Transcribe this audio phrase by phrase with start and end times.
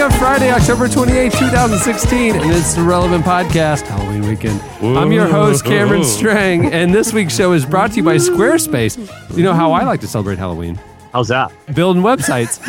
[0.00, 4.62] Of Friday, October 28, 2016, and it's the Relevant Podcast, Halloween weekend.
[4.80, 8.96] I'm your host, Cameron Strang, and this week's show is brought to you by Squarespace.
[9.36, 10.80] You know how I like to celebrate Halloween?
[11.12, 11.52] How's that?
[11.74, 12.60] Building websites.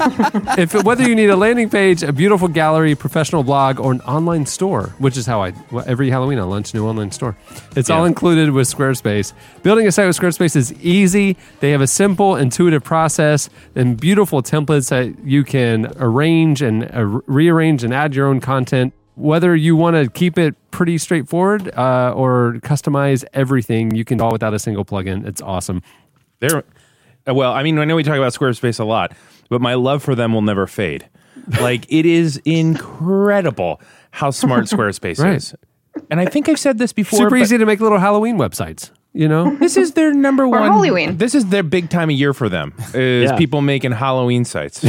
[0.58, 4.46] if whether you need a landing page, a beautiful gallery, professional blog, or an online
[4.46, 5.52] store, which is how I
[5.86, 7.36] every Halloween I launch a new online store.
[7.76, 9.32] It's all included with Squarespace.
[9.62, 11.36] Building a site with Squarespace is easy.
[11.60, 17.04] They have a simple, intuitive process and beautiful templates that you can arrange and uh,
[17.26, 18.94] rearrange and add your own content.
[19.16, 24.24] Whether you want to keep it pretty straightforward uh, or customize everything, you can do
[24.24, 25.26] all without a single plugin.
[25.26, 25.82] It's awesome.
[26.38, 26.64] They're
[27.28, 29.12] uh, well, I mean, I know we talk about Squarespace a lot,
[29.50, 31.08] but my love for them will never fade.
[31.60, 33.80] Like it is incredible
[34.12, 35.36] how smart Squarespace Right.
[35.36, 35.54] is.
[36.10, 37.18] And I think I've said this before.
[37.18, 38.90] Super easy to make little Halloween websites.
[39.12, 40.62] You know, This is their number one.
[40.62, 41.16] Halloween.
[41.16, 42.72] This is their big time of year for them.
[42.94, 43.36] Is Yeah.
[43.36, 44.84] people making Halloween sites.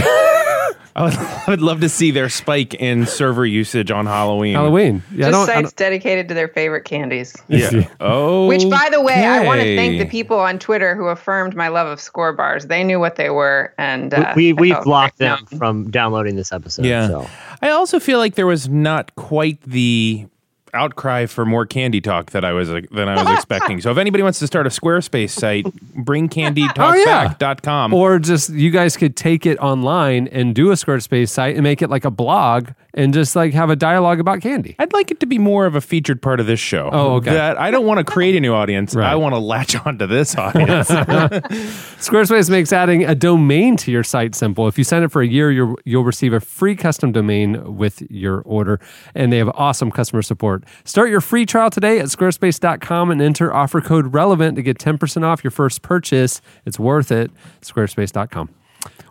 [0.95, 4.55] I would, I would love to see their spike in server usage on Halloween.
[4.55, 5.03] Halloween.
[5.13, 7.35] Yeah, I Just don't, I sites dedicated to their favorite candies.
[7.47, 7.87] Yeah.
[7.99, 8.47] Oh.
[8.47, 11.67] Which, by the way, I want to thank the people on Twitter who affirmed my
[11.67, 12.67] love of Skor bars.
[12.67, 15.59] They knew what they were, and uh, we I we felt blocked very them known.
[15.59, 16.85] from downloading this episode.
[16.85, 17.07] Yeah.
[17.07, 17.29] So.
[17.61, 20.27] I also feel like there was not quite the
[20.73, 23.81] outcry for more candy talk that I was uh, than I was expecting.
[23.81, 27.93] So if anybody wants to start a Squarespace site, bringcandytalkback.com.
[27.93, 31.63] Oh, or just you guys could take it online and do a Squarespace site and
[31.63, 34.75] make it like a blog and just like have a dialogue about candy.
[34.77, 36.89] I'd like it to be more of a featured part of this show.
[36.91, 37.31] Oh, okay.
[37.31, 38.93] That I don't want to create a new audience.
[38.95, 39.09] Right.
[39.09, 40.89] I want to latch onto this audience.
[40.89, 44.67] Squarespace makes adding a domain to your site simple.
[44.67, 45.51] If you sign up for a year,
[45.85, 48.79] you'll receive a free custom domain with your order,
[49.15, 50.60] and they have awesome customer support.
[50.85, 55.23] Start your free trial today at squarespace.com and enter offer code RELEVANT to get 10%
[55.23, 56.41] off your first purchase.
[56.65, 57.31] It's worth it.
[57.61, 58.49] Squarespace.com.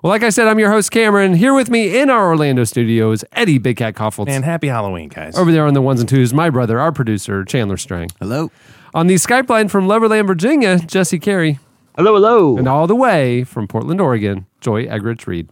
[0.02, 1.34] Well, like I said, I'm your host, Cameron.
[1.34, 4.28] Here with me in our Orlando studios, Eddie Big Cat Kaufholz.
[4.28, 5.36] and happy Halloween, guys.
[5.36, 8.08] Over there on the ones and twos, my brother, our producer, Chandler Strang.
[8.18, 8.50] Hello.
[8.94, 11.58] On the Skype line from Loverland, Virginia, Jesse Carey.
[11.96, 12.56] Hello, hello.
[12.56, 15.50] And all the way from Portland, Oregon, Joy Eggerichs Reed.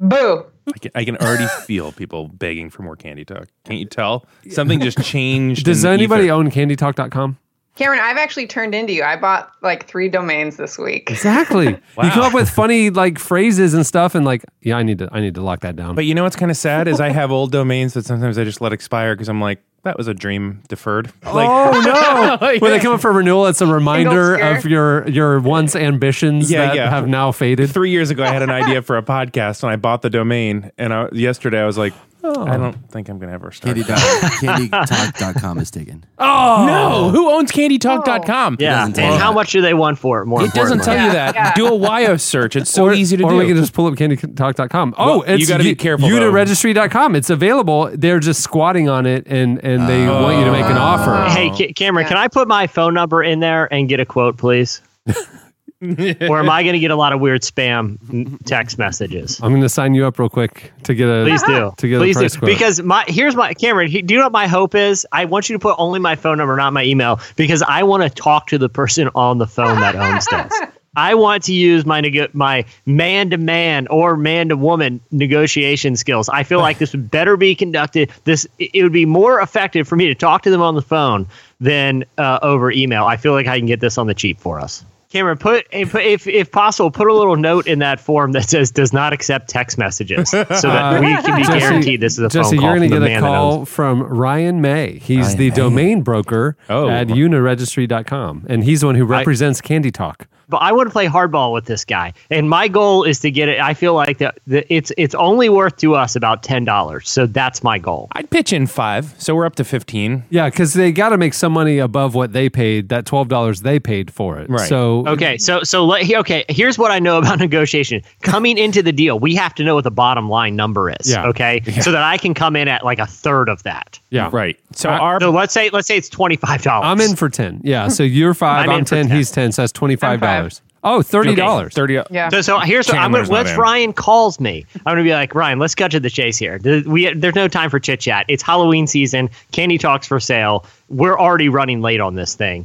[0.00, 0.46] Boo.
[0.74, 3.48] I can, I can already feel people begging for more candy talk.
[3.64, 4.26] Can't you tell?
[4.50, 5.64] Something just changed.
[5.64, 6.32] Does anybody ether.
[6.34, 7.38] own candytalk.com?
[7.76, 9.04] Cameron, I've actually turned into you.
[9.04, 11.10] I bought like three domains this week.
[11.10, 11.78] Exactly.
[12.02, 15.08] You come up with funny like phrases and stuff and like, yeah, I need to
[15.12, 15.94] I need to lock that down.
[15.94, 18.44] But you know what's kind of sad is I have old domains that sometimes I
[18.44, 21.10] just let expire because I'm like, that was a dream deferred.
[21.24, 22.58] Oh, like, oh no!
[22.60, 26.66] When they come up for renewal, it's a reminder of your your once ambitions Yeah,
[26.66, 26.90] that yeah.
[26.90, 27.70] have now faded.
[27.70, 30.70] three years ago, I had an idea for a podcast and I bought the domain.
[30.76, 31.94] And I, yesterday, I was like,
[32.24, 32.46] Oh.
[32.46, 33.76] I don't think I'm going to ever start.
[33.76, 33.98] Candy dot,
[34.42, 36.04] candytalk.com is taken.
[36.20, 38.56] Oh No, who owns candytalk.com?
[38.58, 38.84] yeah.
[38.84, 40.26] And tell how much do they want for it?
[40.26, 41.06] More It doesn't tell importantly.
[41.06, 41.34] you that.
[41.34, 41.54] Yeah.
[41.54, 42.56] Do a YO search.
[42.56, 43.36] It's so or, easy to or do.
[43.36, 44.94] Or we can just pull up candytalk.com.
[44.98, 46.14] Oh, Well, it's you gotta be careful, though.
[46.16, 47.14] Uniregistry.com.
[47.14, 47.90] It's available.
[47.94, 50.22] They're just squatting on it and and they oh.
[50.22, 51.30] want you to make an offer.
[51.32, 54.36] Hey, Ca- Cameron, can I put my phone number in there and get a quote,
[54.38, 54.82] please?
[55.80, 59.40] or am I going to get a lot of weird spam text messages?
[59.42, 61.72] I'm going to sign you up real quick to get a Please do.
[61.76, 62.38] to get Please a price do.
[62.40, 62.48] quote.
[62.50, 63.88] Because my here's my Cameron.
[63.88, 65.06] he- Do you know what my hope is?
[65.12, 68.02] I want you to put only my phone number, not my email, because I want
[68.02, 70.52] to talk to the person on the phone that owns this.
[70.96, 75.94] I want to use my nego- my man to man or man to woman negotiation
[75.94, 76.28] skills.
[76.28, 78.10] I feel like this would better be conducted.
[78.24, 80.82] This it it would be more effective for me to talk to them on the
[80.82, 81.28] phone
[81.60, 83.04] than uh, over email.
[83.04, 84.84] I feel like I can get this on the cheap for us.
[85.10, 88.70] Cameron, put, eh, if if possible, put a little note in that form that says
[88.70, 92.28] "does not accept text messages," so that we can be Jesse- guaranteed this is a
[92.28, 94.98] Jesse, phone call you're from gonna get a call from Ryan May.
[94.98, 95.56] He's Ryan the May.
[95.56, 96.88] domain broker Oh.
[96.90, 100.26] at uniregistry.com, and he's the one who represents Candy Talk.
[100.48, 103.48] But I want to play hardball with this guy, and my goal is to get
[103.48, 103.60] it.
[103.60, 107.26] I feel like that that it's it's only worth to us about ten dollars, so
[107.26, 108.08] that's my goal.
[108.12, 110.24] I'd pitch in five, so we're up to 15.
[110.30, 112.88] Yeah, because they got to make some money above what they paid.
[112.88, 114.48] That twelve dollars they paid for it.
[114.48, 114.68] Right.
[114.68, 116.44] So Okay, so so let okay.
[116.48, 118.02] Here's what I know about negotiation.
[118.22, 121.10] Coming into the deal, we have to know what the bottom line number is.
[121.10, 121.26] Yeah.
[121.26, 123.98] Okay, so that I can come in at like a third of that.
[124.10, 124.58] yeah, Right.
[124.72, 126.86] So I- our So let's say let's say it's twenty five dollars.
[126.86, 127.60] I'm in for ten.
[127.62, 127.88] Yeah.
[127.88, 129.16] So you're 5 I'm I'm, ten, 10.
[129.16, 129.52] He's ten.
[129.52, 130.37] So that's twenty five dollars.
[130.84, 131.74] Oh, thirty dollars.
[131.74, 131.98] Thirty.
[132.10, 132.28] Yeah.
[132.28, 133.58] So, so here's what I'm gonna, Chandler's not once in.
[133.58, 136.58] Ryan calls me, I'm gonna be like, Ryan, let's cut to the chase here.
[136.58, 138.26] The- We there's no time for chit chat.
[138.28, 139.28] It's Halloween season.
[139.50, 140.64] Candy talks for sale.
[140.88, 142.64] We're already running late on this thing.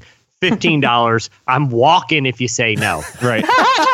[0.50, 1.30] Fifteen dollars.
[1.48, 3.02] I'm walking if you say no.
[3.24, 3.46] Right.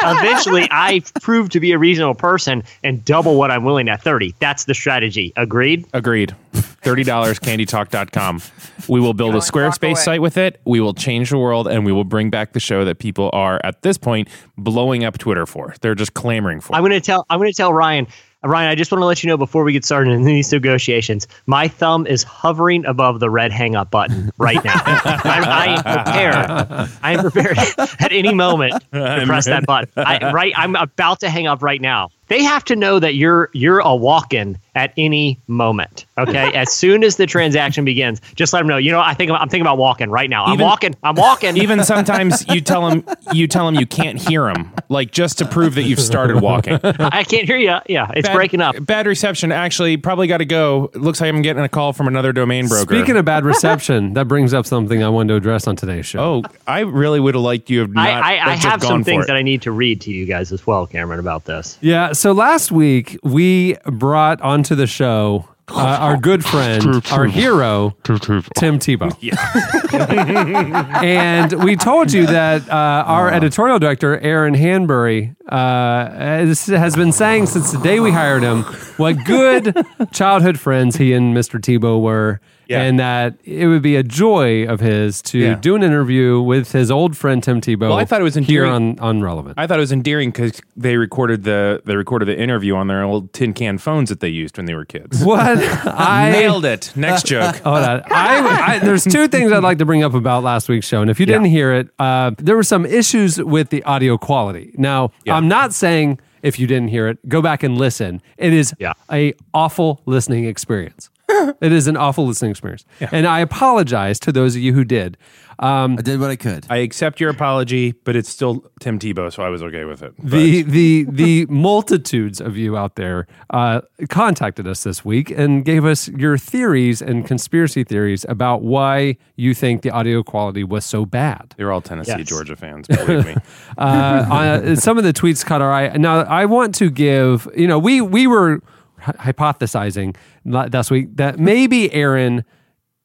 [0.01, 4.33] Eventually, I prove to be a reasonable person and double what I'm willing at thirty.
[4.39, 5.33] That's the strategy.
[5.35, 5.85] Agreed.
[5.93, 6.35] Agreed.
[6.81, 7.05] $30
[7.39, 8.41] candytalk.com.
[8.87, 10.61] We will build a Go and walk Squarespace site with it.
[10.65, 13.59] We will change the world and we will bring back the show that people are
[13.63, 15.75] at this point blowing up Twitter for.
[15.81, 16.75] They're just clamoring for.
[16.75, 17.25] I'm gonna tell.
[17.29, 18.07] I'm gonna tell Ryan.
[18.43, 21.27] Ryan, I just want to let you know before we get started in these negotiations,
[21.45, 24.75] my thumb is hovering above the red hang up button right now.
[24.85, 26.89] I, I am prepared.
[27.03, 27.57] I am prepared
[27.99, 29.91] at any moment to press that button.
[29.97, 32.11] I, right, I'm about to hang up right now.
[32.29, 36.05] They have to know that you're you're a walk-in at any moment.
[36.17, 38.77] Okay, as soon as the transaction begins, just let them know.
[38.77, 40.45] You know, I think I'm thinking about walking right now.
[40.45, 40.95] I'm Even- walking.
[41.03, 41.57] I'm walking.
[41.61, 43.03] Even sometimes you tell them
[43.33, 46.79] you tell them you can't hear them, like just to prove that you've started walking.
[46.83, 47.75] I can't hear you.
[47.87, 48.75] Yeah, it's Bad- breaking up.
[48.85, 49.51] Bad reception.
[49.51, 50.89] Actually, probably got to go.
[50.93, 52.95] Looks like I'm getting a call from another domain broker.
[52.95, 56.19] Speaking of bad reception, that brings up something I wanted to address on today's show.
[56.19, 58.07] oh, I really would have liked you have not.
[58.07, 60.51] I, I, I have gone some things that I need to read to you guys
[60.51, 61.77] as well, Cameron, about this.
[61.81, 62.13] Yeah.
[62.13, 68.79] So last week we brought onto the show uh, our good friend, our hero, Tim
[68.79, 69.11] Tebow.
[71.03, 77.11] and we told you that uh, our editorial director, Aaron Hanbury, uh, has, has been
[77.11, 78.63] saying since the day we hired him
[78.97, 79.75] what good
[80.11, 81.59] childhood friends he and Mr.
[81.59, 82.39] Tebow were.
[82.69, 82.81] Yeah.
[82.83, 85.55] And that it would be a joy of his to Yeah.
[85.55, 87.89] do an interview with his old friend Tim Tebow.
[87.89, 89.55] Well, I thought it was endearing- on, on Relevant.
[89.57, 93.03] I thought it was endearing because they recorded the they recorded the interview on their
[93.03, 95.23] old tin can phones that they used when they were kids.
[95.25, 95.57] what
[95.87, 96.93] I Nailed it.
[96.95, 97.55] Next joke.
[97.57, 98.01] Hold on.
[98.11, 101.01] I, I, there's two things I'd like to bring up about last week's show.
[101.01, 104.73] And if you didn't hear it, uh, there were some issues with the audio quality.
[104.77, 105.35] Now, Yeah.
[105.35, 108.21] I'm not saying if you didn't hear it, go back and listen.
[108.37, 108.93] It is Yeah.
[109.11, 111.09] a awful listening experience.
[111.61, 112.85] it is an awful listening experience.
[113.11, 115.17] And I apologize to those of you who did.
[115.61, 116.65] Um, I did what I could.
[116.69, 120.13] I accept your apology, but it's still Tim Tebow, so I was okay with it.
[120.17, 125.65] But- the the the multitudes of you out there uh, contacted us this week and
[125.65, 130.85] gave us your theories and conspiracy theories about why you think the audio quality was
[130.85, 131.55] so bad.
[131.57, 132.27] they're all Tennessee, Yes.
[132.29, 132.87] Georgia fans.
[132.87, 133.35] Believe me.
[133.77, 135.89] uh, uh, some of the tweets caught our eye.
[135.97, 138.61] Now, I want to give, you know, we we were
[138.99, 140.15] hy- hypothesizing la-
[140.49, 142.43] last week that maybe Aaron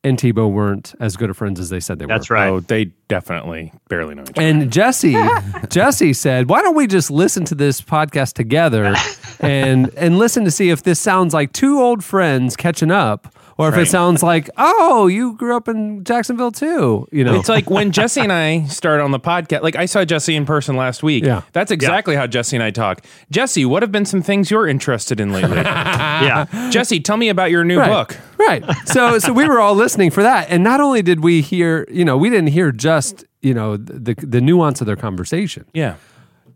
[0.03, 2.35] and Tebow weren't as good of friends as they said they That's were.
[2.35, 2.49] right.
[2.49, 4.43] Oh, they definitely barely know each other.
[4.43, 5.17] And Jesse,
[5.71, 8.95] Jesse said, "Why don't we just listen to this podcast together
[9.41, 13.69] and and listen to see if this sounds like two old friends catching up, or
[13.69, 17.71] if it sounds like, oh, you grew up in Jacksonville too, you know?" It's like
[17.71, 19.63] when Jesse and I started on the podcast.
[19.63, 21.25] Like I saw Jesse in person last week.
[21.25, 21.43] Yeah.
[21.53, 23.05] That's exactly how Jesse and I talk.
[23.31, 25.57] Jesse, what have been some things you're interested in lately?
[25.57, 26.47] yeah.
[26.71, 27.89] Jesse, tell me about your new right.
[27.89, 28.19] book.
[28.39, 28.65] Right.
[28.87, 32.05] So so we were all listening for that, and not only did we hear, you
[32.05, 35.65] know, we didn't hear just you know the the nuance of their conversation.
[35.73, 35.97] Yeah.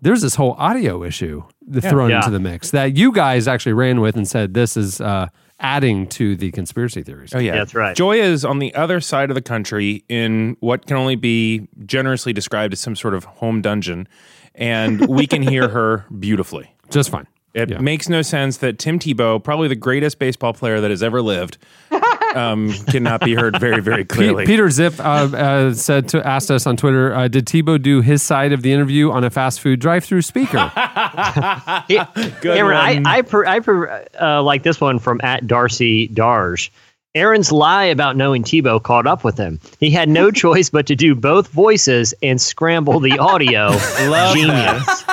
[0.00, 2.18] There's this whole audio issue th- thrown Yeah.
[2.18, 5.28] into the mix that you guys actually ran with and said this is uh,
[5.60, 7.34] adding to the conspiracy theories.
[7.34, 7.96] Oh yeah, That's right.
[7.96, 12.32] Joya is on the other side of the country in what can only be generously
[12.32, 14.08] described as some sort of home dungeon,
[14.54, 16.74] and we can hear her beautifully.
[16.90, 17.26] Just fine.
[17.58, 17.78] It Yeah.
[17.78, 21.58] makes no sense that Tim Tebow, probably the greatest baseball player that has ever lived,
[22.34, 24.46] um, cannot be heard very, very Pe- clearly.
[24.46, 28.22] Peter Zip uh, uh, said to asked us on Twitter, uh, did Tebow do his
[28.22, 30.70] side of the interview on a fast food drive-through speaker?
[31.88, 31.98] He-
[32.42, 33.06] Cameron, I, one.
[33.06, 36.70] I, per, I per, uh, like this one from at Darcy Darge.
[37.14, 39.58] Aaron's lie about knowing Tebow caught up with him.
[39.80, 43.70] He had no choice but to do both voices and scramble the audio.
[44.34, 45.04] Genius.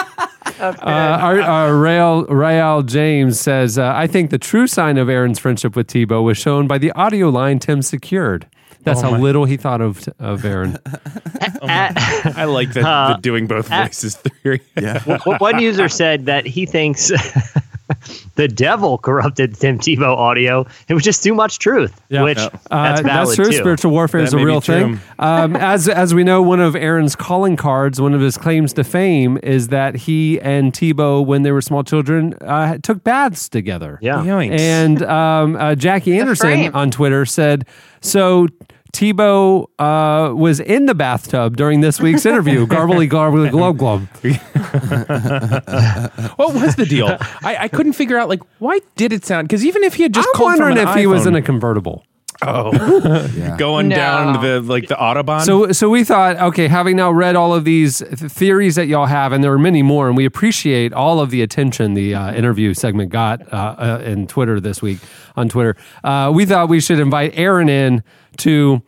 [0.45, 0.87] That's good.
[0.87, 5.39] Uh, our, our Rael, Rael James says, uh, I think the true sign of Aaron's
[5.39, 8.47] friendship with Tebow was shown by the audio line Tim secured.
[8.83, 10.77] That's how little he thought of of Aaron.
[11.63, 11.97] At-
[12.37, 14.61] I like the, the doing both voices theory.
[14.79, 15.01] Yeah.
[15.39, 17.11] one user said that he thinks
[18.35, 20.65] the devil corrupted Tim Tebow audio.
[20.87, 22.23] It was just too much truth, Yeah.
[22.23, 23.45] which Uh, that's valid true.
[23.45, 23.51] too.
[23.53, 24.99] Spiritual warfare is a real thing.
[25.19, 28.83] Um, as as we know, one of Aaron's calling cards, one of his claims to
[28.83, 33.99] fame, is that he and Tebow, when they were small children, uh, took baths together.
[34.01, 34.23] Yeah.
[34.23, 34.59] Yoinks.
[34.59, 37.65] And um, uh, Jackie Anderson on Twitter said,
[38.01, 38.47] so.
[38.95, 42.65] Tebow uh, was in the bathtub during this week's interview.
[42.65, 44.07] Garbly, garbly, glub, glub.
[46.37, 47.17] What was the deal?
[47.43, 50.13] I, I couldn't figure out like why did it sound because even if he had
[50.13, 52.05] just I'm called from wondering an if he was in a convertible.
[52.41, 52.71] Oh,
[53.35, 53.55] Yeah.
[53.57, 53.95] going No.
[53.95, 55.41] down the like the autobahn.
[55.45, 59.05] So, so we thought, okay, having now read all of these th- theories that y'all
[59.05, 62.33] have, and there are many more, and we appreciate all of the attention the uh,
[62.33, 64.99] interview segment got uh, uh, in Twitter this week
[65.37, 65.75] on Twitter.
[66.03, 68.03] Uh, we thought we should invite Aaron in
[68.37, 68.81] to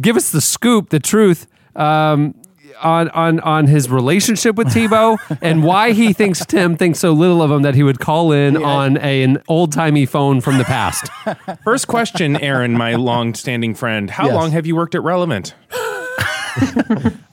[0.00, 1.46] give us the scoop, the truth.
[1.76, 2.34] Um,
[2.82, 7.42] on, on on his relationship with Tebow and why he thinks Tim thinks so little
[7.42, 10.64] of him that he would call in on a, an old timey phone from the
[10.64, 11.08] past.
[11.64, 14.10] First question, Aaron, my long-standing friend.
[14.10, 14.34] How Yes.
[14.34, 15.54] long have you worked at Relevant?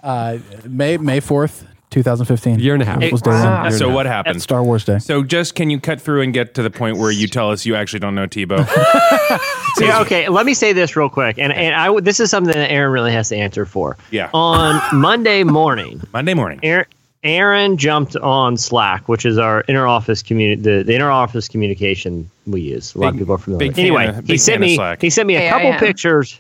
[0.04, 2.58] Uh, May May fourth, two thousand fifteen.
[2.60, 3.00] Year and a half.
[3.12, 3.64] was day Wow.
[3.64, 3.72] one.
[3.74, 4.42] So what happened?
[4.42, 4.98] Star Wars Day.
[4.98, 7.66] So just can you cut through and get to the point where you tell us
[7.66, 8.68] you actually don't know Tebow?
[9.80, 10.28] Yeah, okay.
[10.30, 13.12] Let me say this real quick, and and I this is something that Aaron really
[13.14, 13.98] has to answer for.
[14.12, 14.30] Yeah.
[14.34, 16.60] On Monday morning, Monday morning.
[16.62, 16.86] Aaron,
[17.24, 22.30] Aaron jumped on Slack, which is our inner office communi- the, the inner office communication
[22.46, 22.94] we use.
[22.94, 23.60] A lot of people are familiar.
[23.70, 25.02] big fan anyway, of- he sent me Slack.
[25.02, 26.40] he sent me a Hey, couple pictures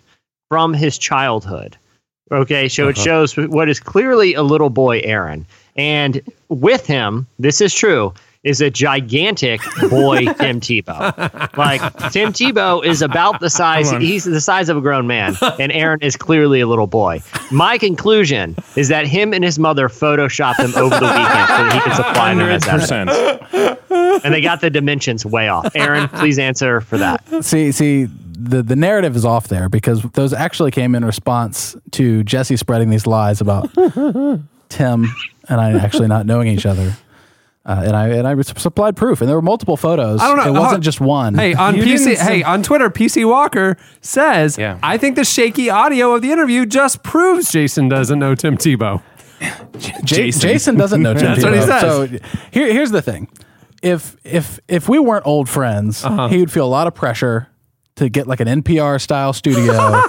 [0.50, 1.77] from his childhood.
[2.31, 3.03] Okay, so it Uh-huh.
[3.03, 5.45] shows what is clearly a little boy, Aaron,
[5.75, 8.13] and with him, this is true.
[8.43, 9.61] Is a gigantic
[9.91, 11.55] boy Tim Tebow.
[11.57, 11.79] Like
[12.11, 13.91] Tim Tebow is about the size.
[13.91, 17.21] He's the size of a grown man, and Aaron is clearly a little boy.
[17.51, 21.71] My conclusion is that him and his mother photoshopped him over the weekend so that
[21.71, 24.23] he could supply them Hundred as evidence.
[24.25, 25.75] And they got the dimensions way off.
[25.75, 27.23] Aaron, please answer for that.
[27.45, 28.07] See, see,
[28.50, 32.89] the the narrative is off there because those actually came in response to Jesse spreading
[32.89, 33.69] these lies about
[34.69, 35.05] Tim
[35.50, 36.95] and I actually not knowing each other.
[37.63, 40.19] Uh, and I and I supplied proof, and there were multiple photos.
[40.19, 40.48] I don't know.
[40.48, 40.79] It wasn't Huh.
[40.79, 41.36] just one.
[41.36, 44.79] Hey, on You PC, hey, on Twitter, PC Walker says, Yeah.
[44.81, 49.03] I think the shaky audio of the interview just proves Jason doesn't know Tim Tebow.
[49.39, 49.51] Ja-
[50.03, 50.41] Jason.
[50.41, 50.75] Jason.
[50.75, 51.67] doesn't know Tim That's what he Tebow.
[51.67, 51.81] says.
[52.21, 53.27] So here, here's the thing:
[53.83, 56.29] if if if we weren't old friends, Uh-huh.
[56.29, 57.48] he would feel a lot of pressure
[57.95, 59.74] to get like an NPR style studio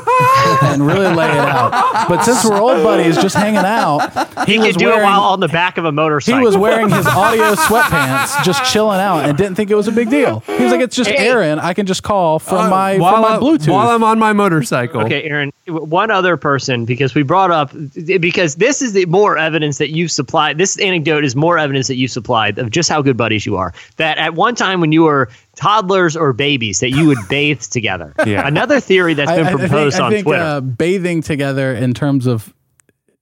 [0.63, 2.09] and really lay it out.
[2.09, 4.01] But since we're old buddies, just hanging out,
[4.47, 6.39] He, was could do it wearing- while on the back of a motorcycle.
[6.39, 9.93] He was wearing his audio sweatpants, just chilling out, and didn't think it was a
[9.93, 10.41] big deal.
[10.47, 11.29] He was like, "It's just Hey.
[11.29, 11.59] Aaron.
[11.59, 14.19] I can just call from uh, my while, from my I- Bluetooth." while I'm on
[14.19, 15.03] my motorcycle.
[15.03, 17.73] Okay, Aaron, one other person, because we brought up,
[18.21, 20.57] because this is the more evidence that you've supplied.
[20.59, 23.75] This anecdote is more evidence that you supplied of just how good buddies you are.
[23.97, 28.15] That at one time when you were toddlers or babies, that you would bathe together.
[28.27, 28.47] Yeah.
[28.47, 30.43] Another theory that's been I- I proposed think, I think Twitter.
[30.43, 32.53] uh, bathing together in terms of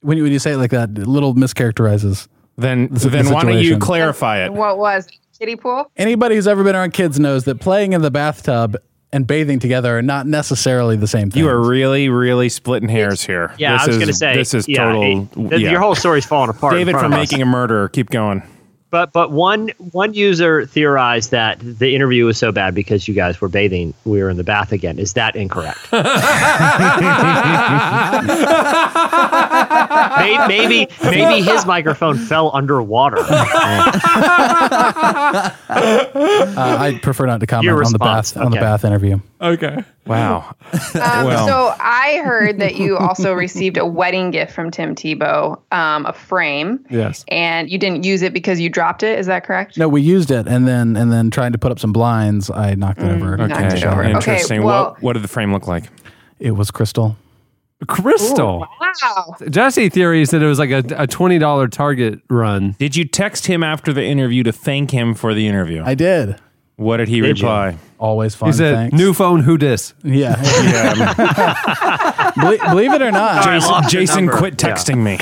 [0.03, 2.29] when you, when you say it like that, a little mischaracterizes.
[2.57, 3.81] Then the then why don't you situation.
[3.81, 4.53] clarify it?
[4.53, 5.09] What was
[5.39, 5.91] kiddie pool?
[5.97, 8.77] Anybody who's ever been around kids knows that playing in the bathtub
[9.13, 11.43] and bathing together are not necessarily the same thing.
[11.43, 13.53] You are really, really splitting hairs here.
[13.59, 15.53] yeah, This I was going to say this is yeah, total.
[15.53, 15.71] it- yeah.
[15.71, 16.75] Your whole story's falling apart.
[16.75, 17.89] David from making a murderer.
[17.89, 18.43] Keep going.
[18.91, 23.41] But but one one user theorized that the interview was so bad because you guys
[23.41, 23.95] were bathing.
[24.05, 24.99] We were in the bath again.
[24.99, 25.79] Is that incorrect?
[30.19, 33.19] maybe, maybe maybe his microphone fell underwater.
[35.71, 39.21] Uh, I prefer not to comment on the response, bath on the bath interview.
[39.41, 39.85] Okay.
[40.07, 40.55] Wow.
[40.73, 40.79] Um,
[41.31, 41.47] Well.
[41.47, 46.13] so I heard that you also received a wedding gift from Tim Tebow, um, a
[46.13, 47.25] frame, Yes.
[47.29, 49.19] and you didn't use it because you dropped it.
[49.19, 49.77] Is that correct?
[49.77, 52.75] No, we used it, and then and then trying to put up some blinds, I
[52.75, 53.43] knocked it mm, over.
[53.43, 53.67] Okay.
[53.67, 54.03] it over.
[54.03, 54.63] Okay, Interesting.
[54.63, 55.85] well- what what did the frame look like?
[56.39, 57.17] It was crystal.
[57.87, 58.67] Crystal.
[58.81, 59.37] Wow.
[59.49, 62.77] Jesse theories that it was like a, a $20 Target run.
[62.79, 65.83] Did you text him after the interview to thank him for the interview?
[65.85, 66.37] I did.
[66.81, 67.47] What did he Did you?
[67.47, 67.77] reply?
[67.99, 68.49] Always fun.
[68.49, 68.97] He said, thanks.
[68.97, 69.93] new phone, who dis?
[70.03, 70.37] Yeah.
[70.71, 74.39] Yeah, believe, believe it or not, I Jason, lost your Jason number.
[74.39, 74.71] quit Yeah.
[74.75, 75.19] texting me.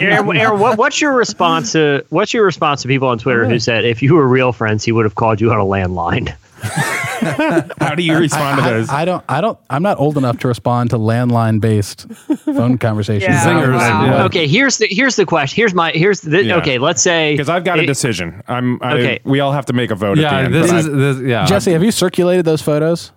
[0.06, 3.58] Aaron, Aaron, what, what's your response to what's your response to people on Twitter who
[3.58, 6.34] said if you were real friends, he would have called you on a landline?
[7.80, 8.88] How do you respond to those?
[8.88, 9.24] I don't.
[9.28, 9.58] I don't.
[9.68, 12.06] I'm not old enough to respond to landline based
[12.44, 13.34] phone conversations.
[13.34, 13.44] Yeah.
[13.44, 13.74] Zingers.
[13.76, 14.04] Wow.
[14.06, 14.24] Yeah.
[14.24, 15.56] Okay, here's the here's the question.
[15.56, 16.56] Here's my here's the Yeah.
[16.56, 16.78] okay.
[16.78, 18.42] Let's say Because I've got a decision.
[18.48, 18.82] I'm.
[18.82, 19.20] I, Okay.
[19.24, 20.54] We all have to make a vote at the Yeah, end.
[20.54, 21.46] this is, this, yeah.
[21.46, 23.12] Jesse, have you circulated those photos?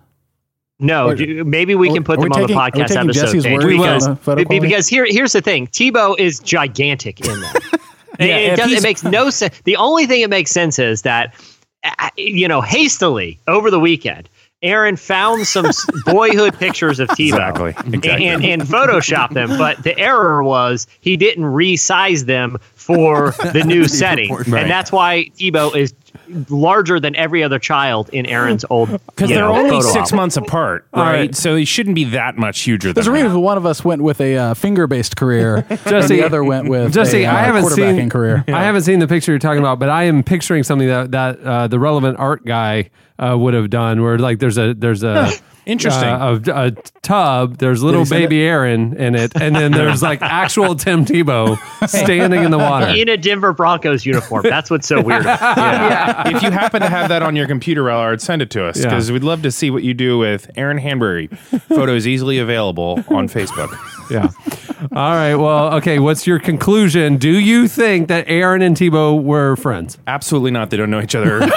[0.80, 3.44] No, Or- maybe we can put them on taking- the are we podcast episode Jesse's
[3.44, 5.66] page word because, on the photo because here here's the thing.
[5.68, 7.60] Tebow is gigantic in that.
[8.20, 9.60] Yeah, it, if does, he's- it makes no sense.
[9.64, 11.38] The only thing it makes sense is that uh,
[12.16, 14.28] you know hastily over the weekend.
[14.62, 15.66] Aaron found some
[16.06, 18.26] boyhood pictures of Tebow Exactly, exactly.
[18.28, 23.84] And, and photoshopped them, but the error was he didn't resize them for the new
[23.88, 24.62] setting, Right.
[24.62, 25.92] and that's why Tebow is
[26.48, 28.90] larger than every other child in Aaron's old.
[29.06, 30.16] Because they're know, only photo six album.
[30.16, 31.12] months apart, All right?
[31.12, 31.34] right.
[31.36, 34.02] So he shouldn't be that much huger There's a than reason one of us went
[34.02, 37.34] with a uh, finger based career, and Jesse- the other went with Jesse, a uh,
[37.36, 38.44] I haven't quarterbacking seen career.
[38.48, 41.40] I haven't seen the picture you're talking about, but I am picturing something that that
[41.40, 45.30] uh, the relevant art guy uh, would have done, where like there's a there's a
[45.66, 46.08] Interesting.
[46.08, 46.70] uh, a, a
[47.02, 47.58] tub.
[47.58, 51.56] There's little baby Aaron in it, and then there's like actual Tim Tebow
[51.88, 52.86] standing in the water.
[52.86, 54.42] In a Denver Broncos uniform.
[54.42, 55.24] That's what's so weird.
[55.54, 56.28] Yeah.
[56.36, 58.84] if you happen to have that on your computer, Allard, send it to us Yeah.
[58.84, 61.28] because we'd love to see what you do with Aaron Hanbury.
[61.68, 63.70] Photos easily available on Facebook.
[64.10, 64.28] Yeah.
[64.92, 65.34] All right.
[65.34, 65.98] Well, okay.
[65.98, 67.16] What's your conclusion?
[67.16, 69.96] Do you think that Aaron and Tebow were friends?
[70.06, 70.70] Absolutely not.
[70.70, 71.38] They don't know each other.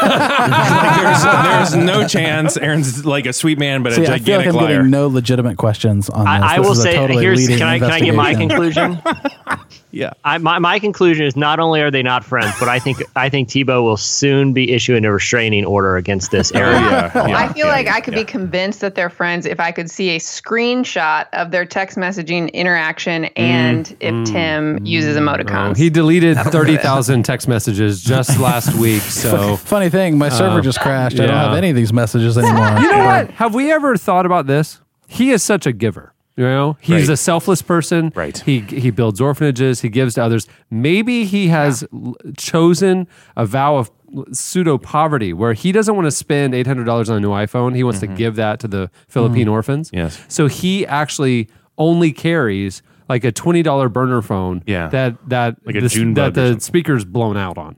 [0.51, 2.55] there's, there's no chance.
[2.57, 4.67] Aaron's like a sweet man, but See, a I feel like I'm liar.
[4.67, 6.27] getting no legitimate questions on this.
[6.27, 8.15] I, I This will is a say totally here's leading can I can I get
[8.15, 9.01] my conclusion?
[9.91, 10.13] yeah.
[10.23, 13.29] I, my, my conclusion is not only are they not friends, but I think I
[13.29, 16.79] think Tebow will soon be issuing a restraining order against this oh, area.
[16.79, 18.21] Yeah, yeah, I feel yeah, like I could yeah.
[18.21, 22.51] be convinced that they're friends if I could see a screenshot of their text messaging
[22.53, 25.71] interaction and mm, if mm, Tim uses mm, emoticons.
[25.71, 29.01] Oh, he deleted 30,000 text messages just last week.
[29.01, 31.19] So, Funny thing, my server um, just crashed.
[31.19, 32.79] I don't have any of these messages anymore.
[32.79, 33.31] you know what?
[33.31, 34.81] Have we ever thought about this?
[35.07, 36.13] He is such a giver.
[36.35, 37.13] You know, he's Right.
[37.13, 38.11] a selfless person.
[38.13, 38.37] Right.
[38.39, 39.81] He he builds orphanages.
[39.81, 40.47] He gives to others.
[40.69, 43.89] Maybe he has l- chosen a vow of
[44.31, 47.75] pseudo poverty where he doesn't want to spend eight hundred dollars on a new iPhone.
[47.75, 49.87] He wants to give that to the Philippine orphans.
[49.89, 49.97] Mm-hmm.
[49.97, 50.21] Yes.
[50.27, 51.47] So he actually
[51.79, 54.61] only carries like a twenty dollar burner phone.
[54.67, 54.89] Yeah.
[54.89, 57.77] That that Like a the, that the speaker's blown out on,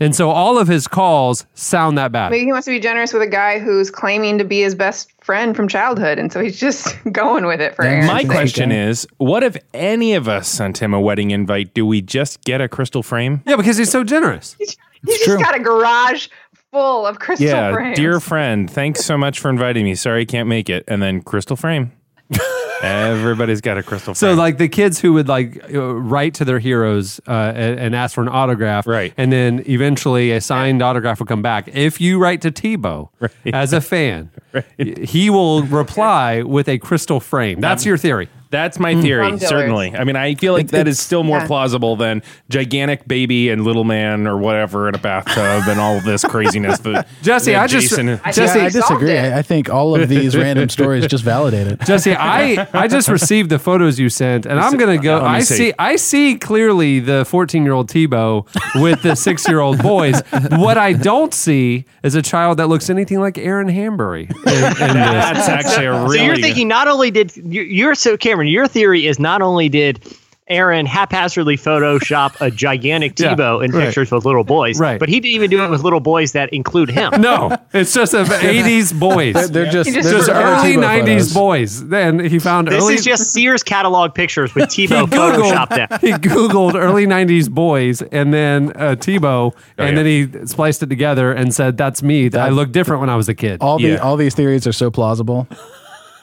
[0.00, 2.30] and so all of his calls sound that bad.
[2.30, 5.12] Maybe he wants to be generous with a guy who's claiming to be his best
[5.22, 9.06] friend from childhood, and so he's just going with it for Aaron's My question is,
[9.18, 11.74] what if any of us sent him a wedding invite?
[11.74, 13.42] Do we just get a crystal frame?
[13.46, 14.56] Yeah, because he's so generous.
[15.02, 15.38] He's just true.
[15.38, 16.28] got a garage
[16.70, 17.96] full of crystal Yeah, frames.
[17.96, 19.94] dear friend, thanks so much for inviting me.
[19.94, 20.84] Sorry I can't make it.
[20.86, 21.92] And then crystal frame.
[22.82, 24.34] Everybody's got a crystal frame.
[24.34, 27.94] So like the kids who would like uh, write to their heroes uh, and, and
[27.94, 29.12] ask for an autograph, Right.
[29.16, 31.68] And then eventually a signed autograph will come back.
[31.68, 33.10] If you write to Tebow
[33.52, 34.30] as a fan,
[34.78, 37.60] he will reply with a crystal frame.
[37.60, 38.28] That's your theory.
[38.50, 39.02] That's my mm.
[39.02, 39.48] theory, From Dillard's.
[39.48, 39.94] certainly.
[39.96, 41.46] I mean, I feel like that is still more yeah.
[41.46, 46.04] plausible than gigantic baby and little man or whatever in a bathtub and all of
[46.04, 46.80] this craziness.
[46.80, 49.10] That, Jesse, that I just- Jason- I Jesse- think I he disagree.
[49.12, 49.32] it.
[49.32, 51.80] I, I think all of these random stories just validate it.
[51.82, 55.20] Jesse, I, I just received the photos you sent, and I'm gonna go.
[55.20, 55.56] Oh, I see.
[55.56, 58.46] see I see clearly the 14 year old Tebow
[58.80, 60.20] with the six year old boys.
[60.50, 64.24] What I don't see is a child that looks anything like Aaron Hanbury.
[64.24, 64.76] In, in this.
[64.86, 66.18] that's actually a really.
[66.18, 69.68] So you're thinking not only did you- you're so Cameron, your theory is not only
[69.68, 70.02] did
[70.48, 73.84] Aaron haphazardly Photoshop a gigantic Yeah, Tebow in right.
[73.84, 74.98] pictures with little boys, Right.
[74.98, 77.12] But he didn't even do it with little boys that include him.
[77.20, 79.48] No, it's just a 80s boys.
[79.52, 81.34] They're just, just they're just Those are early Tebow 90s photos.
[81.34, 81.88] boys.
[81.88, 82.94] Then he found This early.
[82.94, 85.98] is just Sears catalog pictures with he Tebow photoshopped googled, them.
[86.00, 90.02] he googled early 90s boys and then uh, Tebow, and yeah.
[90.02, 90.06] then
[90.40, 92.28] he spliced it together and said, That's me.
[92.32, 93.58] I look different when I was a kid.
[93.60, 95.46] All, the, all these theories are so plausible.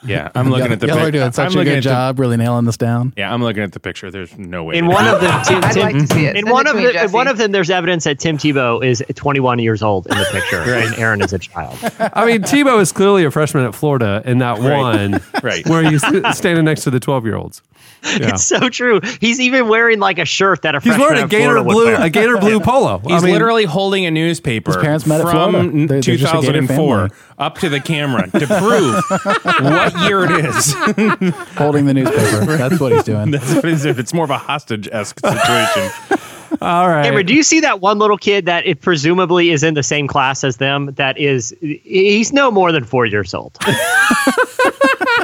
[0.04, 1.82] Yeah, I'm looking at the Y'all are pic- doing I'm such a looking good at
[1.84, 3.12] the- job, really nailing this down.
[3.16, 4.10] yeah, I'm looking at the picture.
[4.10, 4.76] There's no way.
[4.76, 6.36] In one of them, Tim, I'd Tim- like to see it.
[6.36, 7.14] In Send one it of to me, the, in Jesse.
[7.14, 10.60] one of them, there's evidence that Tim Tebow is 21 years old in the picture,
[10.62, 11.76] and Aaron is a child.
[12.14, 14.78] I mean, Tebow is clearly a freshman at Florida in that Right.
[14.78, 15.66] one Right.
[15.68, 16.02] where he's
[16.36, 17.62] standing next to the 12 year olds.
[18.04, 18.28] Yeah.
[18.28, 19.00] It's so true.
[19.20, 21.62] He's even wearing like a shirt that a He's freshman wearing a at gator Florida
[21.64, 22.00] would blue, wear.
[22.00, 22.98] a gator blue polo.
[23.00, 25.70] He's I mean, literally holding a newspaper His parents met at from Florida.
[25.72, 27.10] They're- they're just a Gator 2004 family.
[27.38, 29.02] Up to the camera to prove
[29.62, 30.74] what year it is.
[31.56, 32.56] Holding the newspaper.
[32.56, 33.30] That's what he's doing.
[33.30, 33.84] That's what it is.
[33.86, 35.90] It's more of a hostage esque situation.
[36.60, 37.04] all right.
[37.04, 40.08] Cameron, do you see that one little kid that it presumably is in the same
[40.08, 40.86] class as them?
[40.94, 43.56] That is, he's no more than four years old.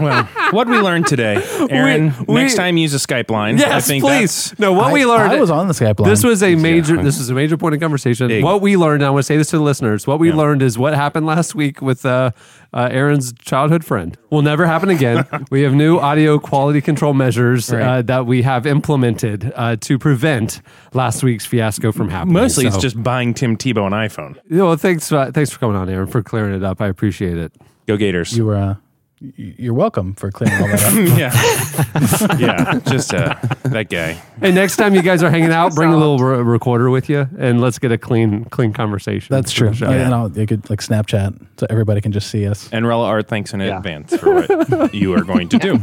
[0.01, 1.35] well, what we learned today,
[1.71, 2.15] Aaron.
[2.27, 3.57] We- we- next time, use a Skype line.
[3.57, 4.51] I Yes, think please.
[4.51, 5.33] that's No, what I, we learned.
[5.33, 6.09] I was on the Skype line.
[6.11, 6.97] This was a major.
[6.97, 7.03] Yeah.
[7.03, 8.29] This is a major point of conversation.
[8.29, 8.43] Big.
[8.45, 9.03] What we learned.
[9.05, 10.07] I want to say this to the listeners.
[10.07, 10.37] What we Yeah.
[10.37, 12.31] learned is what happened last week with uh,
[12.73, 15.27] uh, Aaron's childhood friend will never happen again.
[15.51, 20.61] we have new audio quality control measures uh, that we have implemented uh, to prevent
[20.93, 22.35] last week's fiasco from happening.
[22.35, 24.37] mostly it's So- just buying Tim Tebow an iPhone.
[24.49, 25.11] You know, thanks.
[25.13, 26.81] Uh, thanks for coming on, Aaron, for clearing it up.
[26.81, 27.53] I appreciate it.
[27.87, 28.37] Go Gators.
[28.37, 28.57] You were.
[28.57, 28.77] Uh, y-
[29.21, 32.39] you're welcome for clearing all that up.
[32.39, 32.81] yeah, yeah.
[32.91, 34.13] Just uh, that guy.
[34.41, 37.27] Hey, next time you guys are hanging out, bring a little re- recorder with you,
[37.39, 39.29] and let's get a clean, clean conversation.
[39.35, 39.73] That's true.
[39.73, 39.89] show.
[39.91, 42.69] Yeah, And I'll, you could like Snapchat so everybody can just see us.
[42.73, 43.79] And Rella Art, thanks in Yeah.
[43.79, 45.81] advance for what you are going to do.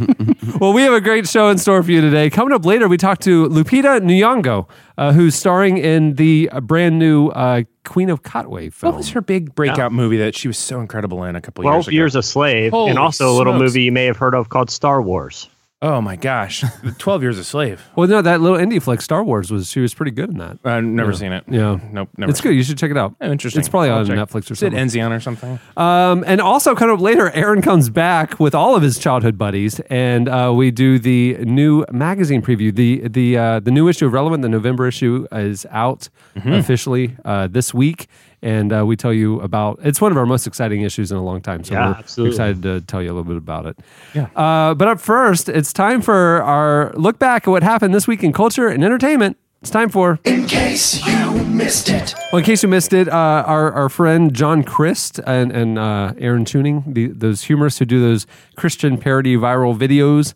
[0.60, 2.30] Well, we have a great show in store for you today.
[2.30, 6.99] Coming up later, we talk to Lupita Nyong'o, uh, who's starring in the uh, brand
[6.99, 8.93] new uh, Queen of Katwe film.
[8.93, 11.75] What was her big breakout movie that she was so incredible in a couple 12
[11.75, 11.93] years ago?
[11.93, 14.69] years a slave, Holy and also a little movie you may have heard of called
[14.69, 15.49] Star Wars.
[15.84, 16.63] Oh my gosh,
[17.00, 17.82] Twelve Years a Slave.
[17.96, 20.60] Well, no, that little indie flick, Star Wars, was she was pretty good in that.
[20.63, 21.17] I've never Yeah.
[21.17, 21.44] seen it.
[21.48, 21.80] Yeah.
[21.91, 22.30] nope, never.
[22.30, 22.54] It's good.
[22.54, 23.15] You should check it out.
[23.20, 23.62] Oh, interesting.
[23.62, 24.15] It's probably I'll on check.
[24.15, 25.02] Netflix or Is it something.
[25.12, 25.60] Or something?
[25.78, 29.80] Um, and also, kind of later, Aaron comes back with all of his childhood buddies,
[29.89, 32.74] and uh, we do the new magazine preview.
[32.74, 36.54] the the uh, The new issue of Relevant, the November issue, is out Mm-hmm.
[36.54, 38.08] officially uh, this week,
[38.41, 39.80] and uh, we tell you about.
[39.84, 42.36] It's one of our most exciting issues in a long time, so Yeah, we're absolutely.
[42.36, 43.80] excited to tell you a little bit about it.
[44.13, 44.27] Yeah.
[44.36, 48.23] Uh, but up first, it's time for our look back at what happened this week
[48.23, 49.38] in culture and entertainment.
[49.62, 52.15] It's time for In case you missed it.
[52.32, 56.13] well, in case you missed it, uh, our, our friend John Crist and, and uh,
[56.17, 58.25] Aaron Chewning, the, those humorists who do those
[58.56, 60.34] Christian parody viral videos,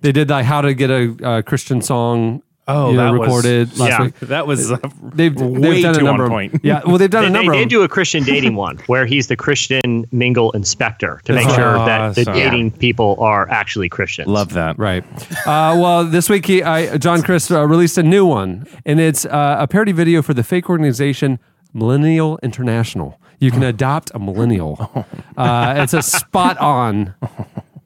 [0.00, 3.78] they did the how to get a, uh Christian song Oh, you know, that was-
[3.78, 4.02] last yeah.
[4.04, 4.18] week.
[4.20, 6.60] That was uh, They've, way they've done a number on of- point.
[6.62, 8.78] Yeah, well, they've done They, a they number did of do a Christian dating one
[8.86, 12.32] where he's the Christian mingle inspector to make sure that the Awesome.
[12.34, 14.28] dating people are actually Christians.
[14.28, 14.78] love that.
[14.78, 15.04] Right.
[15.46, 19.26] Uh, well, this week he, I, John Crist uh, released a new one, and it's
[19.26, 21.38] uh, a parody video for the fake organization
[21.74, 23.20] Millennial International.
[23.40, 25.06] You can adopt a millennial.
[25.36, 27.14] Uh, it's a spot on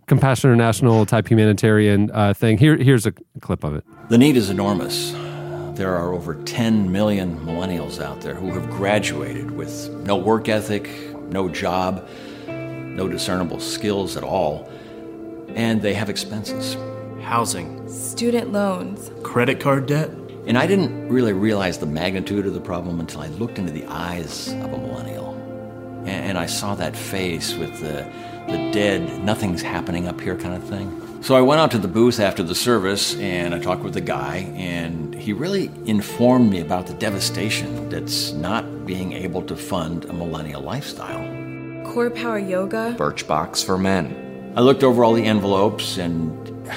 [0.08, 2.58] Compassion International type humanitarian uh, thing.
[2.58, 3.84] Here, here's a clip of it.
[4.08, 5.12] The need is enormous.
[5.76, 10.90] There are over 10 million millennials out there who have graduated with no work ethic,
[11.30, 12.08] no job,
[12.48, 14.68] no discernible skills at all,
[15.54, 16.76] and they have expenses.
[17.20, 19.10] Housing, Student loans.
[19.22, 20.10] credit card debt.
[20.46, 23.84] And I didn't really realize the magnitude of the problem until I looked into the
[23.86, 25.34] eyes of a millennial.
[26.06, 28.10] And, and I saw that face with the,
[28.48, 31.22] the dead, nothing's happening up here kind of thing.
[31.22, 34.00] So I went out to the booth after the service and I talked with the
[34.00, 40.04] guy, and he really informed me about the devastation that's not being able to fund
[40.04, 41.24] a millennial lifestyle.
[41.92, 42.94] Core Power Yoga.
[42.96, 44.52] Birchbox for men.
[44.56, 46.68] I looked over all the envelopes and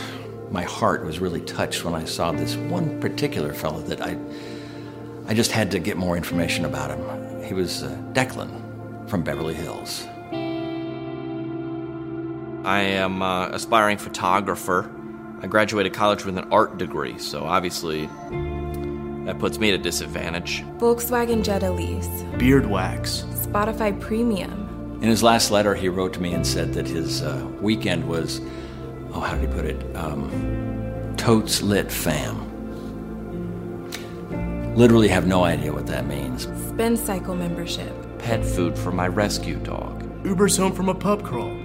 [0.52, 4.18] my heart was really touched when I saw this one particular fellow that I
[5.28, 7.44] I just had to get more information about him.
[7.44, 10.06] He was uh, Declan from Beverly Hills.
[12.64, 14.90] I am uh, aspiring photographer.
[15.42, 18.06] I graduated college with an art degree, so obviously
[19.26, 20.64] that puts me at a disadvantage.
[20.78, 22.08] Volkswagen Jetta lease.
[22.38, 23.26] Beard wax.
[23.34, 25.00] Spotify Premium.
[25.02, 28.40] In his last letter, he wrote to me and said that his uh, weekend was,
[29.14, 29.96] oh, how did he put it?
[29.96, 32.48] Um, totes lit fam.
[34.76, 36.44] Literally have no idea what that means.
[36.70, 37.94] Spin Cycle membership.
[38.20, 40.08] Pet food for my rescue dog.
[40.24, 41.58] Uber's home from a pub crawl.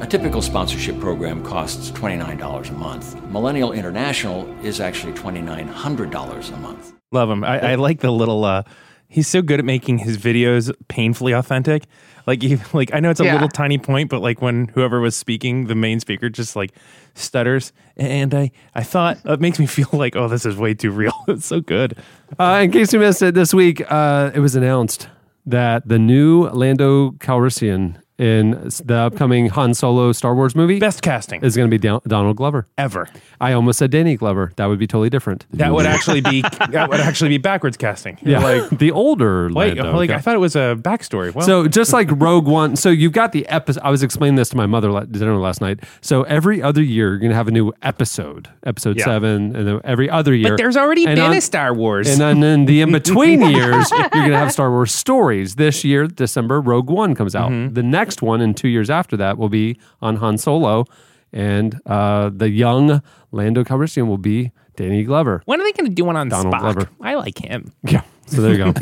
[0.00, 3.20] A typical sponsorship program costs $29 a month.
[3.30, 6.92] Millennial International is actually $2,900 a month.
[7.10, 7.42] Love him.
[7.44, 8.44] I, I like the little.
[8.44, 8.62] uh
[9.10, 11.84] He's so good at making his videos painfully authentic.
[12.26, 13.32] Like, he, like I know it's a Yeah.
[13.32, 16.72] little tiny point, but like when whoever was speaking, the main speaker just like
[17.14, 20.90] stutters, and I, I thought it makes me feel like, oh, this is way too
[20.90, 21.12] real.
[21.28, 21.96] it's so good.
[22.38, 25.08] Uh, in case you missed it this week, uh, it was announced
[25.46, 28.50] that the new Lando Calrissian in
[28.84, 32.36] the upcoming Han Solo Star Wars movie Best casting is going to be Don- Donald
[32.36, 32.66] Glover.
[32.76, 33.08] ever.
[33.40, 34.52] I almost said Danny Glover.
[34.56, 35.46] That would be totally different.
[35.52, 38.18] That would actually be that would actually be backwards casting.
[38.22, 39.94] Yeah, Like, the older wait, Lando.
[39.96, 41.32] like I thought it was a backstory.
[41.32, 43.82] Well, so just like Rogue One, so you've got the episode.
[43.84, 45.80] I was explaining this to my mother at dinner last night.
[46.00, 49.04] So every other year, you're going to have a new episode, episode Yeah.
[49.04, 50.50] seven, and then every other year.
[50.50, 52.08] but there's already And been on- a Star Wars.
[52.08, 55.54] And then in the in between years, you're going to have Star Wars stories.
[55.54, 57.50] This year, December, Rogue One comes out.
[57.50, 57.74] Mm-hmm.
[57.74, 60.84] The next one, in two years after that, will be on Han Solo,
[61.32, 65.42] and uh, the young Lando Calrissian will be Danny Glover.
[65.44, 66.60] when are they going to do one on Donald Spock?
[66.60, 66.88] Glover.
[67.00, 67.72] I like him.
[67.82, 68.02] Yeah.
[68.26, 68.72] So there you go.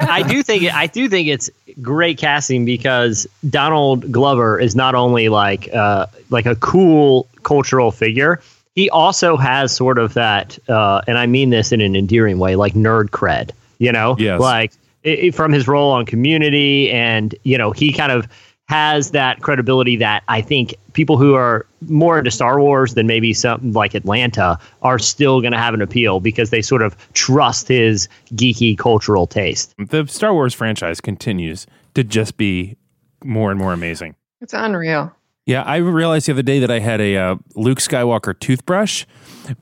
[0.00, 1.50] I do think it, I do think it's
[1.82, 8.40] great casting because Donald Glover is not only like uh, like a cool cultural figure,
[8.76, 12.54] he also has sort of that, uh, and I mean this in an endearing way,
[12.56, 13.50] like nerd cred.
[13.78, 14.40] You know, Yes.
[14.40, 14.72] like
[15.04, 18.28] i i- from his role on Community, and you know, he kind of
[18.66, 23.34] has that credibility that I think people who are more into Star Wars than maybe
[23.34, 27.68] something like Atlanta are still going to have an appeal because they sort of trust
[27.68, 29.74] his geeky cultural taste.
[29.78, 32.76] The Star Wars franchise continues to just be
[33.22, 34.14] more and more amazing.
[34.40, 35.12] It's unreal.
[35.46, 39.04] Yeah, I realized the other day that I had a uh, Luke Skywalker toothbrush,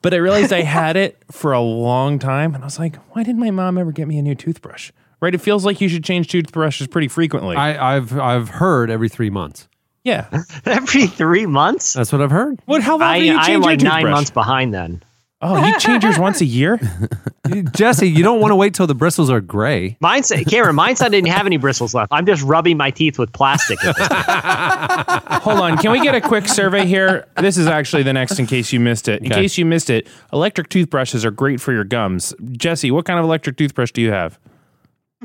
[0.01, 3.25] but I realized I had it for a long time, and I was like, why
[3.25, 4.93] didn't my mom ever get me a new toothbrush?
[5.23, 5.35] Right?
[5.35, 7.57] It feels like you should change toothbrushes pretty frequently.
[7.57, 9.69] I, I've I've heard every three months.
[10.03, 10.27] yeah.
[10.67, 11.93] Every three months?
[11.93, 12.61] That's what I've heard.
[12.67, 12.83] What?
[12.83, 14.13] How I, do you change I am your like nine toothbrush?
[14.17, 15.03] months behind then.
[15.45, 16.79] Oh, you change yours once a year?
[17.75, 19.97] Jesse, you don't want to wait till the bristles are gray.
[20.01, 20.77] Mine's Cameron.
[20.77, 22.13] Mine's I didn't have any bristles left.
[22.13, 23.79] I'm just rubbing my teeth with plastic.
[23.85, 24.23] at this point.
[25.43, 25.79] Hold on.
[25.79, 27.27] Can we get a quick survey here?
[27.39, 29.21] This is actually the next in case you missed it.
[29.23, 29.43] In Okay.
[29.43, 32.33] case you missed it, electric toothbrushes are great for your gums.
[32.53, 34.39] Jesse, what kind of electric toothbrush do you have?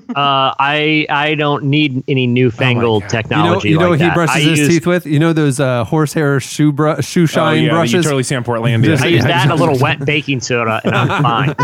[0.09, 3.69] Uh, I I don't need any newfangled You know, technology.
[3.69, 5.05] you know like what he brushes I his use, teeth with?
[5.05, 7.93] You know those uh, horsehair shoe bru- shoe shine oh, yeah, brushes?
[7.93, 9.01] You totally Sam Portlandia.
[9.01, 11.55] I use that and a little wet baking soda, and I'm fine.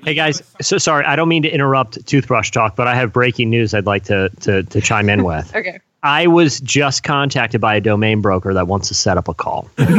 [0.04, 1.04] hey guys, so sorry.
[1.04, 3.74] I don't mean to interrupt toothbrush talk, but I have breaking news.
[3.74, 5.52] I'd like to to, to chime in with.
[5.64, 5.80] Okay.
[6.02, 9.70] I was just contacted by a domain broker that wants to set up a call.
[9.78, 9.96] I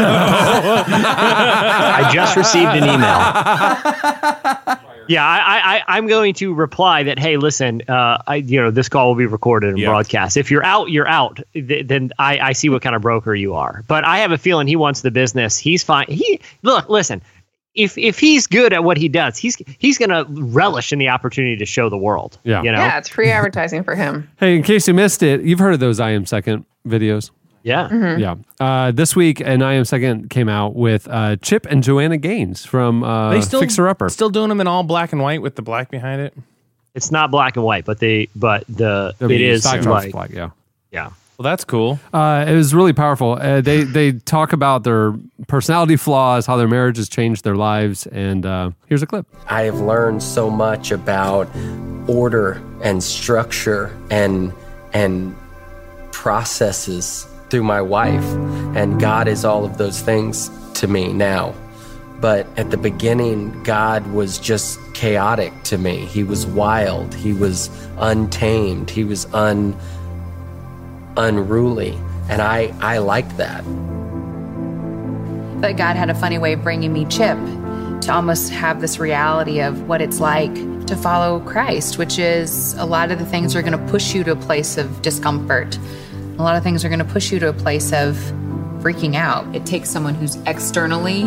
[2.13, 4.77] just received an email.
[5.07, 7.19] Yeah, I, I, I'm going to reply that.
[7.19, 9.89] Hey, listen, uh, I, you know, this call will be recorded and Yeah.
[9.89, 10.37] broadcast.
[10.37, 11.39] If you're out, you're out.
[11.53, 13.83] Th- then I, I see what kind of broker you are.
[13.87, 15.57] But I have a feeling he wants the business.
[15.57, 16.05] He's fine.
[16.07, 17.21] He look, listen.
[17.75, 21.09] If if he's good at what he does, he's he's going to relish in the
[21.09, 22.37] opportunity to show the world.
[22.45, 22.63] Yeah.
[22.63, 22.77] you know.
[22.77, 24.29] Yeah, it's free advertising for him.
[24.39, 27.31] Hey, in case you missed it, you've heard of those I am second videos.
[27.65, 27.89] Yeah.
[27.89, 28.19] Mm-hmm.
[28.19, 28.35] Yeah.
[28.59, 32.63] Uh, this week, and I am second came out with uh, Chip and Joanna Gaines
[32.63, 34.07] from uh, they still Fixer Upper.
[34.09, 36.35] Still doing them in all black and white with the black behind it.
[36.93, 40.51] It's not black and white, but they but the it is Stock like black, yeah.
[40.91, 41.09] yeah.
[41.37, 41.99] Well, that's cool.
[42.13, 43.33] Uh, it was really powerful.
[43.33, 45.15] Uh, they they talk about their
[45.47, 49.25] personality flaws, how their marriage has changed their lives, and uh, here's a clip.
[49.47, 51.49] I have learned so much about
[52.07, 54.53] order and structure and
[54.93, 55.35] and
[56.11, 58.23] processes through my wife
[58.75, 61.53] and God is all of those things to me now.
[62.19, 66.05] But at the beginning God was just chaotic to me.
[66.05, 69.75] He was wild, he was untamed, he was un
[71.17, 71.97] unruly
[72.29, 73.63] and I I liked that.
[75.61, 77.37] But God had a funny way of bringing me Chip
[78.01, 80.53] to almost have this reality of what it's like
[80.85, 84.23] to follow Christ, which is a lot of the things are going to push you
[84.23, 85.79] to a place of discomfort.
[86.37, 88.15] A lot of things are going to push you to a place of
[88.81, 89.55] freaking out.
[89.55, 91.23] It takes someone who's externally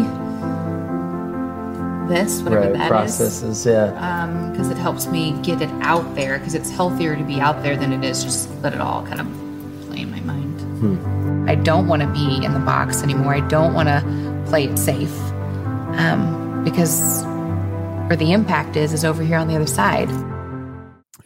[2.08, 4.50] this, whatever that is, processes, yeah.
[4.50, 6.38] because it helps me get it out there.
[6.38, 9.20] Because it's healthier to be out there than it is just let it all kind
[9.20, 9.26] of
[9.86, 10.60] play in my mind.
[10.60, 11.48] Hmm.
[11.48, 13.34] I don't want to be in the box anymore.
[13.34, 15.16] I don't want to play it safe
[15.96, 17.24] um, because
[18.08, 20.08] where the impact is is over here on the other side.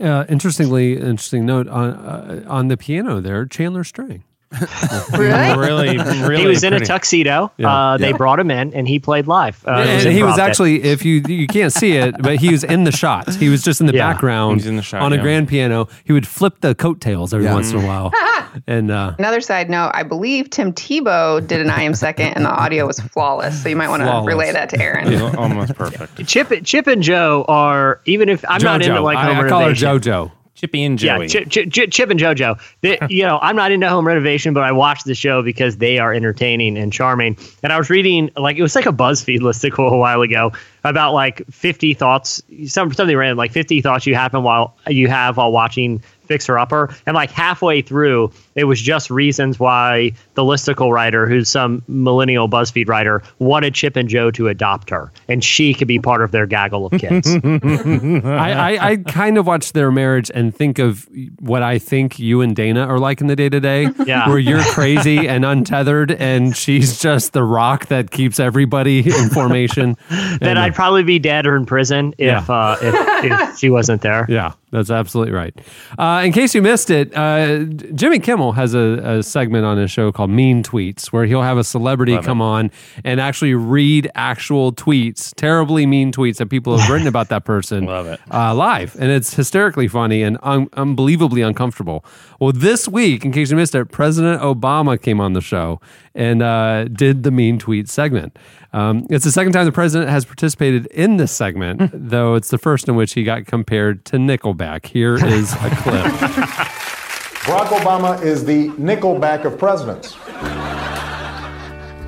[0.02, 4.24] Uh, interestingly, interesting note on uh, on the piano there, Chandler Strang.
[5.18, 5.56] Really?
[5.58, 6.40] really, really.
[6.42, 7.50] he was in a tuxedo.
[7.56, 7.68] Yeah.
[7.72, 8.16] Uh, They Yeah.
[8.16, 9.62] brought him in, and he played live.
[9.66, 10.38] Uh, it and he was improv.
[10.38, 13.32] actually, if you you can't see it, but he was in the shot.
[13.34, 14.12] He was just in the Yeah.
[14.12, 15.88] background He's in the shot, on a grand piano.
[16.04, 17.54] He would flip the coattails every Yeah.
[17.54, 18.12] once in a while,
[18.66, 22.44] and uh, Another side note, I believe Tim Tebow did an I am second and
[22.44, 23.62] the audio was flawless.
[23.62, 25.12] So you might want to relay that to Aaron.
[25.14, 26.26] Al- Almost perfect.
[26.26, 28.84] Chip Chip and Joe are even if I'm not JoJo.
[28.88, 29.72] into like home I, I call her.
[29.72, 30.30] JoJo.
[30.62, 31.28] Chippy and Yeah, Joey.
[31.28, 32.56] Chip, Chip, Chip, Chip and JoJo.
[32.82, 35.98] They, you know, I'm not into home renovation, but I watch the show because they
[35.98, 37.36] are entertaining and charming.
[37.64, 40.52] And I was reading, like, it was like a BuzzFeed listicle a while ago
[40.84, 45.36] about like 50 thoughts, some something random, like 50 thoughts you happen while you have
[45.36, 46.94] while watching Fixer Upper.
[47.06, 52.48] And like halfway through, it was just reasons why the listicle writer, who's some millennial
[52.48, 56.30] BuzzFeed writer, wanted Chip and Joe to adopt her, and she could be part of
[56.30, 57.28] their gaggle of kids.
[57.44, 61.08] I, I, I kind of watch their marriage and think of
[61.40, 63.88] what I think you and Dana are like in the day to day.
[64.12, 64.28] Yeah.
[64.28, 69.96] Where you're crazy and untethered, and she's just the rock that keeps everybody in formation.
[70.10, 72.54] then And, I'd probably be dead or in prison if Yeah.
[72.54, 74.26] uh, if, if she wasn't there.
[74.28, 75.54] Yeah, that's absolutely right.
[75.98, 77.60] Uh, in case you missed it, uh,
[77.94, 81.58] Jimmy Kimmel has a, a segment on his show called Mean Tweets, where he'll have
[81.58, 82.70] a celebrity come on
[83.04, 87.84] and actually read actual tweets, terribly mean tweets that people have written about that person
[87.92, 88.20] Love it.
[88.30, 88.96] Uh, live.
[88.98, 92.04] And it's hysterically funny and un- unbelievably uncomfortable.
[92.40, 95.80] Well, this week, in case you missed it, President Obama came on the show
[96.14, 98.38] and uh, did the Mean Tweet segment.
[98.72, 102.58] Um, it's the second time the president has participated in this segment, though it's the
[102.58, 104.86] first in which he got compared to Nickelback.
[104.86, 106.98] Here is a clip.
[107.42, 110.14] Barack Obama is the Nickelback of presidents.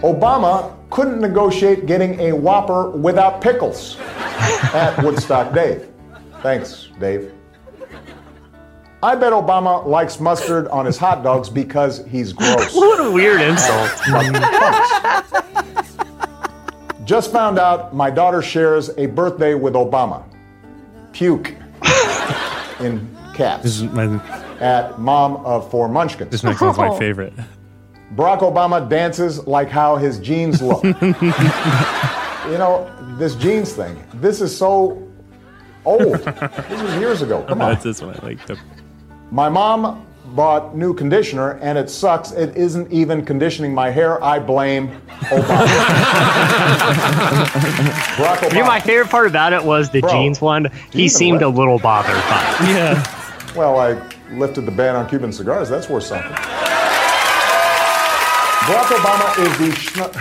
[0.05, 3.97] Obama couldn't negotiate getting a Whopper without pickles
[4.73, 5.89] at Woodstock Dave.
[6.41, 7.33] Thanks, Dave.
[9.03, 12.73] I bet Obama likes mustard on his hot dogs because he's gross.
[12.75, 13.91] What a weird insult.
[17.05, 20.23] Just found out my daughter shares a birthday with Obama.
[21.13, 21.49] Puke
[22.81, 24.07] in caps This is my,
[24.61, 26.31] at Mom of Four Munchkins.
[26.31, 26.99] this next one's my oh.
[26.99, 27.33] favorite.
[28.15, 30.85] Barack Obama dances like how his jeans look.
[32.45, 34.03] you know, this jeans thing.
[34.15, 35.09] This is so
[35.85, 36.15] old.
[36.19, 37.45] this was years ago.
[37.49, 37.71] Come on.
[37.71, 38.47] That's this one I like.
[38.47, 38.59] The,
[39.31, 42.31] My mom bought new conditioner and it sucks.
[42.33, 44.23] It isn't even conditioning my hair.
[44.23, 45.67] I blame Obama.
[48.17, 50.71] Barack You know, my favorite part about it was the Bro, jeans one.
[50.93, 51.47] He seemed wet.
[51.47, 52.69] a little bothered by it.
[52.69, 53.55] yeah.
[53.57, 53.95] Well, I
[54.33, 55.69] lifted the ban on Cuban cigars.
[55.69, 56.33] That's worth something.
[58.65, 60.13] Barack Obama is the schn-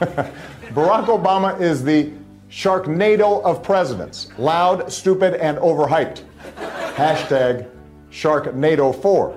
[0.74, 2.10] Barack Obama is the
[2.50, 4.28] Sharknado of presidents.
[4.38, 6.22] Loud, stupid, and overhyped.
[6.94, 7.66] Hashtag
[8.10, 9.36] Sharknado 4.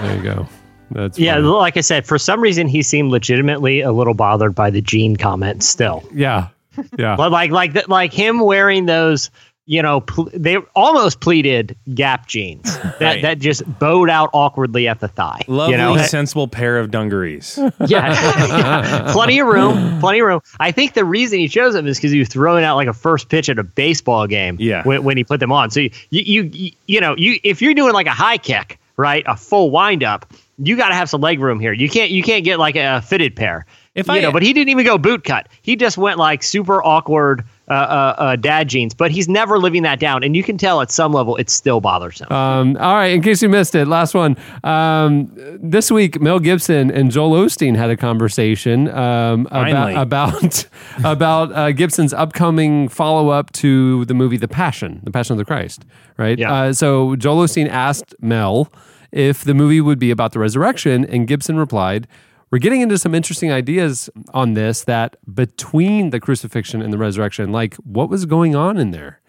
[0.00, 0.48] There you go.
[0.92, 1.46] That's Yeah, funny.
[1.48, 5.16] like I said, for some reason he seemed legitimately a little bothered by the jean
[5.16, 6.04] comment still.
[6.14, 6.48] yeah,
[6.96, 7.16] yeah.
[7.16, 9.30] But like like th- like him wearing those,
[9.68, 13.22] you know, pl- they almost pleated Gap jeans that Right.
[13.22, 15.40] that just bowed out awkwardly at the thigh.
[15.48, 15.96] Lovely, you know?
[16.06, 17.58] sensible pair of dungarees.
[17.86, 19.12] yeah.
[19.12, 20.40] plenty of room, plenty of room.
[20.60, 22.92] I think the reason he chose them is because he was throwing out like a
[22.92, 24.56] first pitch at a baseball game.
[24.60, 24.82] Yeah.
[24.84, 27.74] When, when he put them on, so you, you you you know you if you're
[27.74, 31.40] doing like a high kick, right, a full windup, you got to have some leg
[31.40, 31.72] room here.
[31.72, 33.66] You can't you can't get like a fitted pair.
[33.94, 35.48] If you I- know, but he didn't even go boot cut.
[35.62, 38.94] He just went like super awkward uh, uh, uh, dad jeans.
[38.94, 41.80] But he's never living that down, and you can tell at some level it still
[41.80, 42.30] bothersome.
[42.32, 44.36] Um, all right, in case you missed it, last one.
[44.64, 50.66] Um, this week, Mel Gibson and Joel Osteen had a conversation um, about about
[51.04, 55.44] about uh, Gibson's upcoming follow up to the movie The Passion, The Passion of the
[55.44, 55.84] Christ.
[56.16, 56.38] Right.
[56.38, 56.52] Yeah.
[56.52, 58.72] Uh, so Joel Osteen asked Mel
[59.12, 62.06] if the movie would be about the resurrection, and Gibson replied.
[62.50, 67.50] We're getting into some interesting ideas on this that between the crucifixion and the resurrection,
[67.50, 69.20] like what was going on in there?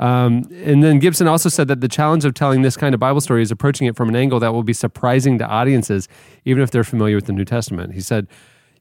[0.00, 3.20] Um, and then Gibson also said that the challenge of telling this kind of Bible
[3.20, 6.08] story is approaching it from an angle that will be surprising to audiences,
[6.44, 7.94] even if they're familiar with the New Testament.
[7.94, 8.26] He said,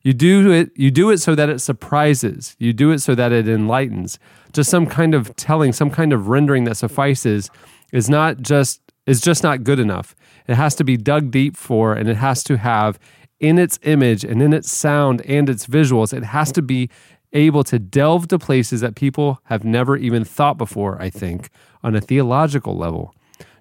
[0.01, 0.71] "You do it.
[0.75, 2.56] You do it so that it surprises.
[2.58, 4.17] You do it so that it enlightens.
[4.53, 7.51] Just some kind of telling, some kind of rendering that suffices
[7.91, 10.15] is not just is just not good enough.
[10.47, 12.97] It has to be dug deep for, and it has to have."
[13.39, 16.89] In its image and in its sound and its visuals, it has to be
[17.34, 21.50] able to delve to places that people have never even thought before, I think,
[21.84, 23.13] on a theological level.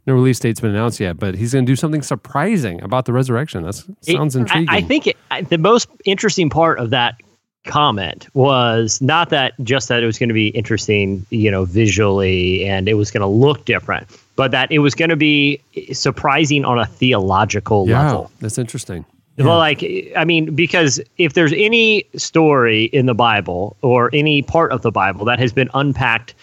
[0.06, 3.12] No release date's been announced yet, but he's going to do something surprising about the
[3.12, 3.62] resurrection.
[3.62, 4.68] That sounds It- I- intriguing.
[4.68, 7.14] I, think it, I, the most interesting part of that
[7.64, 12.64] comment was not that just that it was going to be interesting, you know, visually
[12.64, 15.60] and it was going to look different, but that it was going to be
[15.92, 18.30] surprising on a theological yeah, level.
[18.40, 19.04] that's interesting.
[19.44, 19.84] Well, like,
[20.16, 24.90] I mean, because if there's any story in the Bible or any part of the
[24.90, 26.34] Bible that has been unpacked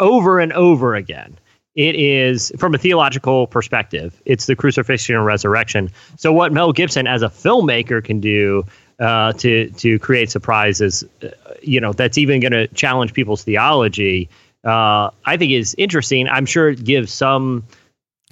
[0.00, 1.36] over and over again,
[1.74, 5.90] it is from a theological perspective, it's the crucifixion and resurrection.
[6.16, 8.66] So, what Mel Gibson as a filmmaker can do
[9.00, 11.28] uh, to to create surprises, uh,
[11.62, 14.28] you know, that's even going to challenge people's theology,
[14.64, 16.28] uh, I think is interesting.
[16.28, 17.64] I'm sure it gives some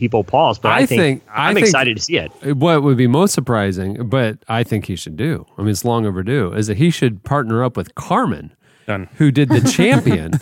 [0.01, 2.33] people pause, but I, I think, think- I I'm think- excited to see it.
[2.57, 6.05] What would be most surprising, but I think he should do, I mean, it's long
[6.07, 8.53] overdue, is that he should partner up with Carmen,
[9.19, 10.33] who did The Champion,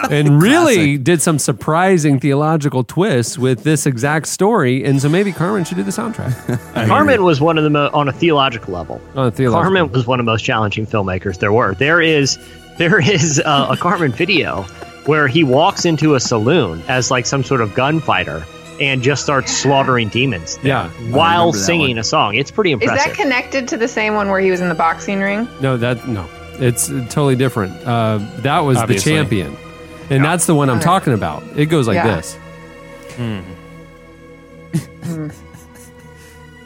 [0.10, 4.84] and really did some surprising theological twists with this exact story.
[4.84, 6.86] And so maybe Carmen should do the soundtrack.
[6.88, 9.00] Carmen was one of the mo- on a theological level.
[9.16, 11.74] On a theological Carmen was one of the most challenging filmmakers there were.
[11.74, 12.38] There is
[12.78, 14.62] there is uh, a Carmen video
[15.04, 18.44] where he walks into a saloon as like some sort of gunfighter
[18.80, 20.58] and just starts slaughtering demons.
[20.62, 20.88] Yeah.
[21.10, 21.98] while singing one.
[21.98, 22.34] a song.
[22.34, 22.96] It's pretty impressive.
[22.98, 25.48] Is that connected to the same one where he was in the boxing ring?
[25.60, 27.72] No, that no, it's totally different.
[27.86, 29.12] Uh, that was Obviously.
[29.12, 29.56] the champion,
[30.10, 31.42] and that's the one I'm talking about.
[31.58, 32.16] It goes like Yeah.
[32.16, 32.38] this.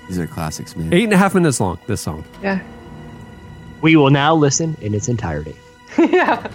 [0.08, 0.92] These are classics, man.
[0.92, 1.78] Eight and a half minutes long.
[1.86, 2.24] This song.
[2.42, 2.60] Yeah.
[3.80, 5.56] we will now listen in its entirety.
[5.98, 6.50] yeah.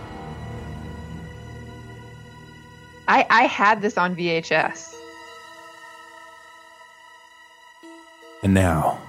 [3.07, 4.93] I I had this on VHS.
[8.43, 8.99] And now,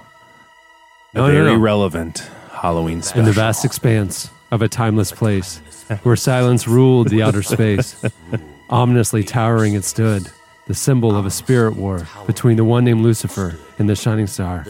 [1.13, 1.59] a No, no, very no.
[1.59, 5.59] relevant Halloween In the vast expanse of a timeless place,
[6.03, 8.03] where silence ruled the outer space,
[8.69, 10.29] ominously towering it stood,
[10.67, 14.65] the symbol of a spirit war between the one named Lucifer and the shining star,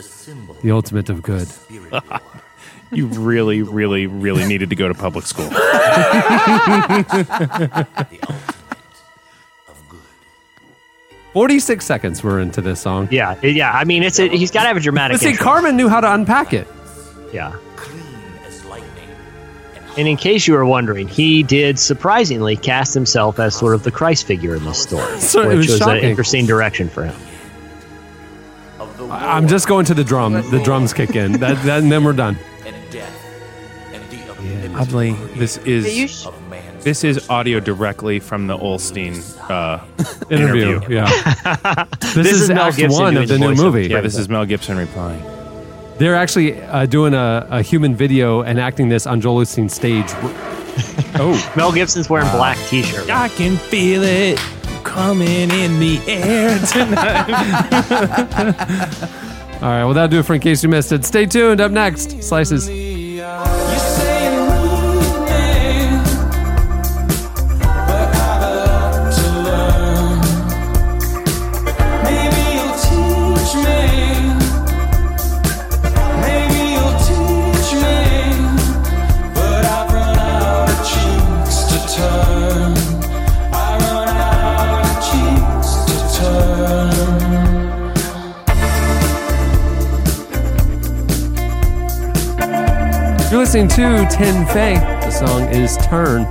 [0.61, 1.47] the ultimate of good.
[2.91, 5.49] you really, really, really needed to go to public school.
[11.33, 13.07] 46 seconds we're into this song.
[13.11, 13.71] Yeah, yeah.
[13.71, 15.15] I mean, it's a, he's got to have a dramatic.
[15.15, 15.43] But see, intro.
[15.43, 16.67] Carmen knew how to unpack it.
[17.31, 17.55] Yeah.
[19.97, 23.91] And in case you were wondering, he did surprisingly cast himself as sort of the
[23.91, 27.15] Christ figure in this story, So it which was was, an interesting direction for him.
[29.11, 30.33] I- I'm just going to the drum.
[30.33, 31.33] The drums kick in.
[31.33, 32.37] That, that, and then we're done.
[32.65, 33.03] image.
[34.75, 36.27] Oddly, this is Do you sh-
[36.81, 39.83] this is audio directly from the Osteen uh,
[40.29, 40.95] Interview, interview.
[40.95, 41.85] yeah.
[41.99, 43.87] This, This is, is Mel Act Gibson One of the the new movie.
[43.87, 45.21] Yeah, this is Mel Gibson replying.
[45.97, 50.11] They're actually uh, doing a, a human video and acting this on Joel Osteen's stage.
[51.15, 53.09] Oh, Mel Gibson's wearing black t-shirt.
[53.09, 54.37] I can feel it
[54.85, 57.25] coming in the air tonight.
[59.61, 61.03] All right, well, that'll do it for In Case You Missed It.
[61.03, 61.59] Stay tuned.
[61.59, 62.69] Up next, Slices.
[93.49, 94.75] Listening to Tin Fei.
[94.75, 96.21] The song is Turn.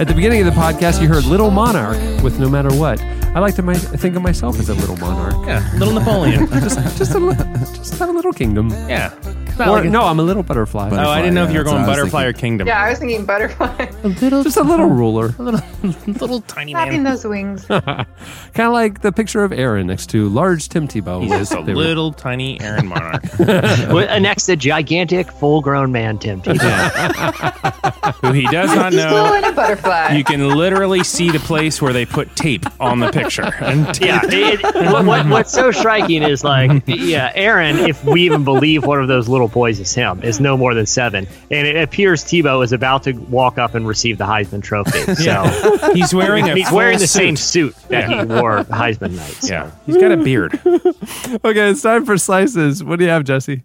[0.00, 3.00] At the beginning of the podcast, you heard Little Monarch with No Matter What.
[3.00, 5.46] I like to my, think of myself as a little monarch.
[5.46, 6.48] Yeah, little Napoleon.
[6.50, 7.36] just, just, a,
[7.76, 8.70] just have a little kingdom.
[8.88, 9.14] yeah.
[9.60, 10.90] Or, no, I'm a little butterfly.
[10.92, 12.66] Oh, I didn't know if you were going what I was butterfly or kingdom.
[12.66, 13.88] Yeah, I was thinking butterfly.
[14.02, 15.34] A little, Just a little ruler.
[15.38, 15.60] A little,
[16.06, 17.64] little tiny Flapping those wings.
[17.68, 18.06] kind
[18.58, 21.22] of like the picture of Aaron next to large Tim Tebow.
[21.22, 23.22] He's just a They were- little tiny Aaron Monarch.
[24.04, 28.14] Uh, next to gigantic, full-grown man Tim Tebow.
[28.20, 29.34] who he does not He's still know.
[29.34, 30.14] in a butterfly.
[30.16, 33.52] You can literally see the place where they put tape on the picture.
[33.60, 38.22] And yeah, it, it- what, what, what's so striking is like, yeah, Aaron, if we
[38.22, 41.66] even believe one of those little boys is him, is no more than seven, and
[41.66, 45.14] it appears Tebow is about to walk up and receive the Heisman Trophy.
[45.14, 47.74] So he's wearing a he's wearing full the same suit.
[47.76, 49.32] suit that he wore Heisman night.
[49.40, 49.52] so.
[49.54, 50.58] Yeah, he's got a beard.
[51.44, 52.82] Okay, it's time for Slices.
[52.82, 53.62] What do you have, Jesse?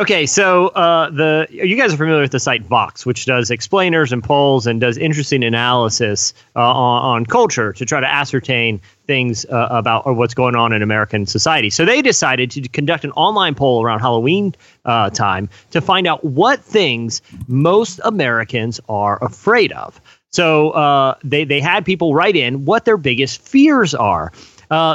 [0.00, 4.12] Okay, so uh, the you guys are familiar with the site Vox, which does explainers
[4.12, 9.44] and polls and does interesting analysis uh, on, on, culture to try to ascertain things
[9.44, 11.68] uh, about or what's going on in American society.
[11.68, 14.54] So they decided to conduct an online poll around Halloween
[14.86, 20.00] uh, time to find out what things most Americans are afraid of.
[20.30, 24.32] So uh, they they had people write in what their biggest fears are.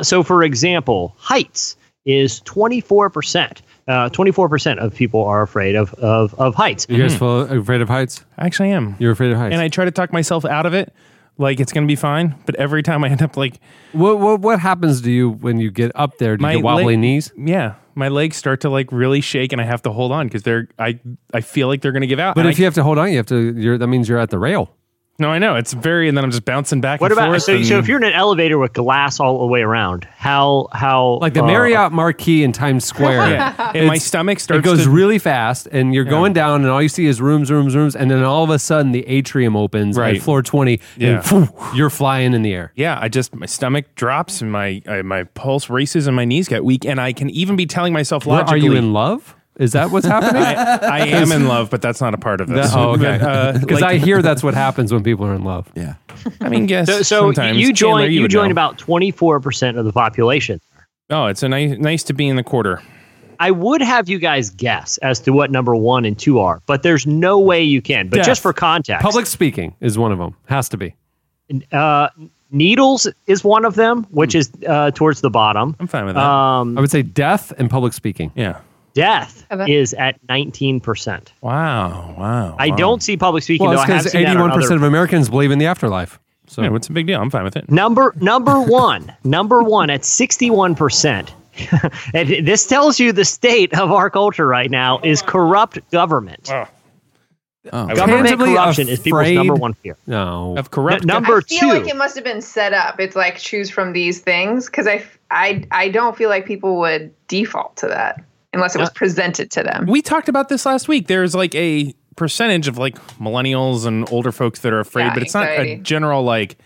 [0.01, 1.75] so, for example, heights
[2.05, 3.61] is 24%.
[3.87, 6.87] Uh, twenty-four uh, percent of people are afraid of of, of heights.
[6.89, 7.59] You guys mm.
[7.59, 8.25] afraid of heights?
[8.37, 8.95] I Actually, am.
[8.97, 10.93] You're afraid of heights, and I try to talk myself out of it.
[11.37, 13.59] Like it's gonna be fine, but every time I end up like,
[13.91, 16.37] what what, what happens to you when you get up there?
[16.37, 17.31] Do my you get wobbly knees?
[17.37, 20.43] Yeah, my legs start to like really shake, and I have to hold on because
[20.43, 20.99] they're I
[21.33, 22.35] I feel like they're gonna give out.
[22.35, 23.77] But if I, you have to hold on, you have to.
[23.77, 24.71] that means you're at the rail
[25.17, 26.99] no, I know it's very, and then I'm just bouncing back.
[26.99, 29.45] What and about forth so, so if you're in an elevator with glass all the
[29.45, 33.15] way around, how how Like the uh, Marriott Marquis in Times Square.
[33.35, 33.71] Yeah.
[33.73, 34.59] And my stomach starts.
[34.59, 37.49] It goes to- really fast, and you're going down, and all you see is rooms,
[37.51, 40.17] rooms, rooms, and then all of a sudden the atrium opens Right.
[40.17, 41.15] at floor twenty, Yeah.
[41.15, 42.71] and phew, you're flying in the air.
[42.75, 46.47] Yeah, I just my stomach drops and my I, my pulse races and my knees
[46.47, 48.59] get weak, and I can even be telling myself What, logically.
[48.59, 49.35] are you in love?
[49.57, 50.41] Is that what's happening?
[50.43, 52.71] I, I am in love, but that's not a part of this.
[52.71, 53.17] That- oh, okay.
[53.19, 55.71] But, uh, Because like- I hear that's what happens when people are in love.
[55.75, 55.95] Yeah.
[56.41, 56.87] I mean, yes.
[56.87, 57.57] So, so sometimes.
[57.57, 58.51] you Chandler, join you, would join know.
[58.51, 60.59] about 24% of the population.
[61.09, 62.81] Oh, it's a nice nice to be in the quarter.
[63.39, 66.83] I would have you guys guess as to what number 1 and 2 are, but
[66.83, 68.07] there's no way you can.
[68.07, 68.25] But Death.
[68.25, 69.03] just for context.
[69.03, 70.35] Public speaking is one of them.
[70.47, 70.95] Has to be.
[71.73, 72.07] uh,
[72.49, 75.75] needles is one of them, which is uh, towards the bottom.
[75.79, 76.23] I'm fine with that.
[76.23, 78.31] Um, I would say death and public speaking.
[78.35, 78.61] yeah.
[78.95, 79.71] Death Okay.
[79.75, 81.27] is at 19%.
[81.41, 82.15] Wow.
[82.17, 82.55] Wow.
[82.57, 82.75] I wow.
[82.75, 83.83] don't see public speaking Well, though.
[83.83, 86.17] it's I because that on eighty-one percent other- of Americans believe in the afterlife.
[86.47, 87.21] So Yeah, what's a big deal?
[87.21, 87.69] I'm fine with it.
[87.69, 91.31] Number number one, number one at sixty one percent.
[92.13, 96.49] And this tells you the state of our culture right now is corrupt government.
[96.51, 96.67] Oh.
[97.71, 99.97] Government Tangibly corruption is people's afraid- number one fear.
[100.05, 100.55] no.
[100.57, 101.01] Of corrupt.
[101.01, 102.99] N- number I feel two, like it must have been set up.
[102.99, 107.11] It's like choose from these things because I, I, I don't feel like people would
[107.27, 108.23] default to that
[108.55, 109.85] unless it was presented to them.
[109.85, 111.07] we talked about this last week.
[111.07, 115.21] There's like a percentage of like millennials and older folks that are afraid, Yeah, but
[115.23, 116.57] it's not a general like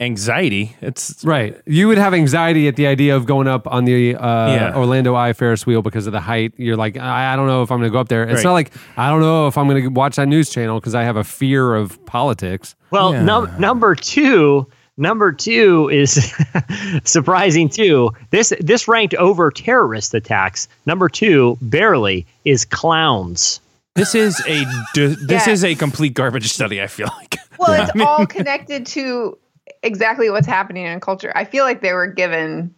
[0.00, 0.74] anxiety.
[0.80, 1.56] It's Right.
[1.66, 4.76] You would have anxiety at the idea of going up on the uh, Yeah.
[4.76, 6.52] Orlando Eye Ferris wheel because of the height.
[6.56, 8.24] You're like, I, I don't know if I'm going to go up there.
[8.24, 8.44] It's Right.
[8.44, 11.04] not like, I don't know if I'm going to watch that news channel because I
[11.04, 12.74] have a fear of politics.
[12.90, 13.22] well, Yeah.
[13.22, 14.66] num- number two,
[14.96, 16.34] number two is
[17.04, 18.10] surprising too.
[18.30, 20.68] This this ranked over terrorist attacks.
[20.86, 23.60] Number two, barely, is clowns.
[23.94, 24.64] this is a
[24.94, 25.50] this Yeah.
[25.52, 26.82] is a complete garbage study.
[26.82, 27.36] I feel like.
[27.56, 29.38] Well, it's all connected to
[29.84, 31.30] exactly what's happening in culture.
[31.36, 32.74] I feel like they were given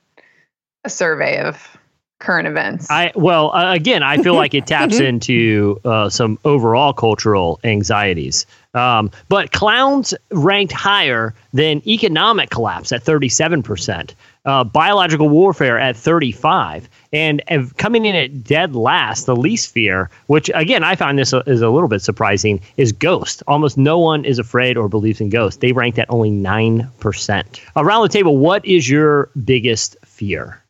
[0.84, 1.78] a survey of
[2.18, 2.90] current events.
[2.90, 8.46] I well, uh, again, I feel like it taps into uh, some overall cultural anxieties.
[8.74, 14.10] Um, but clowns ranked higher than economic collapse at 37%,
[14.44, 20.10] uh, biological warfare at 35, and, and coming in at dead last, the least fear,
[20.26, 23.42] which again I find this is a little bit surprising, is ghost.
[23.46, 25.60] Almost no one is afraid or believes in ghosts.
[25.60, 27.62] They ranked at only nine percent.
[27.76, 30.62] Around the table, what is your biggest fear?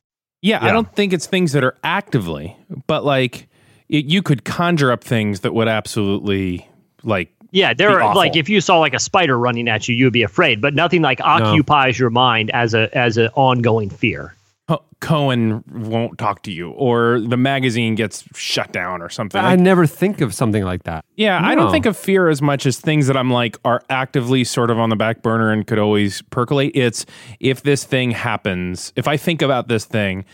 [0.43, 2.57] Yeah, I don't think it's things that are actively,
[2.87, 3.49] but like
[3.89, 6.69] it, you could conjure up things that would absolutely
[7.03, 7.33] like.
[7.51, 8.17] Yeah, there are awful.
[8.19, 10.75] like if you saw like a spider running at you, you would be afraid, but
[10.75, 14.36] nothing like occupies your mind as a as an ongoing fear.
[14.69, 19.41] Co- Cohen won't talk to you, or the magazine gets shut down, or something.
[19.41, 21.05] I Like, never think of something like that.
[21.17, 24.43] yeah, I don't think of fear as much as things that I'm like are actively
[24.43, 26.73] sort of on the back burner and could always percolate.
[26.75, 27.07] It's
[27.39, 30.25] if this thing happens, if I think about this thing,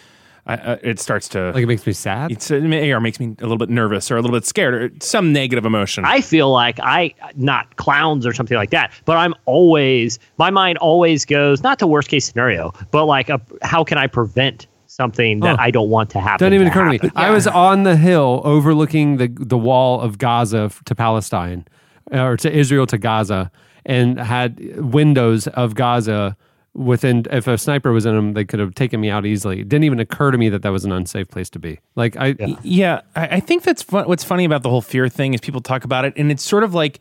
[0.45, 2.33] I, uh, it starts to like it makes me sad.
[2.33, 4.91] It's, it or makes me a little bit nervous or a little bit scared or
[5.01, 6.05] some negative emotion.
[6.05, 10.79] I feel like I not clowns or something like that, but I'm always my mind
[10.79, 15.41] always goes not to worst case scenario, but like a, how can I prevent something
[15.41, 15.63] that Huh.
[15.63, 16.45] I don't want to happen?
[16.45, 16.99] Doesn't even to occur to me.
[16.99, 17.13] happen?
[17.15, 21.67] I was on the hill overlooking the the wall of Gaza f- to Palestine,
[22.13, 23.51] uh, or to Israel to Gaza,
[23.87, 26.37] and had windows of Gaza
[26.75, 27.25] within.
[27.31, 29.61] If a sniper was in them, they could have taken me out easily.
[29.61, 31.79] It didn't even occur to me that that was an unsafe place to be.
[31.97, 35.35] Like I, Yeah, I, I think that's fun, what's funny about the whole fear thing
[35.35, 37.01] is people talk about it, and it's sort of like,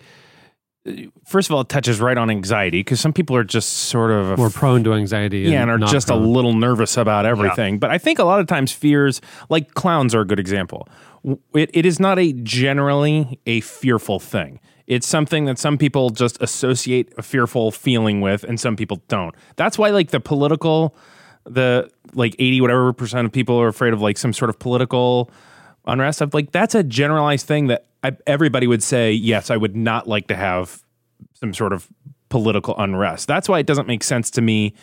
[0.88, 0.94] uh,
[1.26, 4.38] first of all, it touches right on anxiety because some people are just sort of
[4.38, 5.42] more prone to anxiety.
[5.42, 7.80] yeah, and are not just a little nervous about everything.
[7.80, 10.88] But I think a lot of times fears, like clowns, are a good example.
[11.54, 14.60] It, it is not a generally a fearful thing.
[14.88, 19.34] It's something that some people just associate a fearful feeling with, and some people don't.
[19.56, 20.96] That's why, like the political,
[21.46, 25.30] the like eighty whatever percent of people are afraid of like some sort of political
[25.86, 26.22] unrest.
[26.22, 29.12] Of like that's a generalized thing that I, everybody would say.
[29.12, 30.84] Yes, I would not like to have
[31.34, 31.88] some sort of
[32.30, 33.28] political unrest.
[33.28, 34.74] That's why it doesn't make sense to me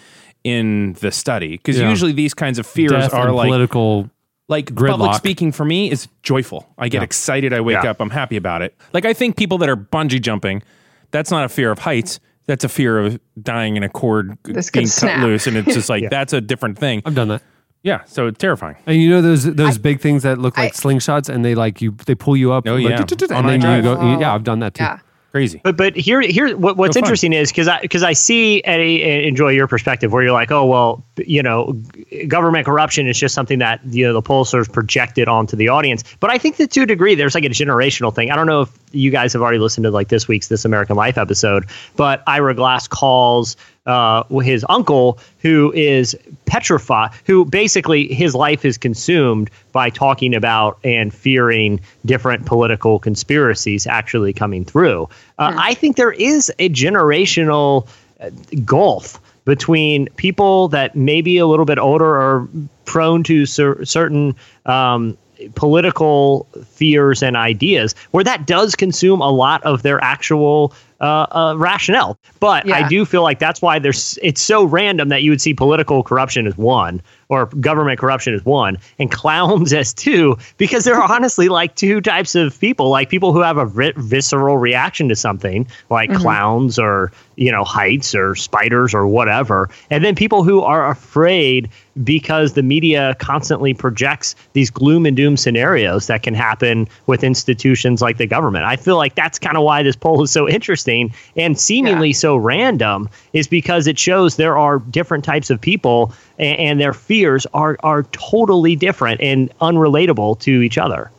[0.45, 1.91] in the study because Yeah.
[1.91, 4.09] usually these kinds of fears Death are like political
[4.49, 4.91] like gridlock.
[4.99, 6.67] public speaking for me is joyful.
[6.79, 7.05] I get Yeah.
[7.05, 7.53] excited.
[7.53, 7.91] I wake Yeah.
[7.91, 8.01] up.
[8.01, 8.75] I'm happy about it.
[8.93, 10.63] Like I think people that are bungee jumping,
[11.11, 12.19] that's not a fear of heights.
[12.47, 15.75] That's a fear of dying in a cord g- This being cut loose, and it's
[15.75, 16.09] just like Yeah.
[16.11, 17.03] that's a different thing.
[17.05, 17.43] I've done that.
[17.83, 18.77] Yeah, so it's terrifying.
[18.87, 21.95] And you know those those big things that look like slingshots, and they like you
[22.07, 22.67] they pull you up.
[22.67, 23.37] Oh, like, yeah.
[23.37, 23.85] and then you drive.
[23.85, 24.19] go.
[24.19, 24.83] Yeah, I've done that too.
[24.85, 24.99] Yeah.
[25.39, 25.61] Crazy.
[25.63, 29.05] But but here here what, what's So interesting is because I because I see Eddie
[29.05, 31.81] and enjoy your perspective where you're like oh well you know
[32.27, 36.03] government corruption is just something that you know the pollsters projected onto the audience.
[36.19, 38.33] But I think that to a degree there's like a generational thing.
[38.33, 40.97] I don't know if you guys have already listened to like this week's This American
[40.97, 43.57] Life episode, but Ira Glass calls
[43.87, 46.17] uh, his uncle who is
[46.47, 53.87] petrified, who basically his life is consumed by talking about and fearing different political conspiracies
[53.87, 55.09] actually coming through.
[55.39, 57.89] Uh, I think there is a generational
[58.21, 58.31] uh,
[58.65, 62.49] gulf between people that may be a little bit older or
[62.85, 64.35] prone to cer- certain
[64.67, 65.17] um,
[65.55, 71.55] political fears and ideas, where that does consume a lot of their actual uh, uh,
[71.57, 72.19] rationale.
[72.41, 75.55] But I do feel like that's why there's it's so random that you would see
[75.55, 80.97] political corruption as one or government corruption as one and clowns as two because there
[80.97, 85.09] are honestly like two types of people like people who have a vi- visceral reaction
[85.09, 86.17] to something like Mhm.
[86.21, 91.69] clowns or you know heights or spiders or whatever and then people who are afraid
[92.05, 98.01] because the media constantly projects these gloom and doom scenarios that can happen with institutions
[98.01, 98.65] like the government.
[98.65, 102.37] I feel like that's kind of why this poll is so interesting and seemingly so
[102.37, 107.18] random is because it shows there are different types of people and, and their fears
[107.27, 111.11] are are totally different and unrelatable to each other.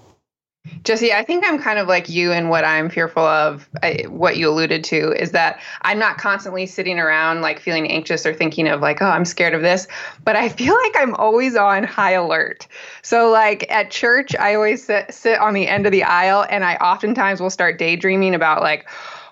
[0.83, 3.67] Jesse, I think I'm kind of like you in what I'm fearful of.
[3.81, 8.25] I, what you alluded to is that I'm not constantly sitting around like feeling anxious
[8.25, 9.87] or thinking of like, oh, I'm scared of this,
[10.23, 12.67] but I feel like I'm always on high alert.
[13.01, 16.63] So, like at church, I always sit, sit on the end of the aisle and
[16.63, 18.87] I oftentimes will start daydreaming about like,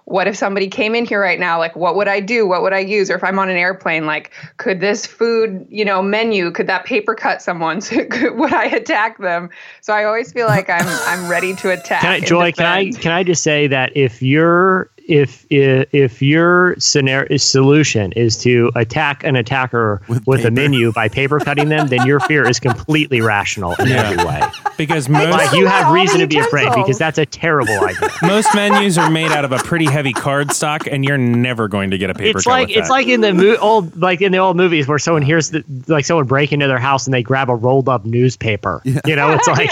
[0.08, 1.60] what if somebody came in here right now?
[1.60, 2.48] Like what would i do?
[2.48, 3.12] What would i use?
[3.12, 6.86] Or if i'm on an airplane like could this food you know menu could that
[6.86, 7.82] paper cut someone?
[7.88, 9.50] So could, would i attack them?
[9.82, 12.92] So i always feel like i'm i'm ready to attack Can I, Joy, can I
[12.92, 18.72] can I just say that if you're if if, if your scenario solution is to
[18.76, 23.22] attack an attacker with, a menu by paper cutting them, then your fear is completely
[23.22, 24.10] rational in Yeah.
[24.10, 24.42] every way.
[24.78, 28.10] Because most Like you have reason to be afraid because that's a terrible idea.
[28.22, 31.92] most menus are made out of a pretty heavy card stock, and you're never going
[31.92, 32.94] to get a paper it's cut like with it's that.
[32.94, 36.06] like in the mo- old like in the old movies where someone hears the, like
[36.06, 38.82] someone break into their house and they grab a rolled up newspaper.
[38.84, 39.72] You know, it's like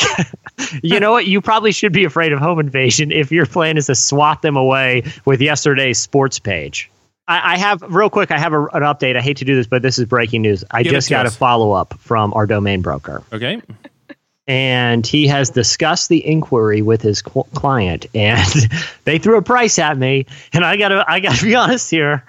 [0.83, 1.27] you know what?
[1.27, 4.55] You probably should be afraid of home invasion if your plan is to swat them
[4.57, 6.89] away with yesterday's sports page.
[7.27, 8.31] I, I have real quick.
[8.31, 9.17] I have a, an update.
[9.17, 10.63] I hate to do this, but this is breaking news.
[10.71, 13.61] I Give just to got a follow up from our domain broker okay.
[14.47, 18.47] and he has discussed the inquiry with his cl- client and
[19.05, 22.23] they threw a price at me and i gotta i gotta be honest here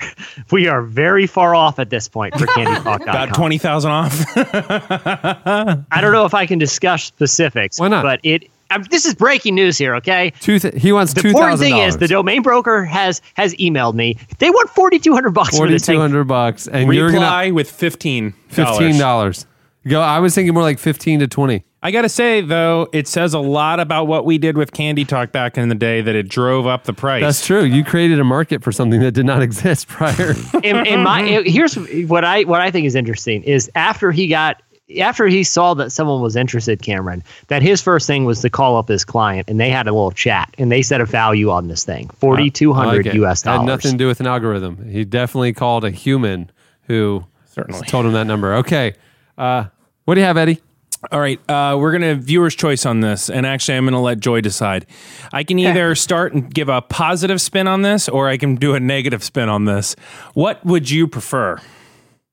[0.51, 4.15] we are very far off at this point for candytalk.com About twenty thousand off.
[4.37, 8.03] i don't know if i can discuss specifics Why not?
[8.03, 11.29] but it um, this is breaking news here okay Two th- he wants the two
[11.29, 15.57] important thing is the domain broker has has emailed me they want 4200 bucks for
[15.59, 18.35] Forty this thing hundred bucks, and you're gonna Reply with fifteen.
[18.49, 19.47] fifteen dollars.
[19.89, 20.01] Go.
[20.01, 21.65] I was thinking more like fifteen to twenty.
[21.83, 25.31] I gotta say though, it says a lot about what we did with Candy Talk
[25.31, 27.23] back in the day that it drove up the price.
[27.23, 27.63] That's true.
[27.63, 30.35] You created a market for something that did not exist prior.
[30.65, 31.77] in, in my here's
[32.09, 34.61] what I what I think is interesting is after he got
[35.01, 38.77] after he saw that someone was interested, Cameron, that his first thing was to call
[38.77, 41.69] up his client and they had a little chat and they set a value on
[41.69, 43.15] this thing forty two hundred I hundred like.
[43.17, 43.43] U.S.
[43.43, 43.61] dollars.
[43.61, 44.89] Had nothing to do with an algorithm.
[44.89, 46.51] He definitely called a human
[46.83, 47.87] who Certainly.
[47.89, 48.55] told him that number.
[48.57, 48.95] Okay.
[49.37, 49.65] Uh,
[50.05, 50.61] what do you have, Eddie?
[51.13, 54.41] All right, uh, we're gonna viewer's choice on this, and actually, I'm gonna let Joy
[54.41, 54.87] decide.
[55.33, 58.75] I can either start and give a positive spin on this, or I can do
[58.75, 59.95] a negative spin on this.
[60.33, 61.61] What would you prefer?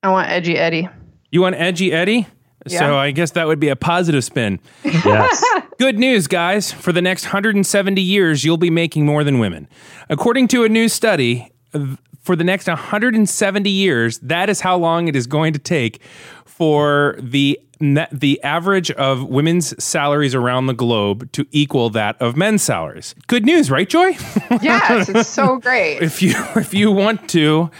[0.02, 0.88] I want edgy Eddie.
[1.30, 2.26] You want edgy Eddie?
[2.66, 2.78] Yeah.
[2.78, 4.58] So I guess that would be a positive spin.
[4.84, 5.44] Yes.
[5.78, 6.72] Good news, guys.
[6.72, 9.68] For the next 170 years, you'll be making more than women.
[10.08, 15.08] According to a new study, uh, for the next 170 years, that is how long
[15.08, 16.00] it is going to take
[16.44, 17.60] for the
[18.12, 23.14] the average of women's salaries around the globe to equal that of men's salaries.
[23.26, 24.12] Good news, right, Joy?
[24.62, 25.98] Yes, it's so great.
[26.00, 27.70] if you if you want to,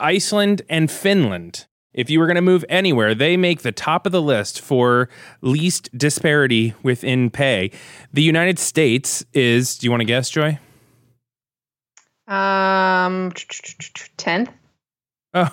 [0.00, 1.66] Iceland and Finland.
[1.94, 5.08] If you were going to move anywhere, they make the top of the list for
[5.40, 7.70] least disparity within pay.
[8.12, 10.58] The United States is, do you want to guess, Joy?
[12.26, 14.48] Um, 10th.
[15.36, 15.50] Oh,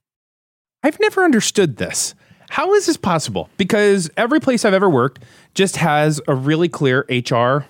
[0.82, 2.14] I've never understood this.
[2.50, 3.48] How is this possible?
[3.56, 5.22] Because every place I've ever worked
[5.54, 7.66] just has a really clear HR,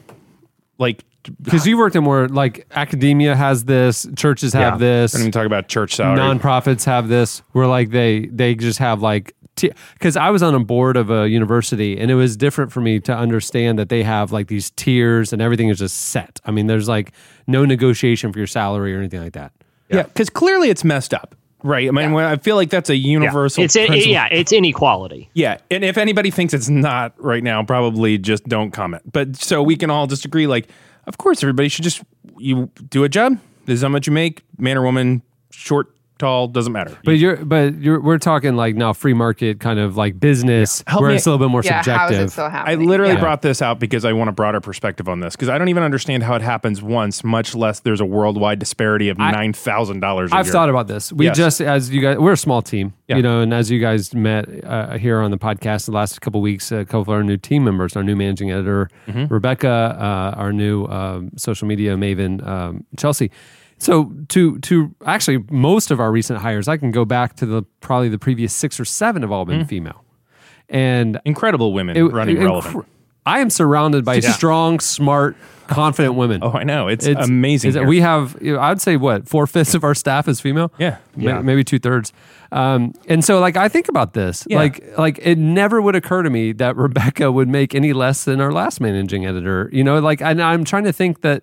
[0.79, 1.03] like
[1.43, 4.79] Because you worked in more like academia has this, churches have Yeah.
[4.79, 5.15] this.
[5.15, 6.19] I don't even talk about church salary.
[6.19, 9.33] Nonprofits have this, where like they they just have like
[9.95, 13.01] because I was on a board of a university and it was different for me
[13.01, 16.41] to understand that they have like these tiers and everything is just set.
[16.45, 17.13] I mean, there's like
[17.47, 19.53] no negotiation for your salary or anything like that.
[19.89, 21.89] Yeah, because clearly it's messed up, right?
[21.89, 23.63] I mean, when- I feel like that's a universal.
[23.65, 25.31] It's it, yeah, it's inequality.
[25.35, 29.11] Yeah, and if anybody thinks it's not right now, probably just don't comment.
[29.13, 30.47] But so we can all disagree.
[30.47, 30.69] like,
[31.07, 32.03] of course, everybody should just
[32.39, 33.39] you do a job.
[33.67, 36.97] This is how much you make, man or woman, short, tall, doesn't matter.
[37.05, 41.03] But you're but you're we're talking like now free market kind of like business Help
[41.03, 42.33] where me- it's a little bit more Yeah, how is it subjective.
[42.33, 43.21] still I literally Yeah.
[43.21, 45.83] brought this out because I want a broader perspective on this because I don't even
[45.83, 50.31] understand how it happens once, much less there's a worldwide disparity of nine thousand dollars.
[50.33, 51.13] I've thought about this.
[51.13, 51.37] We Yes.
[51.37, 53.17] just, as you guys, we're a small team, Yeah.
[53.17, 56.41] you know, and as you guys met uh, here on the podcast the last couple
[56.41, 59.33] weeks, a couple of our new team members, our new managing editor, Mm-hmm.
[59.33, 63.31] Rebecca, uh, our new um, social media maven, um, Chelsea.
[63.79, 67.63] So to to actually most of our recent hires, I can go back to the
[67.81, 69.69] probably the previous six or seven have all been Mm.
[69.69, 70.05] female,
[70.69, 72.87] and incredible women it- running it- relevant.
[73.27, 74.31] I am surrounded by Yeah.
[74.33, 75.37] strong, smart,
[75.69, 76.41] confident women.
[76.43, 76.89] Oh, I know.
[76.89, 77.89] It's amazing it's- here.
[77.89, 80.73] we have, you know, I'd say, what four fifths of our staff is female.
[80.79, 80.97] Yeah.
[81.17, 81.41] Ma- Yeah.
[81.41, 82.13] maybe two thirds.
[82.53, 84.47] Um, and so, like, I think about this.
[84.49, 84.59] Yeah.
[84.59, 88.41] Like, like it never would occur to me that Rebecca would make any less than
[88.41, 89.69] our last managing editor.
[89.73, 91.43] You know, like, and I'm trying to think that.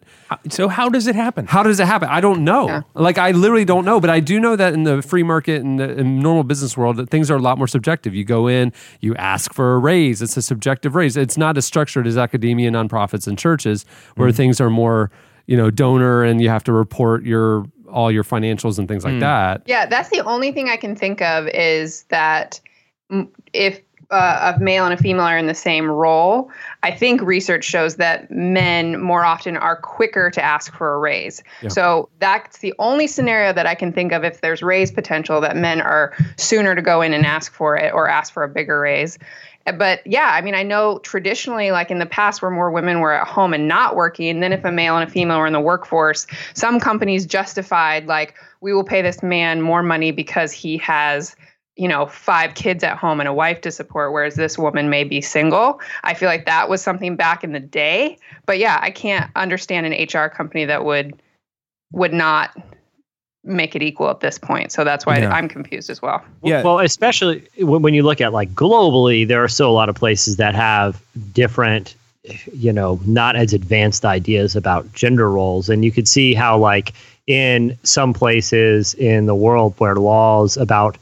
[0.50, 1.46] So how does it happen?
[1.48, 2.08] How does it happen?
[2.10, 2.84] I don't know.
[2.94, 4.00] Like, I literally don't know.
[4.00, 6.96] But I do know that in the free market and the in normal business world,
[6.98, 8.16] that things are a lot more subjective.
[8.16, 8.72] You go in,
[9.02, 10.22] you ask for a raise.
[10.22, 11.18] It's a subjective raise.
[11.18, 13.86] It's not as structured as academia, nonprofits, and churches,
[14.16, 14.36] where Mm-hmm.
[14.38, 15.12] things are more,
[15.48, 19.14] you know, donor and you have to report your all your financials and things like
[19.14, 19.20] Mm.
[19.20, 19.62] that.
[19.68, 22.60] Yeah, that's the only thing I can think of is that
[23.12, 26.52] mm, if uh, a male and a female are in the same role,
[26.84, 31.42] I think research shows that men more often are quicker to ask for a raise.
[31.62, 31.70] Yeah.
[31.70, 35.56] So that's the only scenario that I can think of if there's raise potential that
[35.56, 38.80] men are sooner to go in and ask for it or ask for a bigger
[38.80, 39.18] raise.
[39.66, 43.14] But yeah, I mean, I know traditionally, like in the past, where more women were
[43.14, 45.62] at home and not working, then if a male and a female were in the
[45.62, 51.36] workforce, some companies justified, like, we will pay this man more money because he has
[51.76, 55.04] you know, five kids at home and a wife to support, whereas this woman may
[55.04, 55.80] be single.
[56.04, 58.20] I feel like that was something back in the day.
[58.46, 61.20] But yeah, I can't understand an HR company that would
[61.92, 62.56] would not
[63.44, 64.72] make it equal at this point.
[64.72, 65.34] So that's why Yeah.
[65.34, 66.24] I'm confused as well.
[66.44, 66.64] Yeah.
[66.64, 69.96] Well, especially when, when you look at like globally, there are still a lot of
[69.96, 71.02] places that have
[71.34, 71.96] different,
[72.54, 75.68] you know, not as advanced ideas about gender roles.
[75.68, 76.94] And you could see how, like,
[77.28, 80.98] in some places in the world where laws about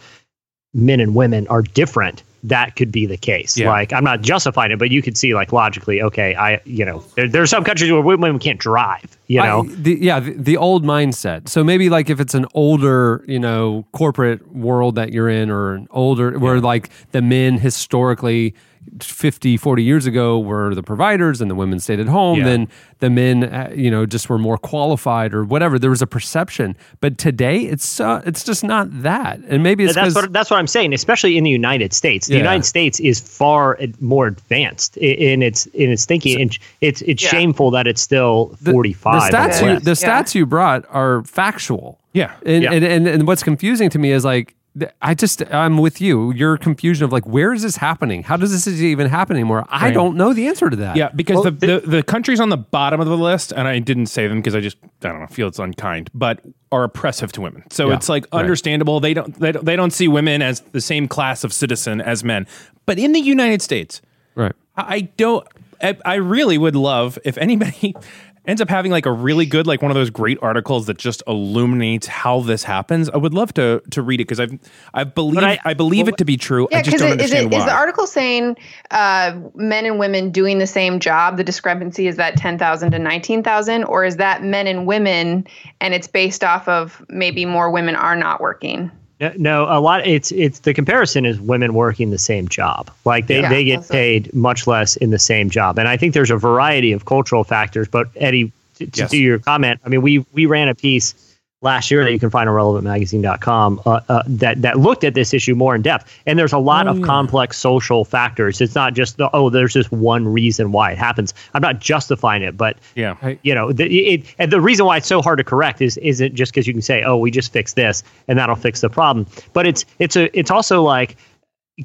[0.73, 3.57] men and women are different, that could be the case.
[3.57, 3.69] Yeah.
[3.69, 7.03] Like, I'm not justifying it, but you could see, like, logically, okay, I, you know,
[7.15, 9.65] there, there are some countries where women can't drive, you know?
[9.65, 11.47] I- the, yeah, the, the old mindset.
[11.47, 15.73] So maybe like if it's an older, you know, corporate world that you're in, or
[15.73, 18.55] an older where like the men historically
[18.99, 22.45] 50, 40 years ago were the providers and the women stayed at home, Yeah.
[22.45, 22.67] then
[22.99, 25.79] the men, uh, you know, just were more qualified or whatever.
[25.79, 29.39] There was a perception, but today it's uh, it's just not that.
[29.47, 30.93] And maybe it's that's 'cause- what that's what I'm saying.
[30.93, 32.39] Especially in the United States, the Yeah.
[32.39, 37.23] United States is far more advanced i- in its in its thinking, and it's it's
[37.23, 37.29] Yeah.
[37.29, 39.31] shameful that it's still 45.
[39.31, 41.99] The in stats, you, the stats you brought are factual.
[42.13, 42.31] Yeah.
[42.45, 42.73] And, Yeah.
[42.73, 44.55] And, and and what's confusing to me is like th-
[45.01, 46.31] I just I'm with you.
[46.31, 48.23] Your confusion of like where is this happening?
[48.23, 49.65] How does this even happen anymore?
[49.67, 49.93] I Right.
[49.93, 50.95] don't know the answer to that.
[50.95, 54.05] Yeah, because the, the the countries on the bottom of the list, and I didn't
[54.05, 56.39] say them because I just I don't know feel it's unkind, but
[56.71, 57.63] are oppressive to women.
[57.69, 58.39] So Yeah, it's like right.
[58.39, 59.01] understandable.
[59.01, 62.23] They don't they don't they don't see women as the same class of citizen as
[62.23, 62.47] men.
[62.85, 64.01] But in the United States,
[64.35, 64.53] right?
[64.77, 65.45] I I don't.
[65.83, 67.95] I, I really would love if anybody
[68.45, 71.21] ends up having like a really good like one of those great articles that just
[71.27, 73.09] illuminates how this happens.
[73.09, 74.57] I would love to to read it because I've
[74.93, 76.67] I believe I, believe it to be true.
[76.71, 77.59] I Yeah, just because don't is, understand it, why.
[77.59, 78.57] is the article saying
[78.89, 81.37] uh, men and women doing the same job?
[81.37, 85.45] The discrepancy is that ten thousand to nineteen thousand, or is that men and women,
[85.79, 88.91] and it's based off of maybe more women are not working?
[89.21, 90.05] No, no, a lot.
[90.07, 92.89] It's it's the comparison is women working the same job.
[93.05, 93.93] Like they, Yeah, they get that's it.
[93.93, 97.43] paid much less in the same job, and I think there's a variety of cultural
[97.43, 97.87] factors.
[97.87, 99.11] But Eddie, to, to Yes.
[99.11, 101.13] do your comment, I mean, we we ran a piece
[101.61, 105.33] last year that you can find on relevantmagazine.com uh, uh, that that looked at this
[105.33, 108.59] issue more in depth, and there's a lot Oh, of complex social factors.
[108.61, 111.33] It's not just the oh, there's just one reason why it happens.
[111.53, 115.07] I'm not justifying it, but yeah, you know, the, it, and the reason why it's
[115.07, 117.73] so hard to correct is isn't just because you can say, "Oh, we just fix
[117.73, 121.17] this and that'll fix the problem," but it's it's a it's also like it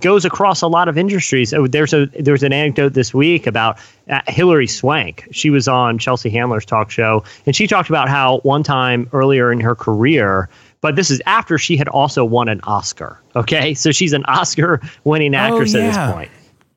[0.00, 1.54] goes across a lot of industries.
[1.54, 3.78] Oh, There's a there's an anecdote this week about
[4.10, 5.26] uh, Hilary Swank.
[5.30, 9.52] She was on Chelsea Handler's talk show, and she talked about how one time earlier
[9.52, 10.48] in her career.
[10.82, 13.20] But this is after she had also won an Oscar.
[13.34, 15.86] Okay, so she's an Oscar-winning actress at yeah.
[16.06, 16.30] this point.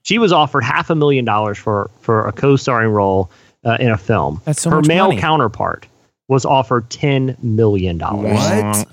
[0.04, 3.30] She was offered half a million dollars for for a co-starring role
[3.66, 4.42] uh, in a film.
[4.46, 5.20] That's so Her male money.
[5.20, 5.86] counterpart
[6.30, 8.32] was offered ten million dollars.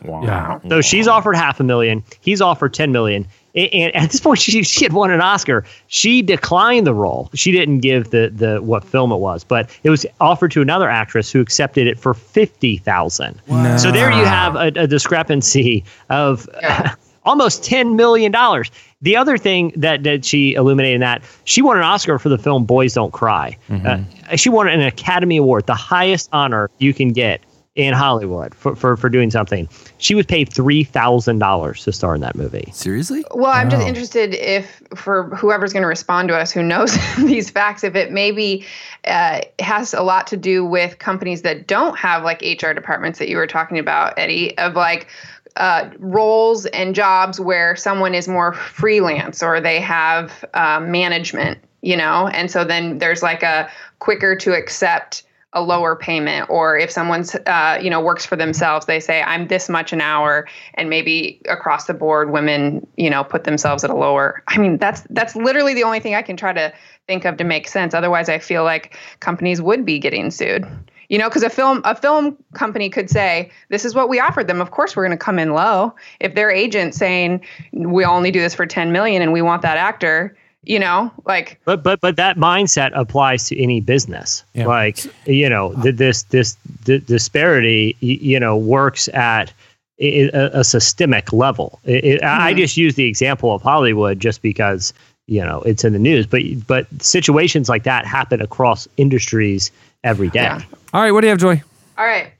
[0.02, 0.24] What?
[0.24, 0.58] Yeah.
[0.68, 2.02] So she's offered half a million.
[2.20, 3.26] He's offered ten million.
[3.54, 5.64] A- And at this point, she she had won an Oscar.
[5.86, 7.30] She declined the role.
[7.34, 10.88] She didn't give the the what film it was, but it was offered to another
[10.88, 13.38] actress who accepted it for fifty thousand.
[13.78, 16.48] So there you have a, a discrepancy of
[17.24, 18.70] almost ten million dollars.
[19.02, 22.38] The other thing that that she illuminated in that she won an Oscar for the
[22.38, 23.58] film Boys Don't Cry.
[23.70, 27.42] Uh, she won an Academy Award, the highest honor you can get
[27.76, 29.68] in Hollywood for, for, for doing something.
[29.98, 32.70] She was paid three thousand dollars to star in that movie.
[32.72, 33.22] Seriously?
[33.32, 37.50] Well, I'm just interested if for whoever's going to respond to us who knows these
[37.50, 38.64] facts, if it maybe
[39.06, 43.28] uh, has a lot to do with companies that don't have like HR departments that
[43.28, 45.08] you were talking about, Eddie, of like
[45.56, 51.96] uh, roles and jobs where someone is more freelance or they have uh, management, you
[51.96, 56.90] know, and so then there's like a quicker to accept a lower payment or if
[56.90, 60.90] someone's uh, you know works for themselves they say i'm this much an hour and
[60.90, 65.00] maybe across the board women you know put themselves at a lower i mean that's
[65.10, 66.70] that's literally the only thing i can try to
[67.06, 67.94] think of to make sense.
[67.94, 70.66] Otherwise i feel like companies would be getting sued
[71.08, 74.46] you know because a film a film company could say this is what we offered
[74.48, 77.40] them of course we're going to come in low if their agent saying
[77.72, 81.60] we only do this for 10 million and we want that actor you know like
[81.64, 84.42] But but but that mindset applies to any business.
[84.54, 89.52] Like you know, th- this this d- disparity, you know, works at
[90.00, 91.78] a systemic level.
[91.84, 92.58] It, it, I Mm-hmm.
[92.58, 94.92] just use the example of Hollywood just because
[95.28, 96.26] you know it's in the news.
[96.26, 99.70] But but situations like that happen across industries
[100.04, 100.42] every day.
[100.42, 100.60] Yeah.
[100.96, 101.62] All right, what do you have, Joy?
[101.98, 102.32] All right.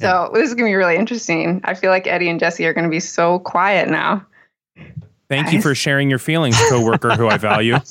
[0.00, 1.60] So this is gonna be really interesting.
[1.64, 4.24] I feel like Eddie and Jesse are gonna be so quiet now.
[5.28, 7.76] Thank you for sharing your feelings, coworker who I value.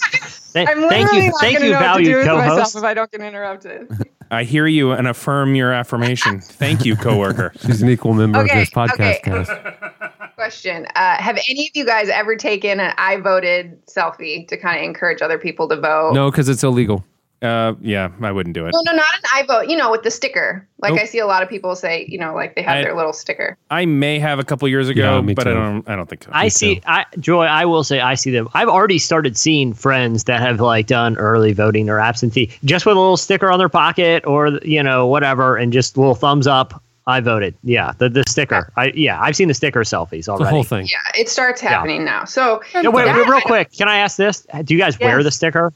[0.53, 2.75] Thank, I'm thank you, not thank you, know what to do valued with myself co-host.
[2.75, 3.87] if I don't get interrupted.
[4.31, 6.41] I hear you and affirm your affirmation.
[6.41, 7.53] Thank you, coworker.
[7.65, 9.19] She's an equal member Okay, of this podcast okay.
[9.23, 10.33] cast.
[10.35, 14.79] Question: uh, Have any of you guys ever taken an "I voted" selfie to kind
[14.79, 16.13] of encourage other people to vote?
[16.13, 17.03] No, because it's illegal.
[17.43, 18.73] Uh, yeah, I wouldn't do it.
[18.73, 19.67] No, no, not an I vote.
[19.67, 20.65] You know, with the sticker.
[20.79, 21.01] Like Nope.
[21.01, 23.11] I see a lot of people say, you know, like they have I- their little
[23.11, 23.57] sticker.
[23.69, 25.87] I may have a couple years ago, Yeah, me but I don't.
[25.89, 26.29] I don't think so.
[26.33, 26.81] I see.
[26.85, 27.43] I Joy.
[27.45, 28.47] I will say I see them.
[28.53, 32.95] I've already started seeing friends that have like done early voting or absentee, just with
[32.95, 36.81] a little sticker on their pocket or you know whatever, and just little thumbs up.
[37.05, 37.55] I voted.
[37.63, 38.71] Yeah, the the sticker.
[38.77, 40.45] I yeah, I've seen the sticker selfies already.
[40.45, 40.87] The whole thing.
[40.87, 42.23] Yeah, it starts happening now.
[42.23, 43.73] So No, wait, that- wait, real quick.
[43.73, 44.47] Can I ask this?
[44.63, 45.73] Do you guys wear the sticker?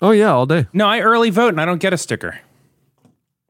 [0.00, 0.66] Oh yeah, all day.
[0.72, 2.38] No, I early vote and I don't get a sticker.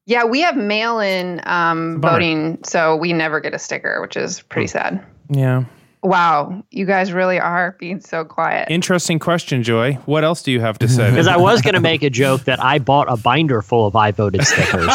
[0.06, 4.66] Yeah, we have mail-in um, voting, so we never get a sticker, which is pretty
[4.66, 5.04] sad.
[5.28, 5.64] Yeah.
[6.08, 8.70] Wow, you guys really are being so quiet.
[8.70, 9.94] Interesting question, Joy.
[10.06, 11.10] What else do you have to say?
[11.18, 13.96] Because I was going to make a joke that I bought a binder full of
[13.96, 14.86] I voted stickers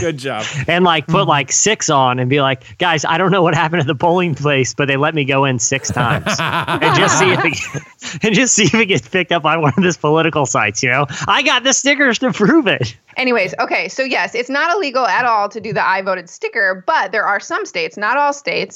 [0.00, 0.44] Good job.
[0.68, 1.28] and like put hmm.
[1.28, 4.34] like six on and be like, guys, I don't know what happened at the polling
[4.34, 8.34] place, but they let me go in six times and just see if it, and
[8.34, 10.82] just see if it gets picked up by one of these political sites.
[10.82, 12.96] You know, I got the stickers to prove it.
[13.16, 16.84] Anyways, okay, so yes, it's not illegal at all to do the I voted sticker,
[16.86, 18.67] but there are some states, not all states,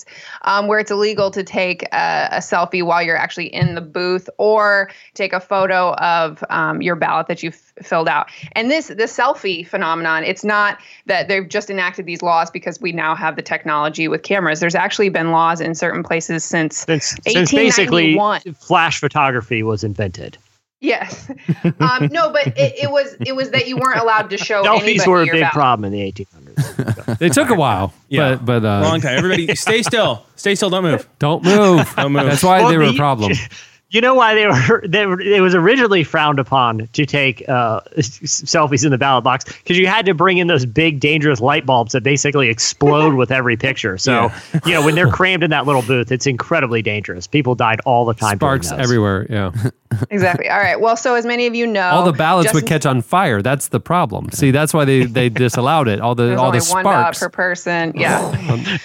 [0.43, 4.29] um, where it's illegal to take a, a selfie while you're actually in the booth
[4.39, 8.29] or take a photo of um, your ballot that you've filled out.
[8.53, 12.93] And this the selfie phenomenon, it's not that they've just enacted these laws because we
[12.93, 14.61] now have the technology with cameras.
[14.61, 18.19] There's actually been laws in certain places since Since, since basically
[18.61, 20.39] flash photography was invented.
[20.83, 21.31] Yes.
[21.79, 25.07] Um, no, but it, it was it was that you weren't allowed to show Selfies
[25.07, 25.53] were a big ballot.
[25.53, 26.42] problem in the 1800s.
[27.19, 28.37] They took a while, Yeah.
[28.37, 29.17] but but uh, Long time.
[29.19, 30.25] Everybody, stay still.
[30.37, 30.71] Stay still.
[30.71, 31.09] Don't move.
[31.19, 31.93] don't move.
[31.97, 32.25] Don't move.
[32.27, 33.33] That's why Well, they were a the- problem.
[33.93, 34.83] You know why they were?
[34.89, 35.21] They were.
[35.21, 39.87] It was originally frowned upon to take uh, selfies in the ballot box because you
[39.87, 43.99] had to bring in those big, dangerous light bulbs that basically explode with every picture.
[43.99, 44.33] So
[44.67, 47.27] you know when they're crammed in that little booth, it's incredibly dangerous.
[47.27, 48.39] People died all the time.
[48.39, 49.27] doing Sparks everywhere.
[49.29, 49.53] Yeah,
[50.11, 50.49] Exactly.
[50.49, 50.81] All right.
[50.81, 53.43] Well, so as many of you know, all the ballots would catch on fire.
[53.43, 54.31] That's the problem.
[54.33, 56.01] See, that's why they they disallowed it.
[56.01, 57.19] All the There's all only the one ballot sparks.
[57.21, 57.93] per person.
[57.95, 58.79] Yeah.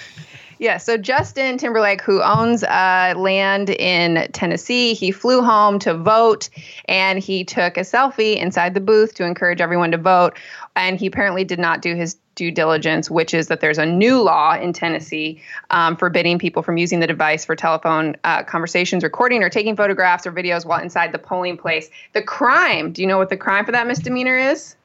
[0.58, 6.50] Yeah, so Justin Timberlake, who owns uh, land in Tennessee, he flew home to vote
[6.86, 10.36] and he took a selfie inside the booth to encourage everyone to vote.
[10.74, 14.20] And he apparently did not do his due diligence, which is that there's a new
[14.22, 19.42] law in Tennessee um, forbidding people from using the device for telephone uh, conversations, recording,
[19.42, 21.90] or taking photographs or videos while inside the polling place.
[22.12, 24.76] The crime, do you know what the crime for that misdemeanor is?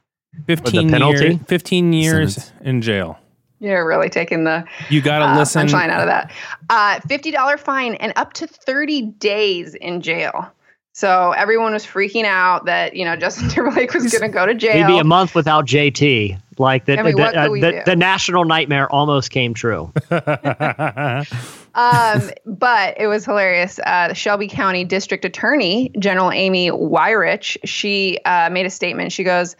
[0.47, 1.25] Fifteen penalty?
[1.25, 1.37] years.
[1.45, 3.19] Fifteen years in jail.
[3.63, 5.65] You're really taking the You got to uh, listen.
[5.65, 6.31] punchline out of that.
[6.69, 10.51] Uh, $50 fine and up to 30 days in jail.
[10.91, 14.53] So everyone was freaking out that, you know, Justin Timberlake was going to go to
[14.53, 14.85] jail.
[14.85, 16.37] Maybe a month without JT.
[16.59, 19.91] Like the I mean, the, uh, the, the national nightmare almost came true.
[20.11, 21.25] um,
[22.45, 23.79] but it was hilarious.
[23.83, 29.13] Uh, the Shelby County District Attorney, General Amy Weirich, she uh, made a statement.
[29.13, 29.55] She goes,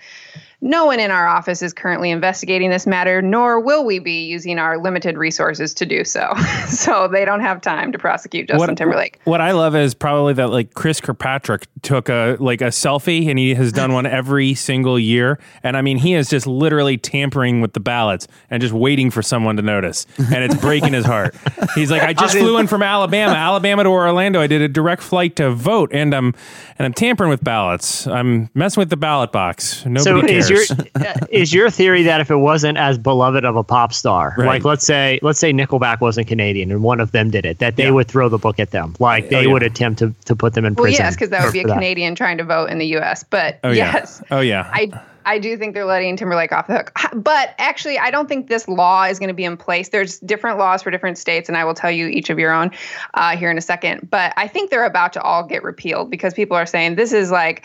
[0.64, 4.58] no one in our office is currently investigating this matter, nor will we be using
[4.60, 6.34] our limited resources to do so.
[6.70, 9.20] so they don't have time to prosecute Justin Timberlake.
[9.26, 13.38] What I love is probably that like Chris Kirkpatrick took a like a selfie and
[13.38, 15.38] he has done one every single year.
[15.64, 19.22] And I mean he is just literally tampering with the ballots and just waiting for
[19.22, 20.06] someone to notice.
[20.18, 21.36] And it's breaking his heart.
[21.76, 24.40] He's like, I just flew in from Alabama, Alabama to Orlando.
[24.40, 26.34] I did a direct flight to vote and I'm
[26.80, 28.08] and I'm tampering with ballots.
[28.08, 29.86] I'm messing with the ballot box.
[29.86, 30.53] Nobody so cares.
[30.54, 33.94] Is your uh, is your theory that if it wasn't as beloved of a pop
[33.94, 34.46] star, Right.
[34.48, 37.76] like let's say let's say Nickelback wasn't Canadian and one of them did it, that
[37.76, 39.54] they would throw the book at them, like they Oh, yeah.
[39.54, 41.04] would attempt to, to put them in Well, prison.
[41.06, 41.74] yes, because that would be a for that.
[41.76, 43.24] Canadian trying to vote in the U.S.
[43.24, 43.94] But Oh yeah.
[43.94, 44.70] yes, Oh yeah.
[44.72, 44.92] I
[45.26, 46.92] I do think they're letting Timberlake off the hook.
[47.14, 49.88] But actually, I don't think this law is going to be in place.
[49.88, 52.72] There's different laws for different states, and I will tell you each of your own
[53.14, 54.10] uh, here in a second.
[54.12, 57.32] But I think they're about to all get repealed because people are saying this is
[57.32, 57.64] like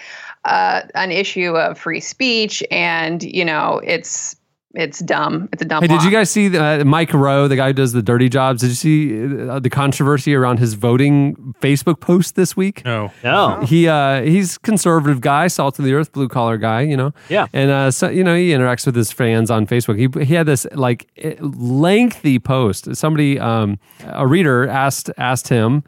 [0.49, 4.35] uh, an issue of free speech, and you know, it's
[4.75, 5.49] it's dumb.
[5.53, 5.83] It's a dumb.
[5.83, 8.61] Hey, did you guys see uh, Mike Rowe, the guy who does the dirty jobs?
[8.61, 12.85] Did you see uh, the controversy around his voting Facebook post this week?
[12.85, 13.63] No, no.
[13.65, 17.13] He uh, he's conservative guy, salt of the earth, blue collar guy, you know.
[17.31, 17.47] Yeah.
[17.55, 19.97] And uh, so you know he interacts with his fans on Facebook.
[19.99, 22.95] He he had this like eh, lengthy post.
[22.95, 25.83] Somebody, um, a reader asked asked him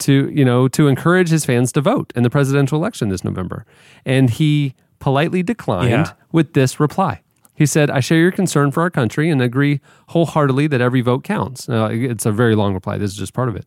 [0.00, 3.64] to you know to encourage his fans to vote in the presidential election this November,
[4.04, 6.12] and he politely declined Yeah.
[6.32, 7.20] with this reply.
[7.56, 11.24] He said, I share your concern for our country and agree wholeheartedly that every vote
[11.24, 11.66] counts.
[11.68, 12.98] It's a very long reply.
[12.98, 13.66] This is just part of it.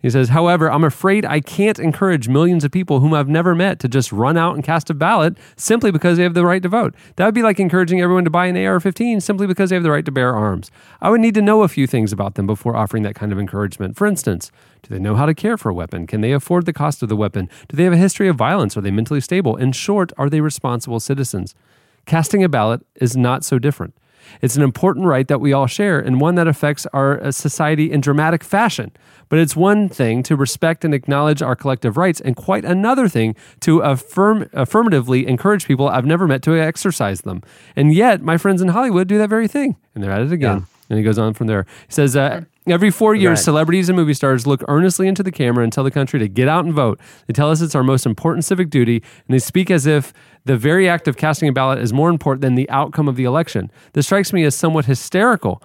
[0.00, 3.80] He says, however, I'm afraid I can't encourage millions of people whom I've never met
[3.80, 6.68] to just run out and cast a ballot simply because they have the right to
[6.68, 6.94] vote.
[7.16, 9.82] That would be like encouraging everyone to buy an AR 15 simply because they have
[9.82, 10.70] the right to bear arms.
[11.00, 13.40] I would need to know a few things about them before offering that kind of
[13.40, 13.96] encouragement.
[13.96, 16.06] For instance, do they know how to care for a weapon?
[16.06, 17.50] Can they afford the cost of the weapon?
[17.68, 18.76] Do they have a history of violence?
[18.76, 19.56] Are they mentally stable?
[19.56, 21.56] In short, are they responsible citizens?
[22.08, 23.94] Casting a ballot is not so different.
[24.40, 27.92] It's an important right that we all share and one that affects our uh, society
[27.92, 28.92] in dramatic fashion.
[29.28, 33.36] But it's one thing to respect and acknowledge our collective rights, and quite another thing
[33.60, 37.42] to affirm, affirmatively encourage people I've never met to exercise them.
[37.76, 39.76] And yet, my friends in Hollywood do that very thing.
[39.94, 40.66] And they're at it again.
[40.88, 41.66] And he goes on from there.
[41.86, 43.44] He says, uh, Every four years, Right.
[43.44, 46.48] celebrities and movie stars look earnestly into the camera and tell the country to get
[46.48, 47.00] out and vote.
[47.26, 50.12] They tell us it's our most important civic duty, and they speak as if
[50.48, 53.24] the very act of casting a ballot is more important than the outcome of the
[53.24, 53.70] election.
[53.92, 55.62] This strikes me as somewhat hysterical.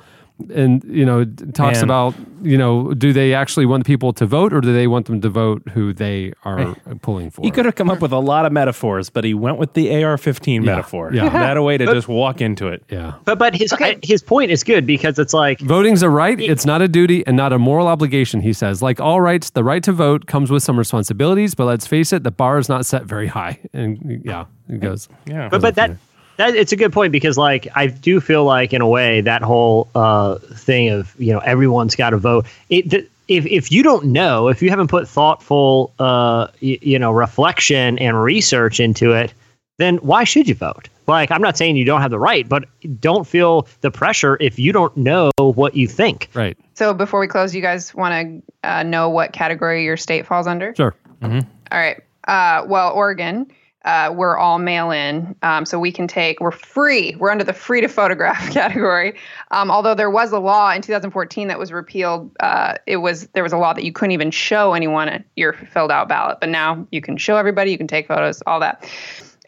[0.51, 1.83] And you know, talks Man.
[1.85, 5.21] about you know, do they actually want people to vote, or do they want them
[5.21, 7.41] to vote who they are pulling for?
[7.41, 10.03] He could have come up with a lot of metaphors, but he went with the
[10.03, 11.11] AR-15 metaphor.
[11.13, 11.29] yeah.
[11.29, 12.83] that a way to But- just walk into it.
[12.89, 13.73] Yeah, But but his
[14.03, 17.37] his point is good because it's like Voting's a right, it's not a duty and
[17.37, 18.81] not a moral obligation, he says.
[18.81, 22.23] Like all rights, the right to vote comes with some responsibilities, but let's face it,
[22.23, 23.59] the bar is not set very high.
[23.73, 25.07] And yeah, it goes.
[25.25, 25.47] Yeah.
[25.49, 25.91] but but that
[26.38, 29.41] that it's a good point because like I do feel like in a way that
[29.41, 32.45] whole uh, thing of you know everyone's got to vote.
[32.69, 36.99] It th- if if you don't know if you haven't put thoughtful uh, y- you
[36.99, 39.34] know reflection and research into it,
[39.77, 40.89] then why should you vote?
[41.07, 42.65] Like I'm not saying you don't have the right, but
[42.99, 46.29] don't feel the pressure if you don't know what you think.
[46.34, 46.57] Right.
[46.75, 50.47] So before we close, you guys want to uh, know what category your state falls
[50.47, 50.73] under?
[50.75, 50.95] Sure.
[51.21, 51.39] All
[51.71, 52.01] right.
[52.27, 53.51] Uh, well, Oregon,
[53.86, 55.36] uh, we're all mail in.
[55.41, 57.15] Um, so we can take, we're free.
[57.15, 59.17] We're under the free to photograph category.
[59.51, 62.31] Um, although there was a law in 2014 that was repealed.
[62.39, 65.91] Uh, it was, there was a law that you couldn't even show anyone your filled
[65.91, 66.38] out ballot.
[66.39, 68.89] But now you can show everybody, you can take photos, all that.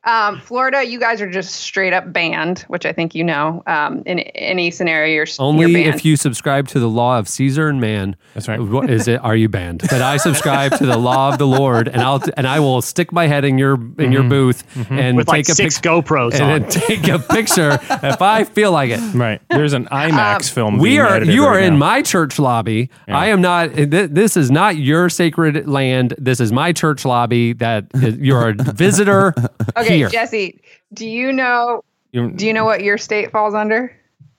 [0.05, 3.63] Um, Florida, you guys are just straight up banned, which I think you know.
[3.67, 7.67] Um, in any scenario, you're you're Only if you subscribe to the law of Caesar
[7.69, 8.15] and man.
[8.35, 8.59] That's right.
[8.59, 9.17] What is it?
[9.23, 9.81] Are you banned?
[9.89, 13.11] But I subscribe to the law of the Lord, and I'll and I will stick
[13.11, 16.39] my head in your in your booth and With, like, take a six pic- GoPros
[16.39, 16.69] and on.
[16.69, 18.99] take a picture if I feel like it.
[19.15, 19.41] Right.
[19.49, 20.77] There's an IMAX film.
[20.77, 21.07] We being are.
[21.15, 21.79] edited You are right in now.
[21.79, 22.89] my church lobby.
[23.07, 23.73] I am not.
[23.73, 26.13] th- This is not your sacred land.
[26.17, 27.53] This is my church lobby.
[27.53, 29.33] That is, you're a visitor
[29.77, 30.09] Okay, here.
[30.09, 30.61] Jesse,
[30.93, 31.83] do you know?
[32.13, 33.93] Do you know what your state falls under?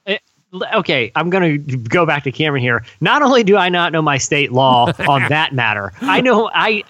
[0.07, 0.17] Eh,
[0.75, 2.85] okay, I'm going to go back to Cameron here.
[3.03, 6.85] Not only do I not know my state law on that matter, I know I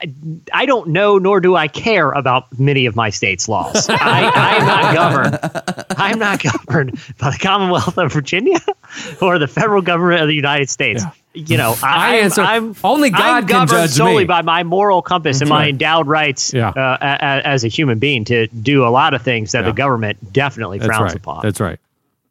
[0.52, 3.88] I don't know nor do I care about many of my state's laws.
[3.90, 5.88] I, I'm not governed.
[5.98, 8.60] I'm not governed by the Commonwealth of Virginia
[9.20, 11.02] or the federal government of the United States.
[11.36, 14.24] You know, I I, I'm, answer- I'm only God I'm can governed judge solely me.
[14.24, 16.68] by my moral compass and That's my endowed rights Yeah.
[16.70, 19.70] uh, a, a- as a human being to do a lot of things that Yeah.
[19.70, 21.16] the government definitely That's frowns right.
[21.16, 21.40] upon.
[21.42, 21.78] That's right.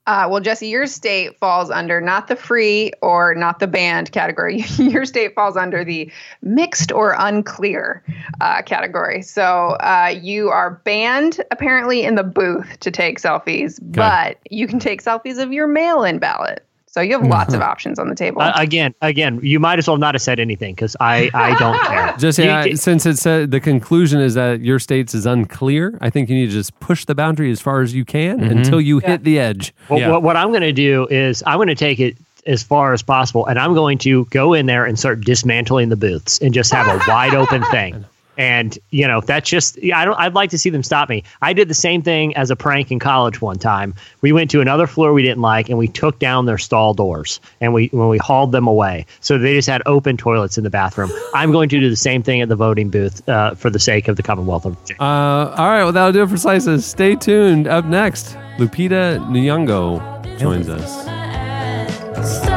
[0.08, 4.62] Uh, well, Jesse, your state falls under not the free or not the banned category.
[4.78, 6.12] your state falls under the
[6.44, 8.04] mixed or unclear
[8.40, 9.24] uh, category.
[9.24, 9.44] So
[9.80, 15.02] uh, you are banned apparently in the booth to take selfies, but you can take
[15.02, 16.64] selfies of your mail-in ballot.
[16.96, 18.42] So you have lots of options on the table.
[18.42, 21.78] Uh, again, again, you might as well not have said anything because I, I don't
[21.88, 22.16] care.
[22.18, 26.10] Just You- yeah, since it said the conclusion is that your state's is unclear, I
[26.10, 29.00] think you need to just push the boundary as far as you can until you
[29.00, 29.76] hit the edge.
[29.90, 32.16] Well, what, what I'm going to do is I'm going to take it
[32.46, 35.98] as far as possible, and I'm going to go in there and start dismantling the
[35.98, 38.06] booths and just have a wide open thing.
[38.38, 40.16] And you know that's just I don't.
[40.16, 41.24] I'd like to see them stop me.
[41.42, 43.96] I did the same thing as a prank in college one time.
[44.22, 47.40] We went to another floor we didn't like, and we took down their stall doors,
[47.62, 50.70] and we when we hauled them away, so they just had open toilets in the
[50.70, 51.12] bathroom.
[51.34, 54.08] I'm going to do the same thing at the voting booth uh, for the sake
[54.08, 55.02] of the Commonwealth of Virginia.
[55.02, 56.86] Uh, all right, well, that'll do it for Slices.
[56.86, 57.68] Stay tuned.
[57.68, 62.55] Up next, Lupita Nyong'o joins us.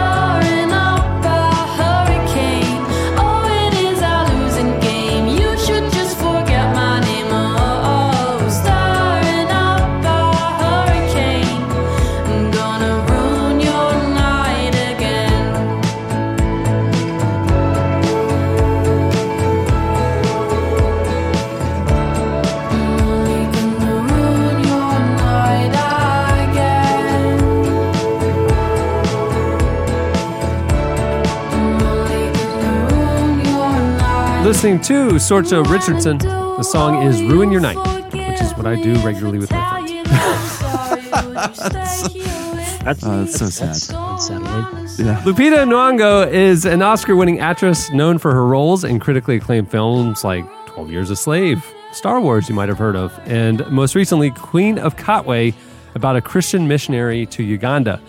[34.59, 36.19] Listening to Sorcha Richardson.
[36.19, 37.77] The song is Ruin Your Night,
[38.13, 40.03] which is what I do regularly with my friends.
[42.83, 43.77] That's, Oh, that's so sad.
[43.97, 44.89] unsettling.
[44.99, 45.23] Yeah.
[45.23, 50.45] Lupita Nyong'o is an Oscar-winning actress known for her roles in critically acclaimed films like
[50.67, 54.77] 12 Years a Slave, Star Wars you might have heard of, and most recently Queen
[54.81, 55.55] of Katwe
[55.95, 58.01] about a Christian missionary to Uganda.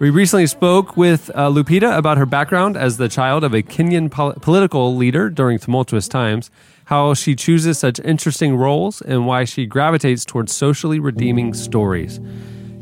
[0.00, 4.10] We recently spoke with uh, Lupita about her background as the child of a Kenyan
[4.10, 6.50] pol- political leader during tumultuous times,
[6.86, 12.18] how she chooses such interesting roles, and why she gravitates towards socially redeeming stories.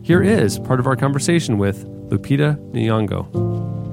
[0.05, 3.88] Here is part of our conversation with Lupita Nyong'o.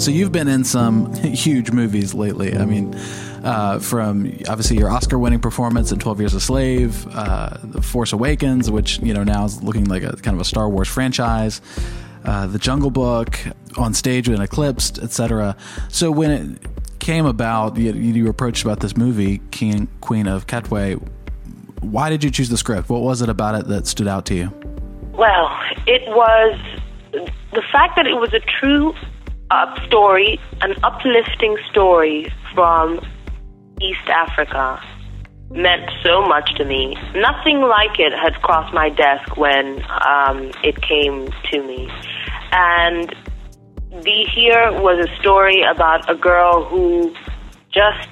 [0.00, 2.56] So you've been in some huge movies lately.
[2.56, 2.94] I mean,
[3.44, 8.70] uh, from obviously your Oscar-winning performance in Twelve Years a Slave, uh, The Force Awakens,
[8.70, 11.60] which you know now is looking like a kind of a Star Wars franchise,
[12.24, 13.38] uh, The Jungle Book,
[13.76, 15.54] on stage in Eclipsed, etc.
[15.88, 21.06] So when it came about, you, you approached about this movie, King Queen of Katwe.
[21.82, 22.88] Why did you choose the script?
[22.88, 24.50] What was it about it that stood out to you?
[25.12, 25.54] Well,
[25.86, 26.58] it was
[27.12, 28.94] the fact that it was a true
[29.50, 33.00] uh, story, an uplifting story from
[33.80, 34.80] East Africa,
[35.50, 36.96] meant so much to me.
[37.14, 41.90] Nothing like it had crossed my desk when um, it came to me.
[42.52, 43.14] And
[43.90, 47.14] the here was a story about a girl who
[47.72, 48.08] just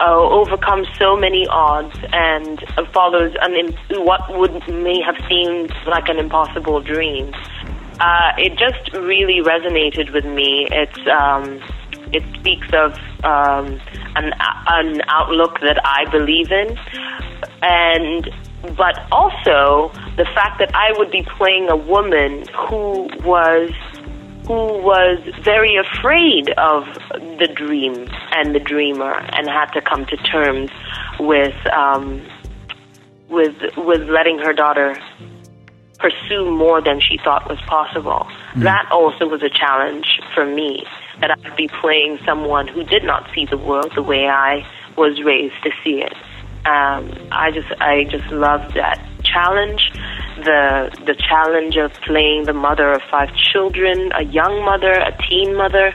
[0.00, 2.62] uh, overcomes so many odds and
[2.92, 3.74] follows an
[4.04, 7.32] what would may have seemed like an impossible dream.
[8.00, 10.66] Uh, it just really resonated with me.
[10.70, 11.60] It's um,
[12.12, 12.92] it speaks of
[13.24, 13.80] um,
[14.16, 14.32] an
[14.68, 16.76] an outlook that I believe in,
[17.62, 18.30] and
[18.76, 23.70] but also the fact that I would be playing a woman who was
[24.46, 26.84] who was very afraid of
[27.38, 30.70] the dream and the dreamer and had to come to terms
[31.20, 32.26] with um,
[33.28, 34.96] with with letting her daughter
[35.98, 38.26] pursue more than she thought was possible.
[38.56, 40.84] That also was a challenge for me
[41.20, 44.66] that I'd be playing someone who did not see the world the way I
[44.96, 46.12] was raised to see it.
[46.66, 49.90] Um, I just I just loved that challenge,
[50.36, 55.56] the the challenge of playing the mother of five children, a young mother, a teen
[55.56, 55.92] mother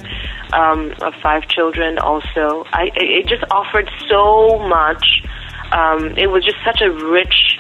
[0.54, 1.98] um, of five children.
[2.00, 5.24] Also, I it just offered so much.
[5.72, 7.57] Um, it was just such a rich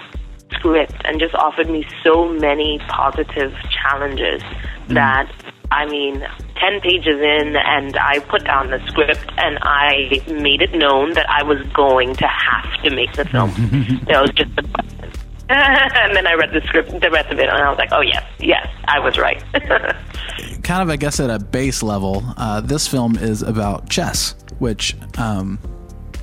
[0.57, 4.41] script and just offered me so many positive challenges
[4.89, 5.31] that
[5.69, 10.73] I mean, 10 pages in, and I put down the script and I made it
[10.73, 13.49] known that I was going to have to make the film.
[14.07, 15.11] that was just the question.
[15.49, 18.01] and then I read the script, the rest of it, and I was like, oh,
[18.01, 19.41] yes, yes, I was right.
[20.63, 24.95] kind of, I guess, at a base level, uh, this film is about chess, which,
[25.17, 25.57] um,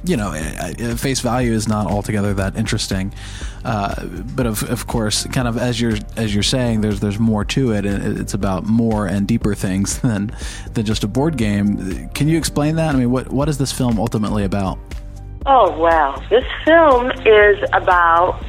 [0.05, 3.13] you know, at at face value is not altogether that interesting.
[3.65, 7.45] Uh, but of, of course, kind of as you're as you're saying, there's there's more
[7.47, 10.35] to it, and it's about more and deeper things than
[10.73, 12.09] than just a board game.
[12.11, 12.95] Can you explain that?
[12.95, 14.79] I mean, what what is this film ultimately about?
[15.47, 16.23] oh, wow.
[16.31, 18.43] This film is about,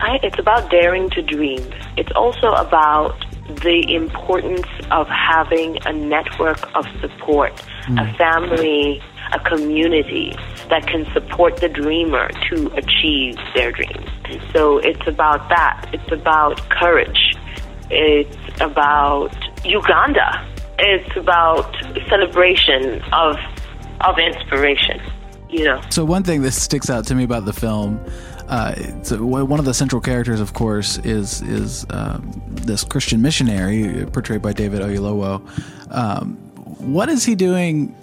[0.00, 1.62] I, it's about daring to dream.
[1.96, 3.24] It's also about
[3.62, 7.52] the importance of having a network of support,
[7.86, 8.16] a mm.
[8.16, 9.02] family,
[9.32, 10.34] a community
[10.68, 14.08] that can support the dreamer to achieve their dreams.
[14.52, 15.88] So it's about that.
[15.92, 17.36] It's about courage.
[17.90, 20.46] It's about Uganda.
[20.78, 21.74] It's about
[22.08, 23.36] celebration of
[24.00, 25.00] of inspiration.
[25.48, 25.82] You know.
[25.90, 28.00] So one thing that sticks out to me about the film,
[28.48, 28.74] uh,
[29.10, 34.42] uh, one of the central characters, of course, is is um, this Christian missionary portrayed
[34.42, 35.42] by David Oyelowo.
[35.92, 36.36] Um,
[36.78, 37.94] what is he doing?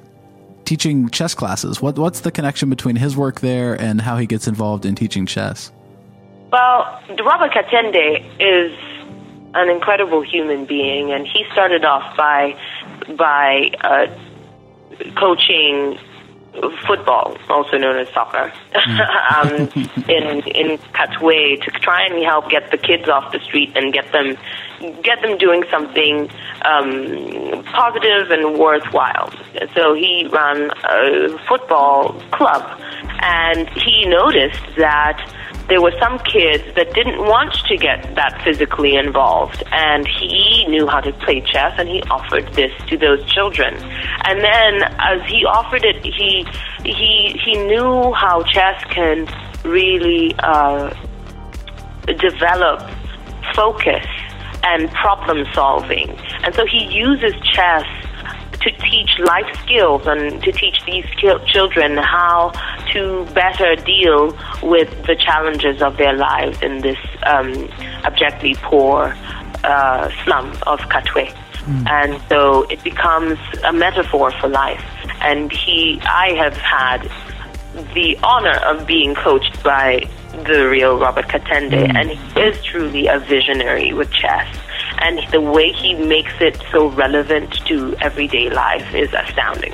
[0.68, 1.82] Teaching chess classes.
[1.82, 5.26] What what's the connection between his work there and how he gets involved in teaching
[5.26, 5.72] chess?
[6.51, 8.78] Well, Robert Katende is
[9.55, 12.59] an incredible human being, and he started off by
[13.15, 14.07] by uh,
[15.15, 15.97] coaching
[16.85, 18.51] football, also known as soccer,
[19.35, 19.51] um,
[20.09, 24.11] in in Katwe to try and help get the kids off the street and get
[24.11, 24.38] them
[25.01, 26.29] get them doing something
[26.63, 29.31] um, positive and worthwhile.
[29.75, 32.79] So he ran a football club,
[33.21, 35.17] and he noticed that
[35.68, 40.88] there were some kids that didn't want to get that physically involved and he knew
[40.88, 43.76] how to play chess and he offered this to those children
[44.26, 46.45] and then as he offered it he
[46.84, 49.27] he he knew how chess can
[49.64, 50.94] really uh,
[52.19, 52.89] develop
[53.53, 54.06] focus
[54.64, 56.10] and problem solving.
[56.44, 57.85] And so he uses chess
[58.61, 61.05] to teach life skills and to teach these
[61.47, 62.51] children how
[62.93, 67.69] to better deal with the challenges of their lives in this um,
[68.03, 69.15] abjectly poor
[69.63, 71.35] uh, slum of Katwe.
[71.88, 74.84] And so it becomes a metaphor for life.
[75.21, 77.11] And he, I have had
[77.93, 80.07] the honor of being coached by
[80.45, 84.47] the real Robert Katende, and he is truly a visionary with chess.
[84.99, 89.74] And the way he makes it so relevant to everyday life is astounding.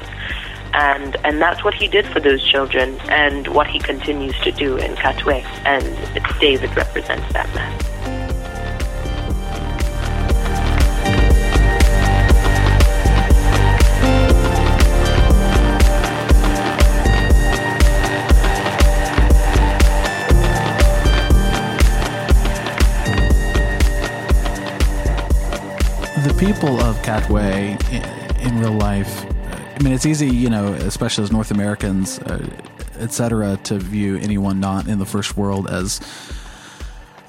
[0.74, 4.78] And and that's what he did for those children, and what he continues to do
[4.78, 5.44] in Katwe.
[5.66, 5.86] And
[6.40, 7.93] David represents that man.
[26.44, 27.80] People of Katwe
[28.44, 32.46] in, real life, I mean, it's easy, you know, especially as North Americans, uh,
[33.00, 36.02] etc., to view anyone not in the first world as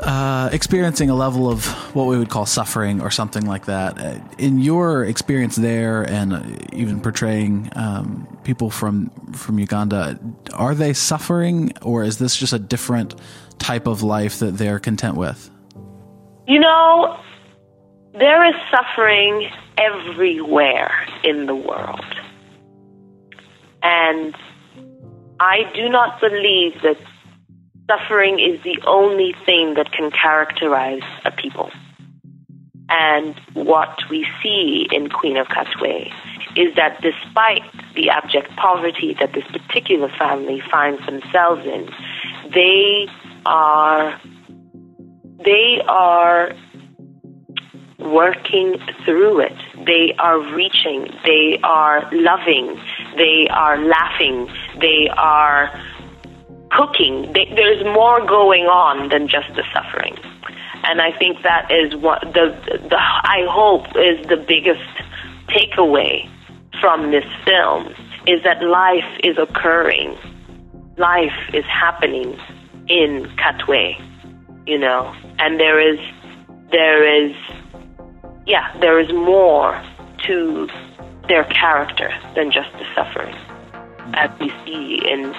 [0.01, 1.65] uh, experiencing a level of
[1.95, 4.01] what we would call suffering or something like that.
[4.01, 6.43] Uh, In your experience there, and uh,
[6.73, 10.19] even portraying um, people from from Uganda,
[10.55, 13.15] are they suffering, or is this just a different
[13.61, 15.53] type of life that they're content with?
[16.49, 17.17] You know,
[18.15, 20.93] there is suffering everywhere
[21.25, 22.05] in the world.
[23.83, 24.35] And
[25.41, 26.97] I do not believe that
[27.91, 31.71] suffering is the only thing that can characterize a people.
[32.89, 36.13] And what we see in Queen of Katwe
[36.57, 37.63] is that despite
[37.97, 41.91] the abject poverty that this particular family finds themselves in,
[42.53, 43.09] they
[43.45, 44.21] are
[45.45, 46.55] they are
[48.05, 49.57] working through it.
[49.87, 52.79] They are reaching, they are loving,
[53.17, 54.49] they are laughing,
[54.81, 55.73] they are
[56.71, 57.33] cooking.
[57.33, 60.17] They, there's more going on than just the suffering.
[60.85, 62.55] And I think that is what the,
[62.91, 64.83] the I hope is the biggest
[65.49, 66.29] takeaway
[66.81, 67.95] from this film
[68.27, 70.17] is that life is occurring.
[70.99, 72.39] Life is happening
[72.89, 73.97] in Katwe,
[74.67, 75.99] you know, and there is
[76.71, 77.35] there is
[78.47, 79.81] yeah, there is more
[80.27, 80.69] to
[81.29, 83.35] their character than just the suffering,
[84.15, 85.35] as we see in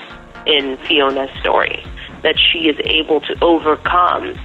[0.45, 1.84] in Fiona's story,
[2.22, 4.38] that she is able to overcome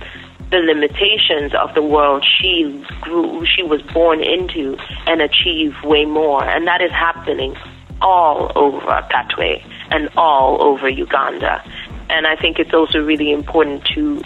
[0.51, 4.77] the limitations of the world she grew, she was born into,
[5.07, 7.55] and achieve way more, and that is happening
[8.01, 11.63] all over Katwe and all over Uganda.
[12.09, 14.23] And I think it's also really important to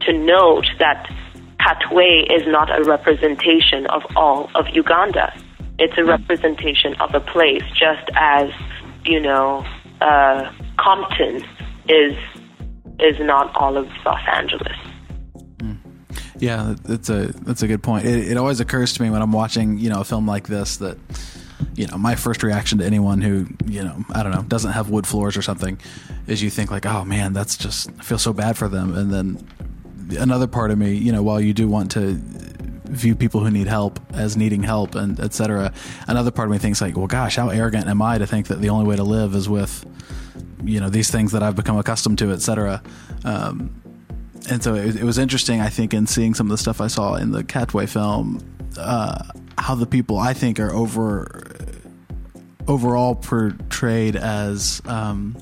[0.00, 1.10] to note that
[1.60, 5.32] Katwe is not a representation of all of Uganda.
[5.78, 8.50] It's a representation of a place, just as
[9.04, 9.64] you know,
[10.00, 11.44] uh, Compton
[11.88, 12.16] is
[12.98, 14.76] is not all of Los Angeles.
[16.40, 18.06] Yeah, that's a that's a good point.
[18.06, 20.78] It, it always occurs to me when I'm watching, you know, a film like this
[20.78, 20.96] that,
[21.74, 24.88] you know, my first reaction to anyone who, you know, I don't know, doesn't have
[24.88, 25.78] wood floors or something,
[26.26, 29.12] is you think like, oh man, that's just I feel so bad for them, and
[29.12, 29.46] then
[30.18, 32.20] another part of me, you know, while you do want to
[32.90, 35.72] view people who need help as needing help and etc.
[36.08, 38.60] Another part of me thinks like, well, gosh, how arrogant am I to think that
[38.60, 39.86] the only way to live is with,
[40.64, 42.82] you know, these things that I've become accustomed to, etc.
[43.24, 43.80] Um,
[44.48, 46.88] and so it, it was interesting, I think, in seeing some of the stuff I
[46.88, 48.40] saw in the Katwe film,
[48.76, 49.22] uh,
[49.58, 51.42] how the people I think are over
[52.66, 55.36] overall portrayed as um,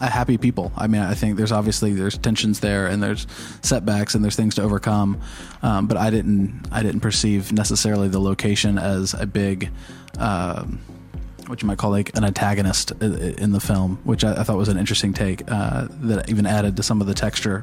[0.00, 0.72] happy people.
[0.76, 3.26] I mean, I think there's obviously there's tensions there, and there's
[3.62, 5.20] setbacks, and there's things to overcome.
[5.62, 9.70] Um, but I didn't I didn't perceive necessarily the location as a big.
[10.18, 10.80] Um,
[11.46, 14.68] what you might call like an antagonist in the film, which I, I thought was
[14.68, 17.62] an interesting take uh, that even added to some of the texture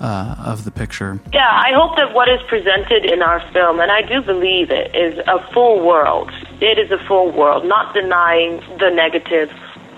[0.00, 1.20] uh, of the picture.
[1.32, 4.94] Yeah, I hope that what is presented in our film, and I do believe it,
[4.94, 6.30] is a full world.
[6.60, 9.50] It is a full world, not denying the negative,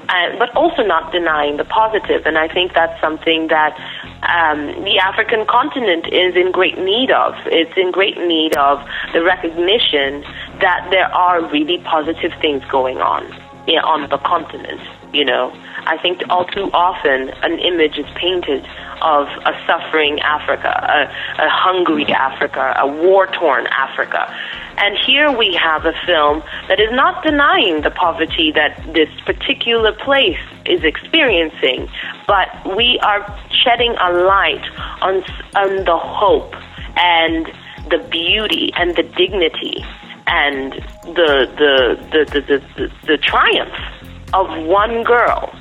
[0.09, 2.25] uh, but also not denying the positive.
[2.27, 3.77] And I think that's something that
[4.23, 7.35] um, the African continent is in great need of.
[7.47, 8.81] It's in great need of
[9.13, 10.23] the recognition
[10.61, 13.25] that there are really positive things going on
[13.69, 14.81] yeah, on the continent.
[15.13, 15.53] You know,
[15.89, 18.65] I think all too often an image is painted
[19.01, 24.33] of a suffering Africa, a, a hungry Africa, a war torn Africa.
[24.77, 29.93] And here we have a film that is not denying the poverty that this particular
[29.93, 31.89] place is experiencing,
[32.27, 34.65] but we are shedding a light
[35.01, 35.25] on,
[35.57, 36.55] on the hope
[36.97, 37.47] and
[37.91, 39.85] the beauty and the dignity
[40.27, 40.75] and
[41.05, 43.73] the the the the, the, the, the triumph
[44.35, 45.58] of one girl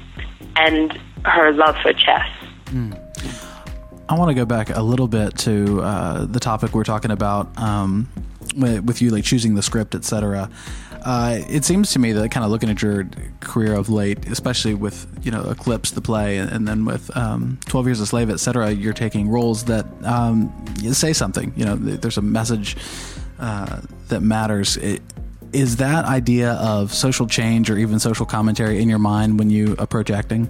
[0.58, 0.94] and
[1.26, 2.28] her love for chess.
[4.10, 7.58] I want to go back a little bit to uh, the topic we're talking about
[7.58, 8.10] um,
[8.56, 10.50] with, with you, like choosing the script, etc.
[11.04, 13.08] Uh, it seems to me that kind of looking at your
[13.40, 17.58] career of late, especially with you know Eclipsed, the play, and, and then with um,
[17.66, 18.72] Twelve Years a Slave, etc.
[18.72, 20.52] You're taking roles that um,
[20.92, 21.54] say something.
[21.56, 22.78] You know, there's a message
[23.40, 24.78] uh, that matters.
[24.78, 25.02] It,
[25.58, 29.76] is that idea of social change or even social commentary in your mind when you
[29.80, 30.48] approach acting?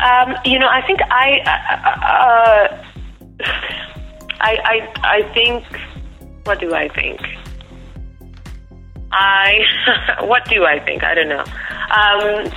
[0.00, 3.46] Um, you know, I think I, uh, uh,
[4.40, 5.64] I, I, I think.
[6.44, 7.20] What do I think?
[9.10, 9.60] I,
[10.20, 11.02] what do I think?
[11.02, 11.40] I don't know.
[11.40, 12.52] Um,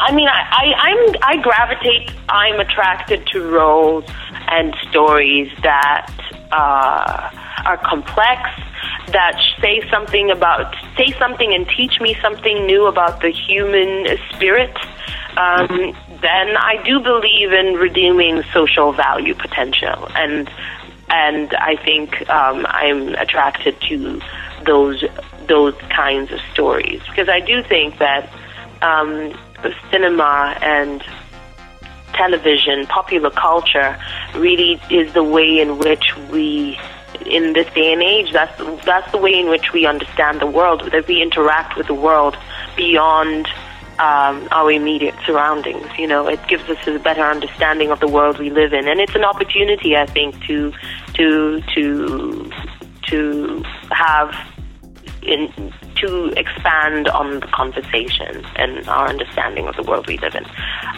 [0.00, 2.10] I mean, I, I, I'm, I gravitate.
[2.28, 4.04] I'm attracted to roles
[4.48, 6.12] and stories that
[6.52, 7.30] uh,
[7.64, 8.50] are complex,
[9.12, 14.76] that say something about, say something and teach me something new about the human spirit.
[15.36, 20.50] Um, then I do believe in redeeming social value potential, and
[21.10, 24.20] and I think um, I'm attracted to
[24.64, 25.04] those
[25.46, 28.30] those kinds of stories because I do think that
[28.82, 29.32] um,
[29.90, 31.02] cinema and
[32.12, 33.98] television, popular culture,
[34.34, 36.78] really is the way in which we,
[37.28, 40.90] in this day and age, that's that's the way in which we understand the world.
[40.92, 42.36] That we interact with the world
[42.76, 43.46] beyond
[43.98, 45.86] um, our immediate surroundings.
[45.98, 49.00] You know, it gives us a better understanding of the world we live in, and
[49.00, 50.72] it's an opportunity, I think, to
[51.14, 52.50] to to
[53.08, 54.34] to have
[55.28, 60.44] in to expand on the conversation and our understanding of the world we live in.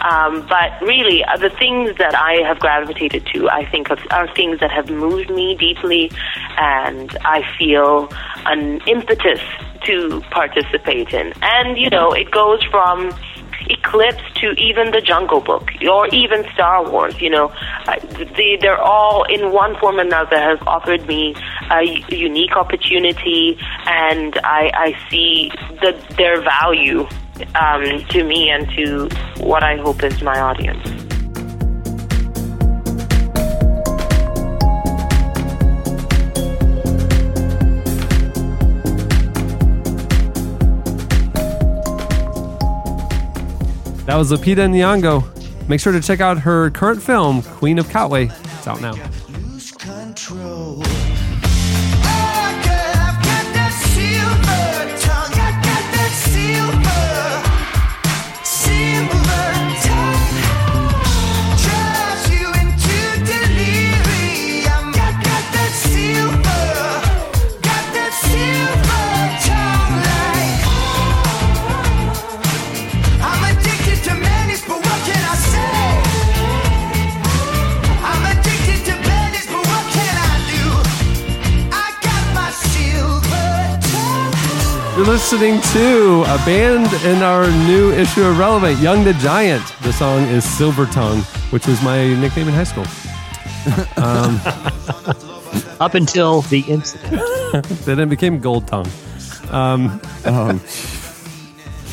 [0.01, 4.33] Um, but really, uh, the things that I have gravitated to, I think, are, are
[4.35, 6.11] things that have moved me deeply,
[6.57, 8.09] and I feel
[8.45, 9.41] an impetus
[9.85, 11.33] to participate in.
[11.41, 13.11] And you know, it goes from
[13.69, 17.19] Eclipsed to even the Jungle Book or even Star Wars.
[17.21, 17.47] You know,
[17.87, 17.99] uh,
[18.37, 21.35] they they're all in one form or another has offered me
[21.69, 25.51] a unique opportunity, and I I see
[25.81, 27.07] the their value
[27.55, 29.09] um, to me and to
[29.43, 31.10] what I hope is my audience.
[44.11, 45.69] That was Lupita Nyong'o.
[45.69, 48.29] Make sure to check out her current film, Queen of Katwe.
[48.57, 48.91] It's out now.
[85.01, 89.63] You're listening to a band in our new issue of Relevant, Young the Giant.
[89.81, 92.85] The song is Silver Tongue, which was my nickname in high school.
[93.97, 94.39] Um,
[95.79, 97.19] Up until the incident.
[97.85, 98.85] then it became Gold Tongue.
[99.49, 99.99] Um,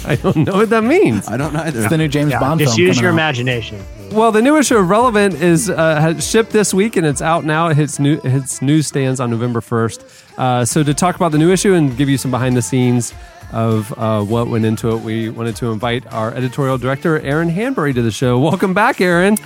[0.04, 1.28] I don't know what that means.
[1.28, 1.80] I don't either.
[1.80, 2.88] It's the new James Yeah, Bond just film.
[2.88, 3.14] use coming your out.
[3.14, 3.82] imagination.
[4.12, 7.46] Well, the new issue of Relevant is uh, has shipped this week and it's out
[7.46, 7.68] now.
[7.68, 10.04] It hits new it hits newsstands on November first.
[10.38, 13.12] Uh, so to talk about the new issue and give you some behind the scenes
[13.52, 17.92] of uh, what went into it, we wanted to invite our editorial director Aaron Hanbury
[17.94, 18.38] to the show.
[18.38, 19.36] Welcome back, Aaron.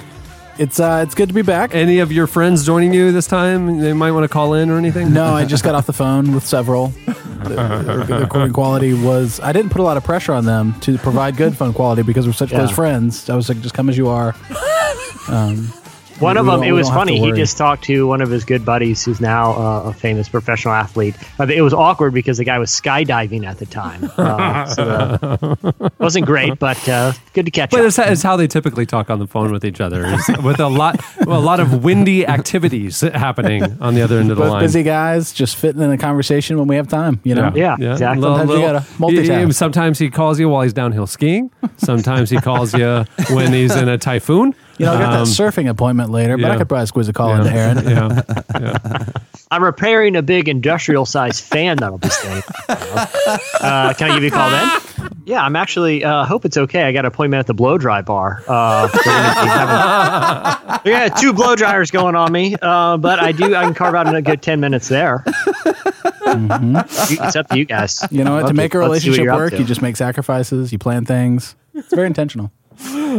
[0.58, 1.74] It's uh, it's good to be back.
[1.74, 3.80] Any of your friends joining you this time?
[3.80, 5.10] They might want to call in or anything.
[5.14, 6.92] No, I just got off the phone with several.
[7.42, 9.40] The, the- the recording quality was.
[9.40, 12.24] I didn't put a lot of pressure on them to provide good phone quality because
[12.24, 13.28] we're such close friends.
[13.28, 14.36] I was like, just come as you are.
[15.28, 15.72] Um,
[16.22, 17.18] One of them, don't- it was funny.
[17.20, 20.74] He just talked to one of his good buddies who's now uh, a famous professional
[20.74, 21.14] athlete.
[21.38, 24.10] Uh, it was awkward because the guy was skydiving at the time.
[24.22, 27.86] Uh, so uh, wasn't great, but uh, good to catch But up.
[27.86, 30.68] it's, it's how they typically talk on the phone with each other, is with a
[30.68, 34.52] lot, well, a lot of windy activities happening on the other end of the both
[34.52, 34.62] line.
[34.62, 37.20] busy guys just fitting in a conversation when we have time.
[37.24, 37.52] You know.
[37.54, 39.46] yeah, Little- Sometimes little- you gotta multitask.
[39.46, 41.50] he- sometimes he calls you while he's downhill skiing.
[41.78, 44.54] Sometimes he calls you when he's in a typhoon.
[44.82, 46.58] You know, I got Um, that surfing appointment later, but I yeah.
[46.58, 47.38] could probably squeeze a call Yeah.
[47.38, 47.78] into Aaron.
[47.88, 48.22] Yeah.
[48.60, 49.06] yeah.
[49.52, 52.42] I'm repairing a big industrial sized fan that'll be staying.
[52.68, 54.70] Uh, can I give you a call then?
[55.24, 56.02] Yeah, I'm actually.
[56.04, 56.82] Uh, hope it's okay.
[56.84, 58.42] I got an appointment at the blow dry bar.
[58.48, 63.20] Uh, they're gonna be having- we got two blow dryers going on me, uh, but
[63.20, 63.54] I do.
[63.54, 65.22] I can carve out a good ten minutes there.
[66.26, 68.02] It's up to you guys.
[68.10, 68.48] You know what?
[68.48, 69.58] To make a let's see what relationship you're up work, to.
[69.58, 70.72] you just make sacrifices.
[70.72, 71.54] You plan things.
[71.74, 72.50] It's very intentional.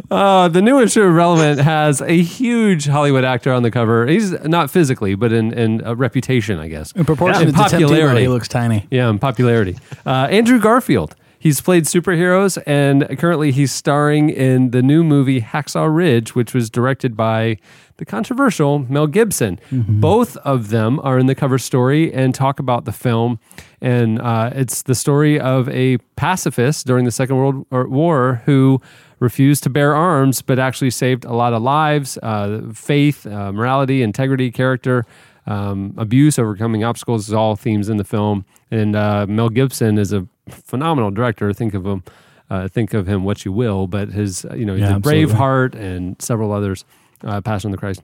[0.09, 4.07] Uh, the new issue of Relevant has a huge Hollywood actor on the cover.
[4.07, 6.91] He's not physically, but in, in uh, reputation, I guess.
[6.93, 8.87] In proportion And to Tebow, he looks tiny.
[8.91, 9.77] Yeah, in popularity.
[10.05, 11.15] Uh, Andrew Garfield.
[11.39, 16.69] He's played superheroes, and currently he's starring in the new movie Hacksaw Ridge, which was
[16.69, 17.57] directed by
[17.97, 19.59] the controversial Mel Gibson.
[19.69, 23.39] Both of them are in the cover story and talk about the film.
[23.81, 28.81] And uh, it's the story of a pacifist during the Second World War who
[29.23, 34.03] refused to bear arms, but actually saved a lot of lives, uh, faith, uh, morality,
[34.03, 35.05] integrity, character
[35.47, 38.45] um, abuse, overcoming obstacles is all themes in the film.
[38.71, 41.51] And uh, Mel Gibson is a phenomenal director.
[41.53, 42.03] Think of him,
[42.49, 44.95] uh, think of him what you will, but his uh, you know he Yeah, did
[44.97, 45.33] absolutely.
[45.35, 46.85] Braveheart and several others,
[47.23, 48.01] uh, Passion of the Christ,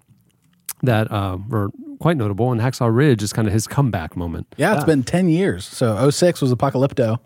[0.84, 1.70] that uh, were
[2.00, 2.52] quite notable.
[2.52, 4.48] And Hacksaw Ridge is kind of his comeback moment.
[4.58, 5.66] Yeah, it's been 10 years.
[5.66, 7.20] So 06 was Apocalypto,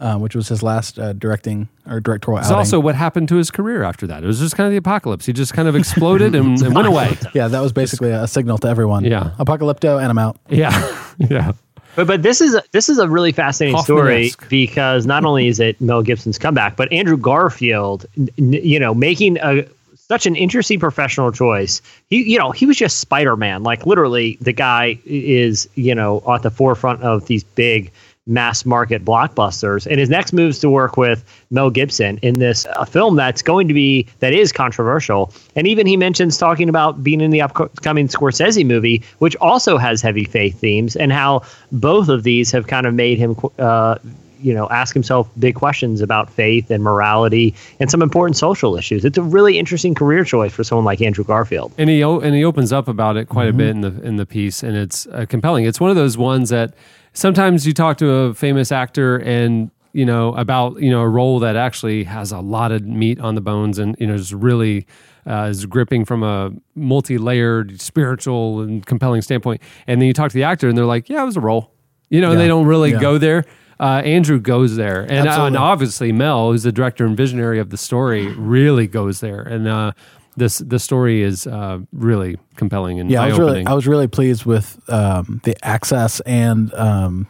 [0.00, 2.58] uh, which was his last uh, directing or directorial It's outing.
[2.58, 4.22] also what happened to his career after that.
[4.22, 5.26] It was just kind of the apocalypse.
[5.26, 7.16] He just kind of exploded and, and went away.
[7.34, 9.04] yeah, that was basically a signal to everyone.
[9.04, 9.30] Yeah.
[9.38, 10.36] Apocalypto, and I'm out.
[10.48, 10.96] Yeah.
[11.18, 11.52] yeah.
[11.96, 14.48] But but this is a, this is a really fascinating story Hoffman-esque.
[14.48, 18.94] because not only is it Mel Gibson's comeback, but Andrew Garfield, n- n- you know,
[18.94, 19.64] making a
[19.96, 21.82] such an interesting professional choice.
[22.08, 26.22] He you know he was just Spider Man, like literally the guy is you know
[26.32, 27.90] at the forefront of these big
[28.28, 29.86] mass market blockbusters.
[29.86, 33.66] And his next moves to work with Mel Gibson in this uh, film that's going
[33.68, 35.32] to be that is controversial.
[35.56, 40.02] And even he mentions talking about being in the upcoming Scorsese movie which also has
[40.02, 41.42] heavy faith themes and how
[41.72, 43.96] both of these have kind of made him uh,
[44.40, 49.04] you know ask himself big questions about faith and morality and some important social issues.
[49.04, 51.72] It's a really interesting career choice for someone like Andrew Garfield.
[51.78, 54.16] And he o- and he opens up about it quite a bit in the in
[54.16, 55.64] the piece, and it's uh, compelling.
[55.64, 56.74] It's one of those ones that
[57.18, 61.40] sometimes you talk to a famous actor and you know about you know a role
[61.40, 64.86] that actually has a lot of meat on the bones and you know is really
[65.26, 70.34] uh, is gripping from a multi-layered spiritual and compelling standpoint, and then you talk to
[70.34, 71.70] the actor and they're like, yeah, it was a role,
[72.08, 73.00] you know, and they don't really Yeah.
[73.00, 73.44] go there.
[73.80, 77.70] Uh, Andrew goes there, and, uh, and obviously Mel, who's the director and visionary of
[77.70, 79.40] the story, really goes there.
[79.42, 79.92] And uh,
[80.38, 83.66] this the story is uh, really compelling and Yeah, I was really.
[83.66, 87.26] I was really pleased with um, the access and um,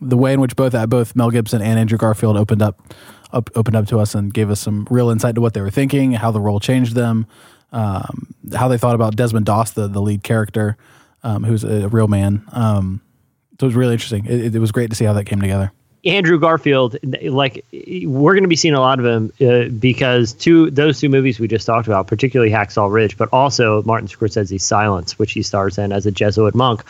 [0.00, 2.80] the way in which both uh, both Mel Gibson and Andrew Garfield opened up,
[3.32, 5.70] up opened up to us and gave us some real insight to what they were
[5.70, 7.26] thinking, how the role changed them,
[7.72, 10.76] um, how they thought about Desmond Doss, the the lead character,
[11.22, 12.44] um, who's a real man.
[12.52, 13.00] Um,
[13.60, 14.26] so it was really interesting.
[14.26, 15.72] It, it was great to see how that came together.
[16.04, 20.70] Andrew Garfield, like we're going to be seeing a lot of him uh, because two
[20.70, 25.18] those two movies we just talked about, particularly Hacksaw Ridge, but also Martin Scorsese's Silence,
[25.18, 26.84] which he stars in as a Jesuit monk,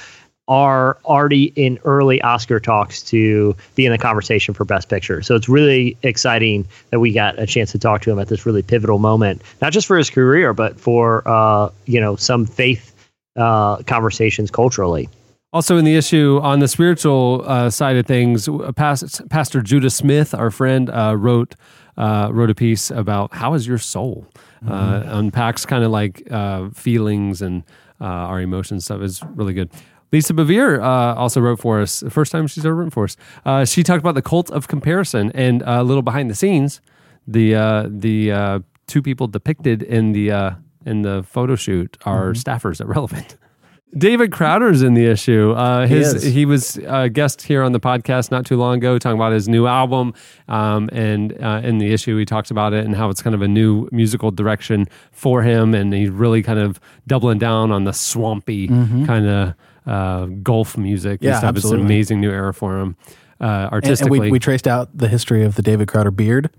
[0.48, 5.22] are already in early Oscar talks to be in the conversation for Best Picture.
[5.22, 8.46] So it's really exciting that we got a chance to talk to him at this
[8.46, 12.94] really pivotal moment, not just for his career, but for uh, you know some faith
[13.36, 15.08] uh, conversations culturally.
[15.50, 19.88] Also, in the issue on the spiritual uh, side of things, uh, Pas- Pastor Judah
[19.88, 21.54] Smith, our friend, uh, wrote
[21.96, 24.26] uh, wrote a piece about how is your soul.
[24.66, 27.62] Uh, unpacks kind of like uh, feelings and
[28.00, 29.70] uh, our emotions stuff is really good.
[30.12, 32.00] Lisa Bevere uh, also wrote for us.
[32.00, 33.16] The first time she's ever written for us.
[33.44, 36.80] Uh, she talked about the cult of comparison and uh, a little behind the scenes.
[37.26, 40.50] The uh, the uh, two people depicted in the uh,
[40.86, 43.36] in the photo shoot are staffers at Relevant.
[43.96, 45.52] David Crowder's in the issue.
[45.52, 46.22] Uh, He his is.
[46.34, 49.48] he was a guest here on the podcast not too long ago, talking about his
[49.48, 50.12] new album.
[50.46, 53.40] Um, and uh, in the issue, he talks about it and how it's kind of
[53.42, 57.92] a new musical direction for him, and he's really kind of doubling down on the
[57.92, 59.06] swampy Mhm.
[59.06, 59.54] kind of
[59.86, 61.20] uh, golf music.
[61.22, 61.56] Yeah, stuff.
[61.56, 61.84] It's an absolutely.
[61.86, 62.96] amazing new era for him.
[63.40, 66.50] Uh, And- And, we, we traced out the history of the David Crowder beard.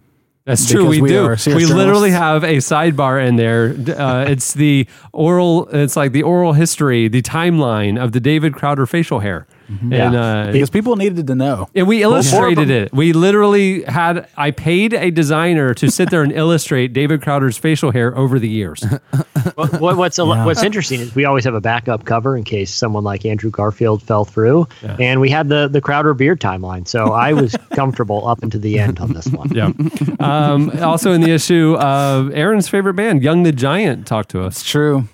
[0.50, 0.90] That's true.
[0.90, 1.56] because We, do.
[1.56, 3.76] We literally have a sidebar in there.
[3.98, 5.70] Uh, it's the oral.
[5.70, 9.46] It's like the oral history, the timeline of the David Crowder facial hair,
[9.92, 11.70] and uh, because people needed to know.
[11.76, 12.94] and we Well, more of illustrated it.
[12.94, 14.28] We literally had.
[14.36, 18.50] I paid a designer to sit there and illustrate David Crowder's facial hair over the
[18.50, 18.84] years.
[19.56, 20.46] what, what- what's a, Yeah.
[20.46, 24.02] what's interesting is we always have a backup cover in case someone like Andrew Garfield
[24.02, 24.96] fell through, Yeah.
[25.00, 26.88] and we had the the Crowder beard timeline.
[26.88, 29.50] So I was comfortable up into the end on this one.
[29.52, 29.72] Yeah.
[30.20, 34.58] Um, also in the issue, uh, Aaron's favorite band, Young the Giant, talked to us.
[34.62, 35.08] It's true.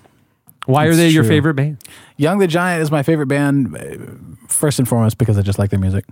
[0.66, 1.30] Why are It's they your true.
[1.30, 1.78] favorite band?
[2.16, 5.70] Young the Giant is my favorite band, uh, first and foremost because I just like
[5.70, 6.04] their music.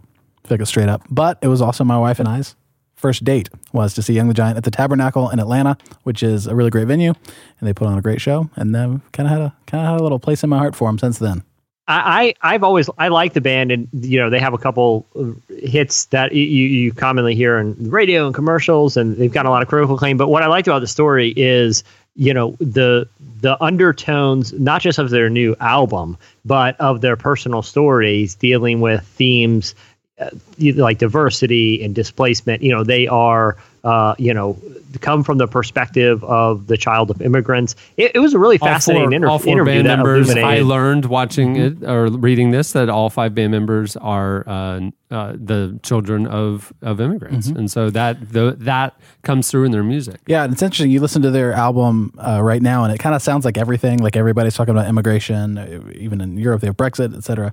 [0.50, 1.02] Like it straight up.
[1.10, 2.54] But it was also my wife and I's
[3.04, 6.46] first date was to see Young the Giant at the Tabernacle in Atlanta, which is
[6.46, 7.12] a really great venue,
[7.60, 8.48] and they put on a great show.
[8.56, 10.74] And then kind of had a kind of had a little place in my heart
[10.74, 11.42] for them since then.
[11.86, 15.06] I, I I've always I like the band, and you know they have a couple
[15.14, 19.50] of hits that you, you commonly hear in radio and commercials, and they've got a
[19.50, 20.16] lot of critical acclaim.
[20.16, 21.84] But what I liked about the story is
[22.16, 23.08] you know the
[23.40, 29.04] the undertones not just of their new album, but of their personal stories dealing with
[29.04, 29.74] themes
[30.18, 32.62] uh, like diversity and displacement.
[32.62, 34.56] You know they are uh, you know
[35.00, 37.74] come from the perspective of the child of immigrants.
[37.96, 39.74] It, it was a really All fascinating four, inter- all four interview.
[39.82, 40.30] band that members.
[40.30, 41.82] I learned watching Mhm.
[41.82, 44.80] it or reading this that all five band members are uh,
[45.10, 47.56] uh, the children of of immigrants, Mhm.
[47.58, 50.20] and so that the, that comes through in their music.
[50.28, 50.90] Yeah, and it's interesting.
[50.92, 53.98] You listen to their album uh, right now, and it kind of sounds like everything.
[53.98, 57.52] Like everybody's talking about immigration, uh, even in Europe, they have Brexit, et cetera.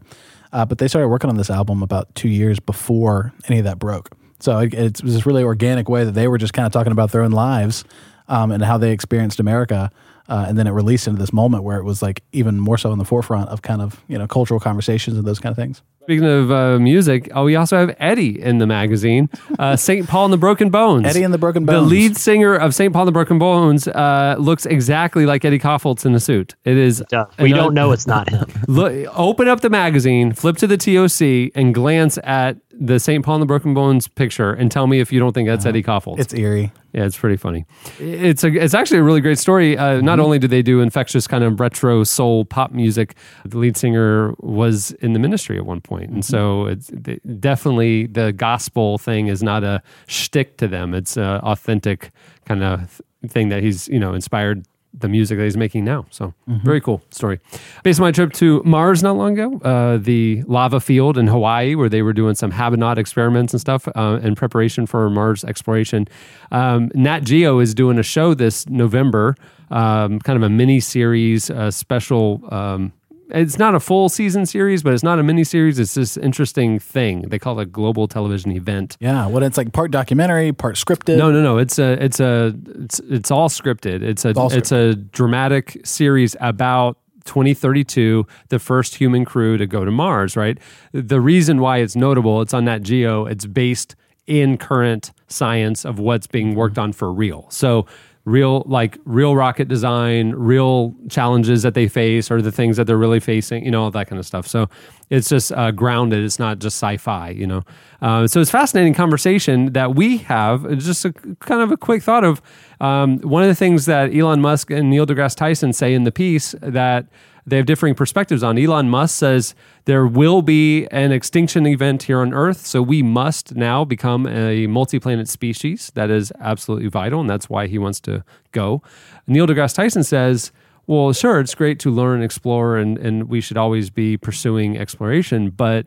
[0.53, 3.79] Uh, but they started working on this album about two years before any of that
[3.79, 4.09] broke.
[4.41, 6.91] So it, it was this really organic way that they were just kind of talking
[6.91, 7.83] about their own lives
[8.27, 9.91] um, and how they experienced America.
[10.29, 12.91] Uh, and then it released into this moment where it was like even more so
[12.93, 15.81] in the forefront of kind of you know cultural conversations and those kind of things.
[16.03, 20.07] Speaking of uh, music, oh, we also have Eddie in the magazine, uh, St.
[20.07, 21.05] Paul and the Broken Bones.
[21.05, 21.89] Eddie and the Broken Bones.
[21.89, 22.91] The lead singer of St.
[22.91, 26.55] Paul and the Broken Bones uh, looks exactly like Eddie Kaufholz in the suit.
[26.65, 27.03] It is.
[27.37, 28.49] we don't know it's not him.
[28.67, 33.23] Look, open up the magazine, flip to the TOC, and glance at the St.
[33.23, 35.83] Paul and the Broken Bones picture, and tell me if you don't think that's Eddie
[35.83, 36.19] Kaufholz.
[36.19, 36.71] It's eerie.
[36.93, 37.65] Yeah, it's pretty funny.
[37.99, 39.77] It's a, it's actually a really great story.
[39.77, 40.25] Uh, Not mm-hmm.
[40.25, 44.91] only do they do infectious kind of retro soul pop music, the lead singer was
[44.93, 47.11] in the ministry at one point, and so mm-hmm.
[47.11, 50.95] it's definitely the gospel thing is not a shtick to them.
[50.95, 52.11] It's an authentic
[52.45, 56.05] kind of thing that he's you know inspired the music that he's making now.
[56.09, 56.63] So Mhm.
[56.63, 57.39] very cool story.
[57.83, 61.75] Based on my trip to Mars not long ago, uh, the lava field in Hawaii,
[61.75, 66.07] where they were doing some Habanoid experiments and stuff uh, in preparation for Mars exploration.
[66.51, 69.35] Um, Nat Geo is doing a show this November,
[69.69, 72.41] um, kind of a mini series, a special.
[72.51, 72.91] Um,
[73.31, 75.79] it's not a full season series, but it's not a mini series.
[75.79, 77.23] It's this interesting thing.
[77.29, 78.97] They call it a global television event.
[78.99, 81.17] Yeah, what it's like part documentary, part scripted.
[81.17, 81.57] No, no, no.
[81.57, 84.01] It's a, it's a, it's, it's all scripted.
[84.01, 89.85] It's a, all it's a dramatic series about 2032, the first human crew to go
[89.85, 90.35] to Mars.
[90.35, 90.57] Right.
[90.91, 93.25] The reason why it's notable, it's on Nat Geo.
[93.25, 93.95] It's based
[94.27, 97.47] in current science of what's being worked on for real.
[97.49, 97.85] So
[98.25, 102.97] real like real rocket design real challenges that they face or the things that they're
[102.97, 104.47] really facing you know all that kind of stuff.
[104.47, 104.69] So
[105.09, 106.23] it's just uh, grounded.
[106.23, 107.63] It's not just sci-fi you know?
[108.01, 110.65] Uh, so it's fascinating conversation that we have.
[110.65, 112.41] It's just a kind of a quick thought of
[112.79, 116.11] um, one of the things that elon musk and neil degrasse tyson say in the
[116.11, 117.07] piece that
[117.45, 118.57] they have differing perspectives on.
[118.57, 119.55] Elon Musk says
[119.85, 124.67] there will be an extinction event here on Earth, so we must now become a
[124.67, 125.91] multi planet species.
[125.95, 128.81] That is absolutely vital, and that's why he wants to go.
[129.27, 130.51] Neil deGrasse Tyson says,
[130.87, 135.49] well, sure, it's great to learn, explore, and, and we should always be pursuing exploration,
[135.49, 135.85] but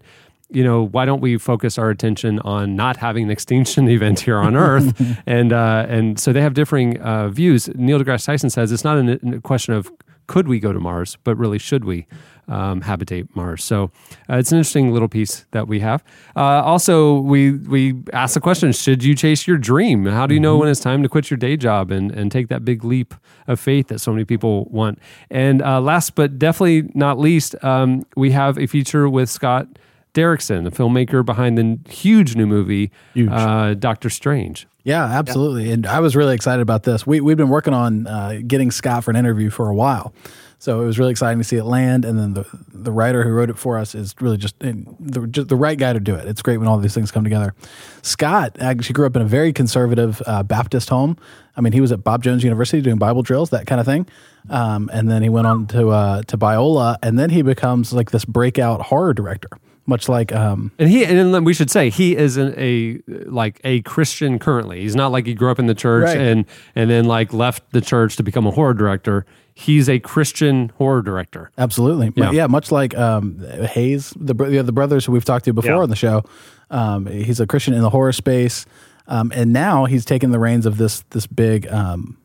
[0.50, 4.38] you know, why don't we focus our attention on not having an extinction event here
[4.38, 4.94] on Earth?
[5.26, 7.68] and uh, and so they have differing uh, views.
[7.74, 9.90] Neil deGrasse Tyson says it's not a question of
[10.26, 12.06] could we go to Mars, but really should we
[12.48, 13.64] um, habitate Mars?
[13.64, 13.90] So
[14.28, 16.04] uh, it's an interesting little piece that we have.
[16.36, 20.06] Uh, also, we we ask the question: Should you chase your dream?
[20.06, 22.48] How do you know when it's time to quit your day job and and take
[22.48, 23.14] that big leap
[23.46, 24.98] of faith that so many people want?
[25.30, 29.68] And uh, last but definitely not least, um, we have a feature with Scott.
[30.14, 32.90] Derrickson, the filmmaker behind the huge new movie,
[33.30, 34.66] uh, Doctor Strange.
[34.84, 35.72] Yeah, absolutely.
[35.72, 37.06] And I was really excited about this.
[37.06, 40.12] We, we've been working on uh, getting Scott for an interview for a while.
[40.58, 42.04] So it was really exciting to see it land.
[42.04, 45.48] And then the, the writer who wrote it for us is really just the, just
[45.48, 46.26] the right guy to do it.
[46.26, 47.54] It's great when all these things come together.
[48.02, 51.18] Scott actually grew up in a very conservative uh, Baptist home.
[51.56, 54.06] I mean, he was at Bob Jones University doing Bible drills, that kind of thing.
[54.50, 58.10] Um, and then he went on to uh, to Biola, and then he becomes like
[58.10, 59.48] this breakout horror director,
[59.86, 63.60] much like um, And he, and then we should say he is an, a like
[63.64, 64.80] a Christian currently.
[64.80, 66.16] He's not like he grew up in the church Right.
[66.16, 69.26] and and then like left the church to become a horror director.
[69.56, 71.50] He's a Christian horror director.
[71.58, 72.12] Absolutely.
[72.16, 72.32] Yeah.
[72.32, 73.38] Yeah, much like um,
[73.70, 75.78] Hayes, the bro- the brothers who we've talked to before Yeah.
[75.82, 76.24] on the show.
[76.70, 78.66] Um, he's a Christian in the horror space,
[79.06, 81.68] um, and now he's taken the reins of this this big.
[81.68, 82.16] Um,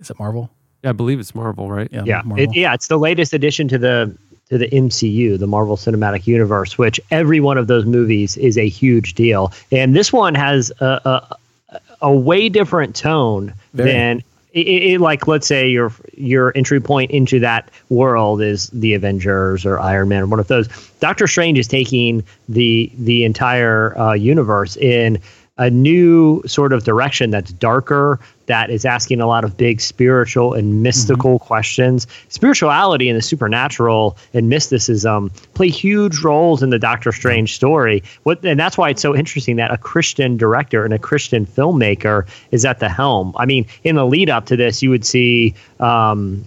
[0.00, 0.50] is it Marvel?
[0.82, 1.88] Yeah, I believe it's Marvel, right?
[1.92, 2.44] Yeah, yeah, Marvel.
[2.44, 4.16] it, yeah, it's the latest addition to the
[4.50, 8.68] to the MCU, the Marvel Cinematic Universe, which every one of those movies is a
[8.68, 11.36] huge deal, and this one has a
[11.70, 13.92] a, a way different tone Very.
[13.92, 14.22] than.
[14.54, 19.66] It, it, like let's say your your entry point into that world is the Avengers
[19.66, 20.68] or Iron Man or one of those.
[21.00, 25.20] Doctor Strange is taking the the entire uh, universe in
[25.58, 28.18] a new sort of direction that's darker,
[28.48, 32.06] that is asking a lot of big spiritual and mystical questions.
[32.28, 38.02] Spirituality and the supernatural and mysticism play huge roles in the Doctor Strange story.
[38.24, 42.26] What and that's why it's so interesting that a Christian director and a Christian filmmaker
[42.50, 43.34] is at the helm.
[43.38, 46.44] I mean, in the lead up to this, you would see um,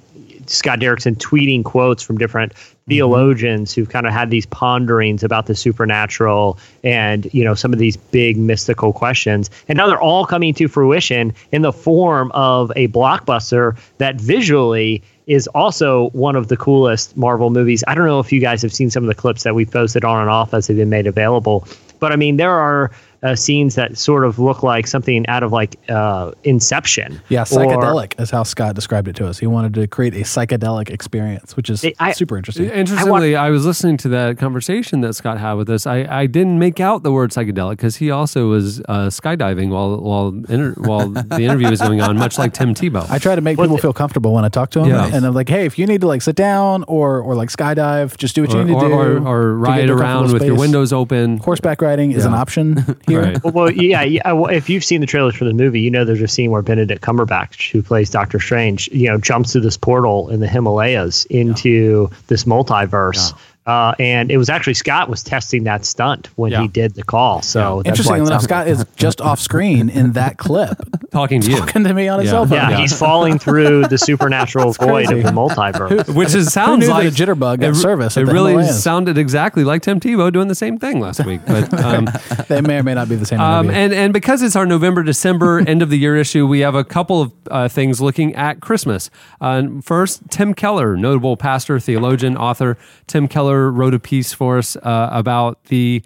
[0.48, 2.54] Scott Derrickson tweeting quotes from different
[2.92, 2.98] Mm-hmm.
[2.98, 7.80] theologians who've kind of had these ponderings about the supernatural and you know some of
[7.80, 12.72] these big mystical questions and now they're all coming to fruition in the form of
[12.76, 17.84] a blockbuster that visually is also one of the coolest Marvel movies.
[17.88, 20.04] I don't know if you guys have seen some of the clips that we've posted
[20.04, 21.66] on and off as they've been made available,
[22.00, 22.92] but I mean there are
[23.24, 27.22] uh, scenes that sort of look like something out of like uh, Inception.
[27.30, 29.38] Yeah, or- psychedelic is how Scott described it to us.
[29.40, 32.70] He wanted to create a psychedelic experience, which is super interesting.
[32.70, 35.86] Interestingly, I, was listening to that conversation that Scott had with us.
[35.86, 39.98] I, I didn't make out the word psychedelic because he also was uh, skydiving while
[40.00, 43.10] while inter- while the interview was going on, much like Tim Tebow.
[43.10, 45.14] I try to make people feel comfortable when I talk to them, Yeah.
[45.14, 48.18] and I'm like, "Hey, if you need to like sit down or or like skydive,
[48.18, 50.58] just do what you or, need to do." or, or ride around comfortable with your
[50.58, 51.38] windows open.
[51.38, 53.22] Horseback riding is an option here.
[53.24, 53.44] Right.
[53.44, 54.22] well, well, yeah, yeah.
[54.50, 57.02] If you've seen the trailers for the movie, you know there's a scene where Benedict
[57.02, 62.10] Cumberbatch, who plays Doctor Strange, you know, jumps through this portal in the Himalayas into
[62.28, 63.34] this multiverse.
[63.64, 67.44] Uh, and it was actually Scott was testing that stunt when he did the call.
[67.44, 70.80] So that's Interestingly enough, sounds- Scott is just off screen in that clip,
[71.12, 72.32] talking to you, talking to me on his Yeah.
[72.32, 72.58] cell phone.
[72.58, 75.20] Yeah, he's falling through the supernatural void crazy.
[75.20, 76.12] of the multiverse.
[76.16, 78.82] Which is sounds knew like a jitterbug got it, service It the really Himalayas?
[78.84, 81.42] sounded exactly like Tim Tebow doing the same thing last week.
[81.46, 82.10] But um,
[82.48, 83.40] they may or may not be the same.
[83.40, 86.74] Um, and and because it's our November December end of the year issue, we have
[86.74, 89.12] a couple of uh, things looking at Christmas.
[89.40, 92.76] Uh, first, Tim Keller, notable pastor, theologian, author.
[93.06, 96.02] Tim Keller wrote a piece for us uh, about the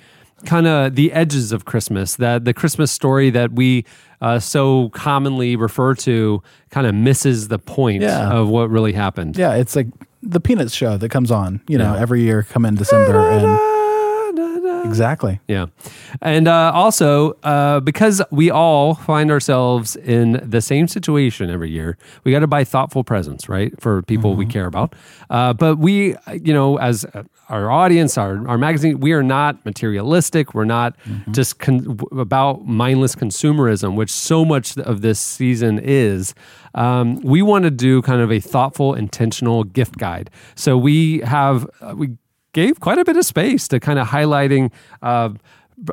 [0.46, 3.84] kind of the edges of Christmas, that the Christmas story that we
[4.22, 8.30] uh, so commonly refer to kind of misses the point Yeah.
[8.32, 9.38] of what really happened.
[9.38, 9.88] yeah, it's like
[10.22, 12.00] the Peanuts show that comes on, you know, Yeah.
[12.02, 13.44] every year, come in December, and
[14.86, 15.40] exactly.
[15.48, 15.68] Yeah.
[16.22, 21.98] And uh, also, uh, because we all find ourselves in the same situation every year,
[22.24, 23.74] we got to buy thoughtful presents, right?
[23.82, 24.94] For people we care about.
[25.30, 27.06] Uh, but we, you know, as
[27.50, 30.54] our audience, our, our magazine, we are not materialistic.
[30.54, 30.96] We're not
[31.32, 36.34] just con- about mindless consumerism, which so much of this season is.
[36.74, 40.30] Um, we want to do kind of a thoughtful, intentional gift guide.
[40.56, 42.18] So we have, uh, we
[42.56, 44.72] gave quite a bit of space to kind of highlighting
[45.02, 45.30] uh,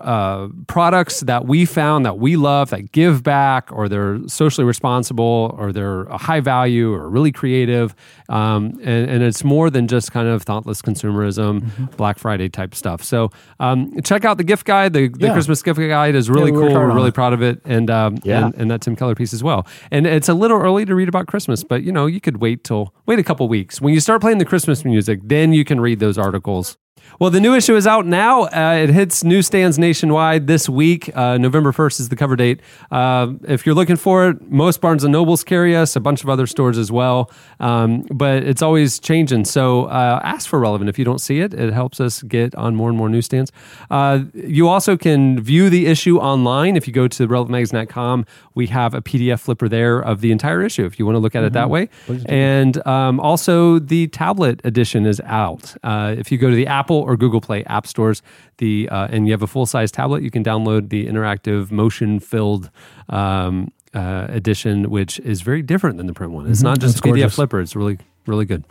[0.01, 5.55] uh, products that we found that we love that give back or they're socially responsible
[5.59, 7.95] or they're a high value or really creative
[8.29, 13.03] um, and, and it's more than just kind of thoughtless consumerism black friday type stuff.
[13.03, 13.31] So
[13.61, 14.93] um, check out the gift guide.
[14.93, 15.33] The, the Yeah.
[15.33, 16.73] christmas gift guide is really we cool.
[16.73, 17.15] we're really it.
[17.15, 17.61] proud of it.
[17.65, 18.47] And, um, Yeah.
[18.47, 19.67] and and that tim keller piece as well.
[19.91, 22.65] And it's a little early to read about christmas but you know you could wait
[22.65, 23.81] till wait a couple weeks.
[23.81, 26.77] When you start playing the christmas music then you can read those articles
[27.19, 28.43] well, the new issue is out now.
[28.45, 31.15] Uh, it hits newsstands nationwide this week.
[31.17, 32.61] Uh, November 1st is the cover date.
[32.91, 36.29] Uh, if you're looking for it, most Barnes and Nobles carry us, a bunch of
[36.29, 37.31] other stores as well.
[37.61, 39.45] Um, but it's always changing.
[39.45, 41.55] So uh, ask for Relevant if you don't see it.
[41.55, 43.53] It helps us get on more and more newsstands.
[43.91, 46.77] Uh, you also can view the issue online.
[46.77, 50.85] If you go to relevantmagazine.com, we have a PDF flipper there of the entire issue
[50.85, 51.89] if you want to look at it that way.
[52.27, 55.75] And um, also, the tablet edition is out.
[55.83, 58.23] Uh, if you go to the Apple or Google Play app stores,
[58.59, 62.21] the uh, and you have a full size tablet, you can download the interactive motion
[62.21, 62.71] filled.
[63.09, 66.47] Um, uh, edition, which is very different than the print one.
[66.51, 66.65] It's Mhm.
[66.65, 67.35] not just a PDF gorgeous.
[67.35, 67.61] flipper.
[67.61, 68.65] It's really, really good.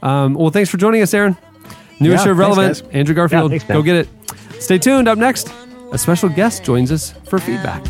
[0.00, 1.36] Um, well, thanks for joining us, Aaron.
[1.98, 2.80] New Yeah, issue of Relevant.
[2.92, 4.08] Andrew Garfield, Yeah, thanks, go get it.
[4.60, 5.08] Stay tuned.
[5.08, 5.52] Up next,
[5.90, 7.84] a special guest joins us for feedback.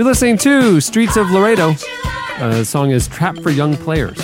[0.00, 1.74] You're listening to Streets of Laredo.
[2.38, 4.16] Uh, the song is Trap for Young Players.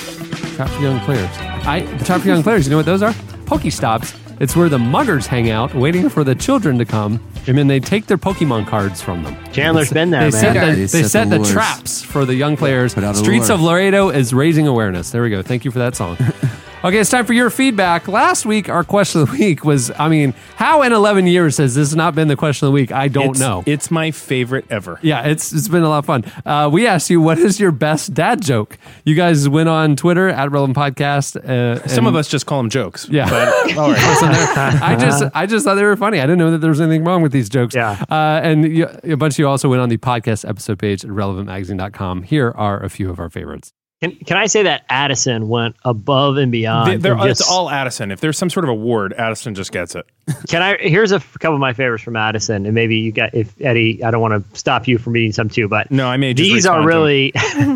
[0.56, 1.28] Trap for Young Players.
[1.66, 3.12] I the Trap for Young Players, you know what those are?
[3.44, 4.18] Pokestops.
[4.40, 7.78] It's where the muggers hang out, waiting for the children to come, and then they
[7.78, 9.36] take their Pokemon cards from them.
[9.52, 10.54] Chandler's been there, they man.
[10.54, 12.96] Set the, They they, set set, the the, traps for the young players.
[12.96, 13.56] out Streets lure.
[13.56, 15.10] of Laredo is raising awareness.
[15.10, 15.42] There we go.
[15.42, 16.16] Thank you for that song.
[16.86, 18.06] Okay, it's time for your feedback.
[18.06, 21.74] Last week, our question of the week was I mean, how in 11 years has
[21.74, 22.92] this not been the question of the week?
[22.92, 23.64] I don't It's- know.
[23.66, 25.00] It's my favorite ever.
[25.02, 26.24] Yeah, it's it's been a lot of fun.
[26.44, 28.78] Uh, we asked you, what is your best dad joke?
[29.04, 31.34] You guys went on Twitter at Relevant Podcast.
[31.36, 33.08] Uh, Some of us just call them jokes.
[33.08, 33.28] Yeah.
[33.28, 33.48] But,
[33.78, 34.08] all right.
[34.08, 36.20] Listen, they're- I just I just thought they were funny.
[36.20, 37.74] I didn't know that there was anything wrong with these jokes.
[37.74, 38.00] Yeah.
[38.08, 38.14] Uh,
[38.44, 42.22] and you, a bunch of you also went on the podcast episode page at relevantmagazine.com.
[42.22, 43.72] Here are a few of our favorites.
[44.02, 46.90] Can, can I say that Addison went above and beyond?
[46.90, 48.10] They- they're- and it's all Addison.
[48.12, 50.04] If there's some sort of award, Addison just gets it.
[50.48, 50.76] Can I?
[50.78, 54.04] Here's a f- couple of my favorites from Addison, and maybe you got if Eddie.
[54.04, 56.34] I don't want to stop you from reading some too, but no, I may.
[56.34, 57.32] These are really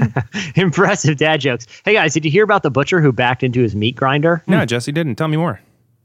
[0.56, 1.66] impressive dad jokes.
[1.84, 4.42] Hey guys, did you hear about the butcher who backed into his meat grinder?
[4.46, 5.14] No, Jesse didn't.
[5.16, 5.60] Tell me more.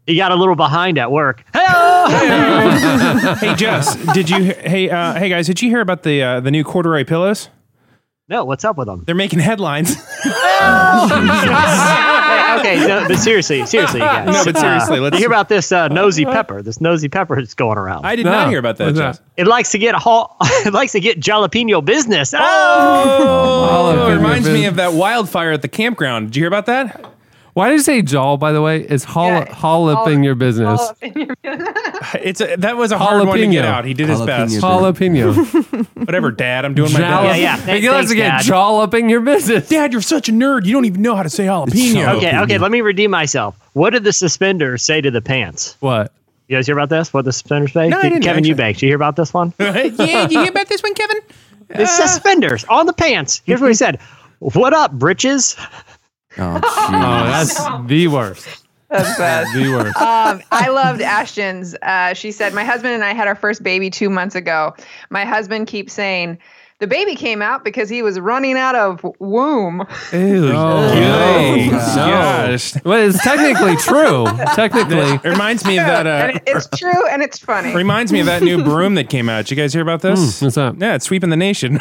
[0.07, 1.43] He got a little behind at work.
[1.55, 4.43] hey Jess, did you?
[4.43, 7.49] Hey, uh, hey guys, did you hear about the uh, the new corduroy pillows?
[8.27, 9.03] No, what's up with them?
[9.05, 9.93] They're making headlines.
[10.23, 10.31] Hey,
[12.59, 14.25] okay, no, but seriously, seriously, you guys.
[14.27, 16.63] No, but seriously, Uh, let's- you hear about this uh, nosy pepper?
[16.63, 18.03] This nosy pepper that's going around.
[18.03, 19.21] I did not hear about that, What's Jess.
[19.37, 22.33] It likes to get hall- it likes to get jalapeno business.
[22.35, 26.29] Oh, Oh, Jalapeno it reminds me of that wildfire at the campground.
[26.29, 27.05] Did you hear about that?
[27.55, 28.81] Why did you say jaw, by the way?
[28.81, 30.81] It's hol- holloping your business.
[32.21, 33.85] It's a, that was a hard one to get out.
[33.85, 34.55] He did his best.
[34.55, 35.85] Jalapeno.
[36.05, 36.65] Whatever, Dad.
[36.65, 37.39] I'm doing my Jala- best.
[37.39, 37.77] yeah.
[37.77, 39.69] He likes to get jalloping your business.
[39.69, 40.65] Dad, you're such a nerd.
[40.65, 42.17] You don't even know how to say jalapeno.
[42.17, 42.57] Okay, okay.
[42.57, 43.57] Let me redeem myself.
[43.73, 45.77] What did the suspenders say to the pants?
[45.79, 46.11] What?
[46.47, 47.13] You guys hear about this?
[47.13, 47.87] What the suspenders say?
[47.87, 48.49] No, I didn't, Kevin actually.
[48.49, 49.53] Eubanks, did you hear about this one?
[49.59, 49.83] yeah,
[50.27, 51.17] you hear about this one, Kevin?
[51.69, 53.41] The uh, suspenders on the pants.
[53.45, 53.99] Here's what he said.
[54.39, 55.55] What up, britches?
[57.05, 58.63] Oh, that's the worst.
[58.89, 59.47] That's bad.
[59.55, 59.97] The worst.
[59.97, 61.75] um, I loved Ashton's.
[61.81, 64.75] Uh, she said, My husband and I had our first baby two months ago.
[65.09, 66.37] My husband keeps saying,
[66.79, 69.87] the baby came out because he was running out of womb.
[70.11, 70.51] Ew.
[70.51, 71.71] Oh, no.
[71.71, 72.75] gosh.
[72.83, 74.25] Well, it's technically true.
[74.55, 74.97] Technically.
[74.99, 76.05] It reminds me of that.
[76.05, 77.73] Uh, it- it's true and it's funny.
[77.73, 79.45] reminds me of that new broom that came out.
[79.45, 80.41] Did you guys hear about this?
[80.41, 80.75] What's up?
[80.77, 81.79] Yeah, it's sweeping the nation.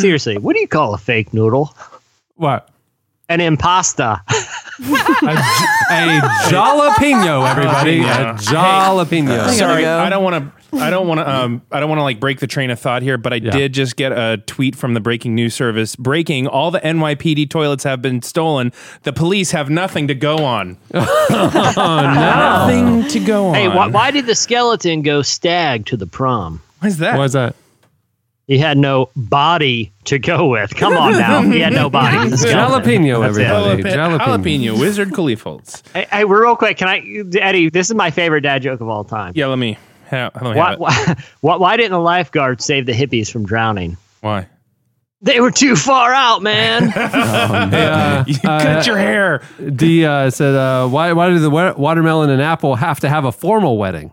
[0.00, 1.74] Seriously, what do you call a fake noodle?
[2.38, 2.70] What?
[3.28, 4.22] An impasta.
[4.30, 5.32] A,
[5.90, 7.98] a jalapeno, everybody.
[8.00, 9.50] A jalapeno.
[9.50, 10.76] Sorry, I don't want to.
[10.78, 11.28] I don't want to.
[11.28, 13.72] Um, I don't want to like break the train of thought here, but I did
[13.74, 18.00] just get a tweet from the breaking news service breaking: all the NYPD toilets have
[18.00, 18.72] been stolen.
[19.02, 20.78] The police have nothing to go on.
[21.30, 23.54] Oh, Nothing to go on.
[23.54, 26.62] Hey, why, why did the skeleton go stag to the prom?
[26.80, 27.18] Why's that?
[27.18, 27.54] Why's that?
[28.48, 30.74] He had no body to go with.
[30.74, 31.42] Come on now.
[31.42, 32.16] He had no body.
[32.30, 33.04] He's a skeleton.
[33.04, 33.82] Jalapeno, everybody.
[33.82, 34.18] Jalapeno, Jalapeno.
[34.18, 35.58] jalapeno Wizard Khalifa.
[35.92, 37.02] Hey, hey, real quick, can I,
[37.38, 37.68] Eddie?
[37.68, 39.34] This is my favorite dad joke of all time.
[39.36, 39.76] Yeah, let me.
[40.08, 43.98] Ha- let Why, why, why, why didn't the lifeguard save the hippies from drowning?
[44.22, 44.48] Why?
[45.20, 46.90] They were too far out, man.
[46.98, 49.42] Uh, You cut your hair.
[49.74, 53.24] D uh, said, uh, why, why do the wa- watermelon and apple have to have
[53.26, 54.12] a formal wedding?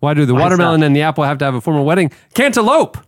[0.00, 2.10] Why do the Why watermelon and the apple have to have a formal wedding?
[2.34, 2.98] Cantaloupe.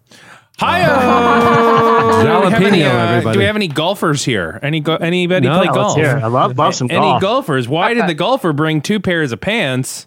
[0.61, 0.87] Hiya!
[2.21, 3.33] Jalapeno, do, we have any, uh, everybody.
[3.35, 4.59] do we have any golfers here?
[4.63, 5.97] Any go- anybody No, play let's golf?
[5.97, 6.23] hear it.
[6.23, 7.23] I love- love some Any golf.
[7.23, 7.67] golfers?
[7.69, 10.07] Why did the golfer bring two pairs of pants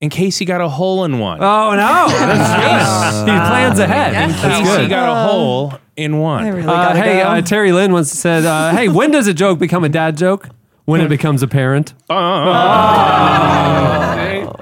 [0.00, 1.38] in case he got a hole in one?
[1.42, 1.76] Oh, no.
[2.08, 3.28] That's good.
[3.32, 4.14] He plans ahead.
[4.14, 4.90] in That's case he good.
[4.90, 6.46] got a hole in one.
[6.46, 9.84] Really Uh, hey, uh, Terry Lynn once said, uh, "Hey, when does a joke become
[9.84, 10.48] a dad joke?
[10.86, 11.92] When it becomes apparent."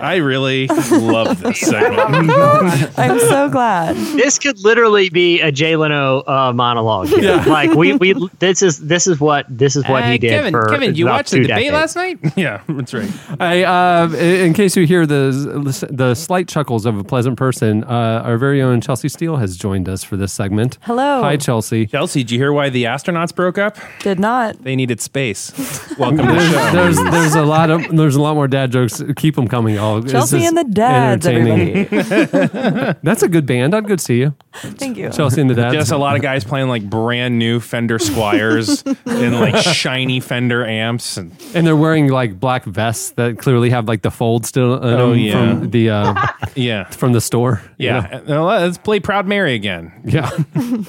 [0.01, 2.31] I really love this segment.
[2.98, 3.97] I'm so glad.
[3.97, 7.09] this could literally be a Jay Leno uh, monologue.
[7.09, 7.20] here.
[7.20, 7.44] Yeah.
[7.51, 10.52] Like we, we this is this is what this is what Uh, he did Kevin,
[10.52, 11.74] for Kevin, you about watched the two debate decades.
[11.74, 12.18] last night?
[12.36, 13.10] yeah, that's right.
[13.40, 18.22] I, uh, in case you hear the the slight chuckles of a pleasant person, uh,
[18.24, 20.78] our very own Chelsea Steele has joined us for this segment.
[20.82, 21.22] Hello.
[21.22, 21.86] Hi, Chelsea.
[21.86, 23.77] Chelsea, did you hear why the astronauts broke up?
[24.01, 24.62] Did not.
[24.62, 25.51] They needed space.
[25.98, 26.72] Welcome to the There's, show.
[26.72, 29.02] there's there's a lot of there's a lot more dad jokes.
[29.16, 29.90] Keep them coming, y'all.
[29.99, 31.89] This Chelsea and the Dads, entertaining.
[33.03, 33.75] That's a good band.
[33.75, 34.35] I'd good see you.
[34.53, 35.11] Thank you.
[35.11, 35.75] Chelsea and the Dads.
[35.75, 40.65] Just a lot of guys playing like brand new Fender Squiers and like shiny Fender
[40.65, 41.17] amps.
[41.17, 45.01] And and they're wearing like black vests that clearly have like the fold still in
[45.01, 45.33] Oh, them yeah.
[45.59, 47.62] from the uh, yeah, from the store.
[47.79, 48.23] you know?
[48.27, 48.41] yeah.
[48.41, 49.93] Let's play Proud Mary again.
[50.05, 50.31] Yeah.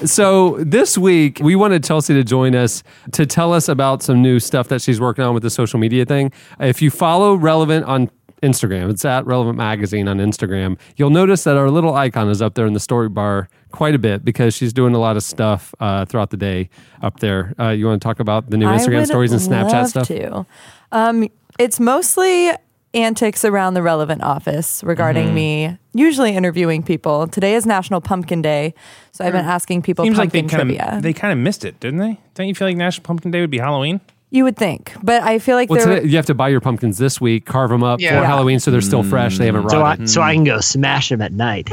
[0.04, 4.38] so this week we wanted Chelsea to join us to tell us about some new
[4.38, 6.32] stuff that she's working on with the social media thing.
[6.60, 8.10] If you follow Relevant on
[8.42, 8.90] Instagram.
[8.90, 10.78] It's at Relevant Magazine on Instagram.
[10.96, 13.98] You'll notice that our little icon is up there in the story bar quite a
[13.98, 16.68] bit because she's doing a lot of stuff uh, throughout the day
[17.02, 17.54] up there.
[17.58, 19.88] Uh, you want to talk about the new I Instagram would stories and Snapchat love
[19.88, 20.06] stuff?
[20.08, 20.46] To.
[20.90, 21.28] Um,
[21.58, 22.50] it's mostly
[22.94, 25.32] antics around the relevant office regarding Mm-hmm.
[25.32, 25.70] Mhm.
[25.72, 27.26] me usually interviewing people.
[27.26, 28.74] Today is National Pumpkin Day,
[29.12, 30.96] so I've been asking people Seems like they pumpkin kind trivia.
[30.98, 32.18] of they kind of missed it, didn't they?
[32.34, 34.00] Don't you feel like National Pumpkin Day would be Halloween?
[34.32, 36.96] You would think, but I feel like Well, today, you have to buy your pumpkins
[36.98, 38.18] this week, carve them up Yeah.
[38.20, 39.36] for Halloween so they're still fresh.
[39.38, 40.08] They haven't So I, rotted.
[40.10, 41.68] so I can go smash them at night.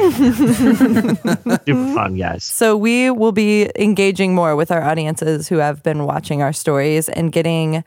[0.60, 2.44] Super fun, guys.
[2.44, 7.10] So we will be engaging more with our audiences who have been watching our stories
[7.10, 7.84] and getting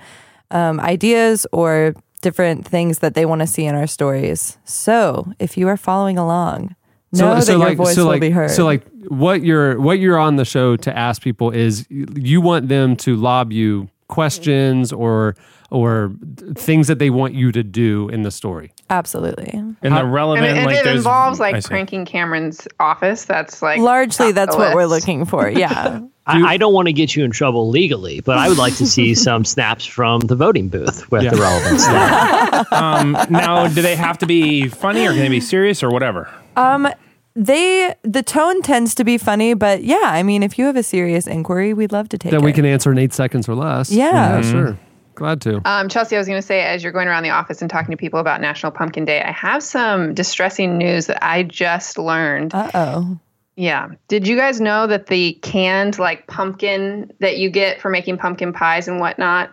[0.50, 4.58] um, ideas or different things that they want to see in our stories.
[4.64, 6.76] So if you are following along,
[7.12, 8.50] know that your voice will be heard.
[8.50, 12.68] So like what you're what you're on the show to ask people is you want
[12.68, 15.34] them to lob you questions or
[15.70, 16.12] or
[16.54, 18.70] things that they want you to do in the story.
[18.90, 19.48] Absolutely.
[19.54, 21.66] And the And relevant, if like it involves like see.
[21.68, 25.48] pranking Cameron's office, that's like Largely, that's the what we're looking for.
[25.48, 26.02] Yeah.
[26.26, 28.86] I, I don't want to get you in trouble legally, but I would like to
[28.86, 32.72] see some snaps from the voting booth with the relevant stuff.
[32.72, 36.28] um, now, do they have to be funny or can they be serious or whatever?
[36.54, 36.86] Um,
[37.34, 40.82] they the tone tends to be funny, but yeah, I mean, if you have a
[40.82, 42.44] serious inquiry, we'd love to take that it.
[42.44, 43.90] we can answer in eight seconds or less.
[43.90, 44.40] Yeah.
[44.42, 44.78] sure.
[45.14, 45.60] Glad to.
[45.68, 47.90] Um, Chelsea, I was going to say, as you're going around the office and talking
[47.90, 52.54] to people about National Pumpkin Day, I have some distressing news that I just learned.
[52.54, 53.18] Uh oh.
[53.54, 53.90] Yeah.
[54.08, 58.52] Did you guys know that the canned like pumpkin that you get for making pumpkin
[58.52, 59.52] pies and whatnot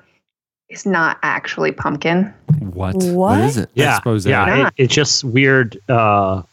[0.69, 2.33] is not actually pumpkin?
[2.59, 2.95] What?
[2.95, 3.39] What?
[3.41, 3.69] is it?
[3.73, 4.29] Yeah, Expose it.
[4.29, 4.67] yeah.
[4.67, 5.77] It, it's just weird.
[5.89, 6.43] Uh,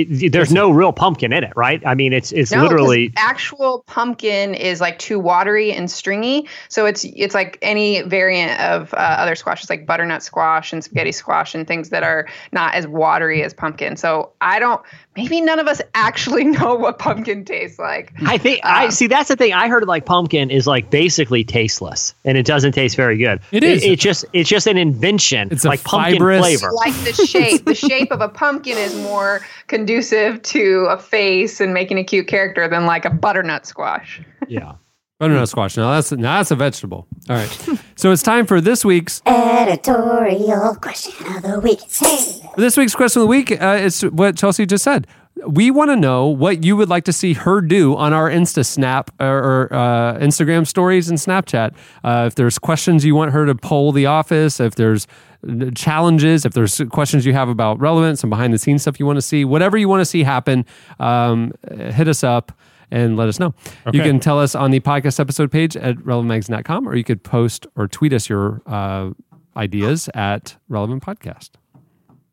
[0.00, 1.84] it, there's no real pumpkin in it, right?
[1.86, 6.48] I mean, it's it's No, literally actual pumpkin is like too watery and stringy.
[6.68, 11.12] So it's it's like any variant of uh, other squashes, like butternut squash and spaghetti
[11.12, 13.96] squash and things that are not as watery as pumpkin.
[13.96, 14.80] So I don't.
[15.18, 18.12] Maybe none of us actually know what pumpkin tastes like.
[18.24, 19.08] I think I um, see.
[19.08, 19.52] That's the thing.
[19.52, 23.40] I heard like pumpkin is like basically tasteless, and it doesn't taste very good.
[23.50, 23.82] It is.
[23.82, 25.48] It, it's just it's just an invention.
[25.50, 26.72] It's a like pumpkin fibrous- flavor.
[26.72, 31.74] Like the shape, the shape of a pumpkin is more conducive to a face and
[31.74, 34.22] making a cute character than like a butternut squash.
[34.46, 34.74] Yeah.
[35.18, 35.76] Butternut squash.
[35.76, 37.08] Now that's now that's a vegetable.
[37.28, 37.68] All right.
[37.96, 41.80] so it's time for this week's Editorial question of the week.
[41.90, 42.40] Hey.
[42.56, 45.08] This week's question of the week uh, is what Chelsea just said.
[45.44, 48.64] We want to know what you would like to see her do on our Insta
[48.64, 51.74] Snap or, or uh, Instagram stories and Snapchat.
[52.04, 55.08] Uh, if there's questions you want her to poll the office, if there's
[55.48, 59.06] uh, challenges, if there's questions you have about relevance and behind the scenes stuff you
[59.06, 60.64] want to see, whatever you want to see happen,
[61.00, 62.52] um, hit us up
[62.90, 63.54] and let us know.
[63.92, 67.66] You can tell us on the podcast episode page at relevantmagazine.com or you could post
[67.76, 69.10] or tweet us your uh,
[69.56, 71.50] ideas at Relevant Podcast.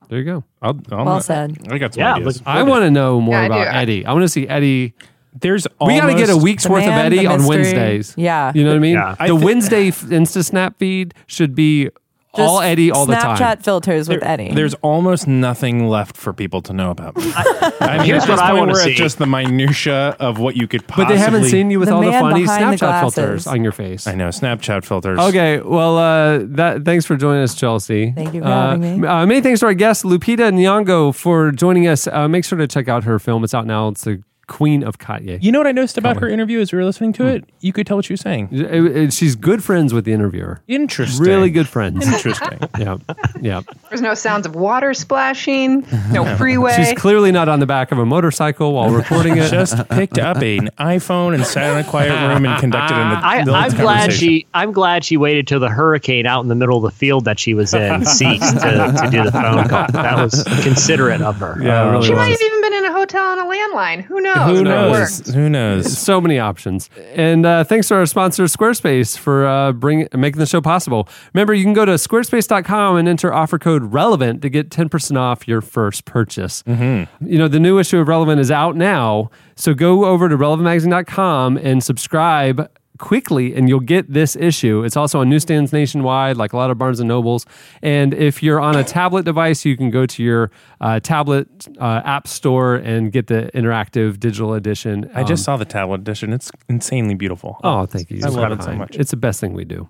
[0.09, 0.43] There you go.
[0.61, 1.57] I'll, I'll Well said.
[1.71, 2.41] I got some Yeah, ideas.
[2.45, 4.05] I want to know more Yeah, I about Eddie.
[4.05, 4.93] I want to see Eddie.
[5.41, 7.45] There's we got to get a week's The worth of Eddie on.
[7.45, 8.13] Wednesdays.
[8.15, 8.51] Yeah.
[8.55, 8.93] You know what I mean?
[8.93, 9.15] Yeah.
[9.19, 11.89] I the thi- Wednesday f- Insta Snap feed should be
[12.35, 13.37] Just all Eddie all the time.
[13.37, 14.51] Snapchat filters with Eddie.
[14.53, 17.31] There's almost nothing left for people to know about me.
[17.35, 18.93] I mean, Here's at this what I point, wanna we're see.
[18.95, 21.05] just the minutia of what you could possibly.
[21.05, 23.47] But they haven't seen you with The all the man funny behind the Snapchat filters
[23.47, 24.07] on your face.
[24.07, 25.19] I know Snapchat filters.
[25.19, 28.11] Okay, well, uh, that thanks for joining us, Chelsea.
[28.11, 29.07] Thank you for Uh, having me.
[29.07, 32.07] Uh, many thanks to our guest Lupita Nyong'o for joining us.
[32.07, 33.43] Uh, make sure to check out her film.
[33.43, 33.87] It's out now.
[33.89, 35.41] It's the Queen of Katwe.
[35.41, 37.29] You know what I noticed about her interview as we were listening to hmm.
[37.29, 37.45] it?
[37.61, 38.49] You could tell what she was saying.
[38.51, 40.61] It- it- uh, uh, she's good friends with the interviewer.
[40.67, 41.25] Interesting.
[41.25, 42.05] Really good friends.
[42.05, 42.59] Interesting.
[42.79, 42.97] yeah,
[43.41, 43.61] yeah.
[43.89, 46.73] There's no sounds of water splashing, no freeway.
[46.75, 49.49] She's clearly not on the back of a motorcycle while recording it.
[49.49, 53.37] Just picked up an iPhone and sat in a quiet room and conducted an I,
[53.37, 54.27] adult I'm glad conversation.
[54.27, 54.47] she.
[54.53, 57.39] I'm glad she waited till the hurricane out in the middle of the field that
[57.39, 59.87] she was in ceased to, to do the phone call.
[59.91, 61.57] That was considerate of her.
[61.61, 62.39] Yeah, it really she might was.
[62.39, 64.01] have even been in a hotel on a landline.
[64.01, 64.34] Who knows?
[64.43, 65.33] Who knows?
[65.33, 65.97] Who knows?
[65.97, 66.89] so many options.
[67.13, 71.07] And uh, thanks to our sponsor, Squarespace, for uh, bring, making the show possible.
[71.33, 75.47] Remember, you can go to squarespace.com and enter offer code RELEVANT to get 10% off
[75.47, 76.63] your first purchase.
[76.63, 77.25] Mm-hmm.
[77.25, 79.29] You know, the new issue of Relevant is out now.
[79.55, 84.83] So go over to relevantmagazine.com and subscribe quickly and you'll get this issue.
[84.83, 87.45] It's also on newsstands nationwide, like a lot of Barnes and Nobles.
[87.81, 90.51] And if you're on a tablet device, you can go to your
[90.81, 91.47] uh, tablet
[91.79, 95.09] uh, app store and get the interactive digital edition.
[95.13, 96.33] I just Um, saw the tablet edition.
[96.33, 97.59] It's insanely beautiful.
[97.63, 98.19] Oh, thank you.
[98.23, 98.95] I love it so much.
[98.95, 99.89] It's the best thing we do.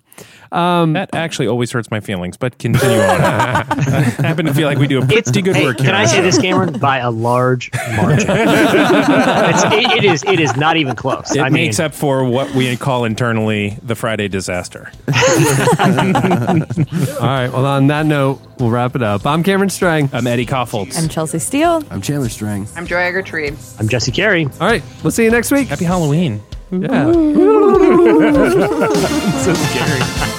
[0.50, 3.20] Um, That actually always hurts my feelings, but continue on.
[3.20, 3.62] I
[4.22, 5.94] happen to feel like we do a pretty good Hey, work can here.
[5.94, 6.78] I say this, Cameron?
[6.80, 8.26] By a large margin.
[8.30, 10.22] it's, it, it is.
[10.24, 11.34] It is not even close.
[11.36, 14.92] It I mean, makes up for what we call call internally the Friday disaster.
[15.08, 15.14] All
[17.26, 17.48] right.
[17.48, 19.26] Well, on that note, we'll wrap it up.
[19.26, 20.08] I'm Cameron Strang.
[20.12, 20.96] I'm Eddie Kaufholz.
[20.96, 21.82] I'm Chelsea Steele.
[21.90, 22.68] I'm Chandler Strang.
[22.76, 23.56] I'm Joy Gertrude.
[23.80, 24.44] I'm Jesse Carey.
[24.60, 24.84] All right.
[25.02, 25.66] We'll see you next week.
[25.66, 26.40] Happy Halloween.
[26.70, 27.12] Yeah.
[29.42, 30.35] so scary.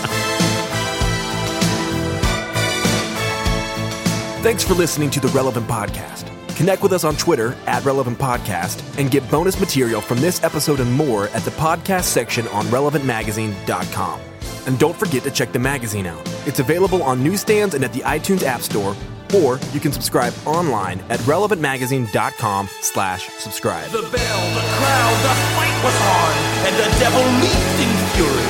[4.48, 6.32] Thanks for listening to the Relevant Podcast.
[6.56, 10.80] Connect with us on Twitter at Relevant Podcast and get bonus material from this episode
[10.80, 14.22] and more at the podcast section on relevantmagazine.com.
[14.66, 16.22] And don't forget to check the magazine out.
[16.46, 18.96] It's available on newsstands and at the iTunes App Store,
[19.36, 23.92] or you can subscribe online at relevantmagazine.com slash subscribe.
[23.92, 26.32] The bell, the crowd, the fight was on,
[26.68, 28.48] and the devil leaped in fury.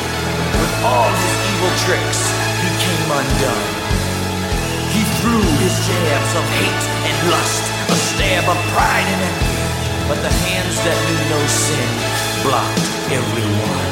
[0.61, 2.21] With all his evil tricks,
[2.61, 3.86] he came undone.
[5.27, 9.59] Threw his jabs of hate and lust, a stab of pride and envy.
[10.07, 11.89] But the hands that knew no sin
[12.47, 13.91] blocked every one.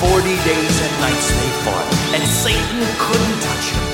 [0.00, 3.84] Forty days and nights they fought, and Satan couldn't touch him.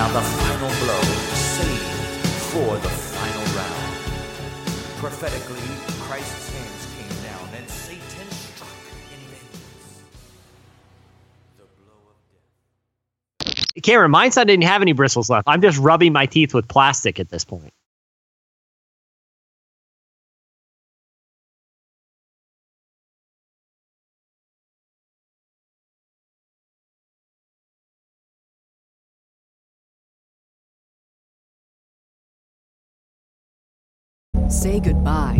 [0.00, 1.04] Now the final blow,
[1.36, 3.92] saved for the final round.
[4.96, 5.68] Prophetically,
[6.08, 6.39] Christ's
[13.82, 15.48] Cameron, mine son didn't have any bristles left.
[15.48, 17.72] I'm just rubbing my teeth with plastic at this point.
[34.48, 35.39] Say goodbye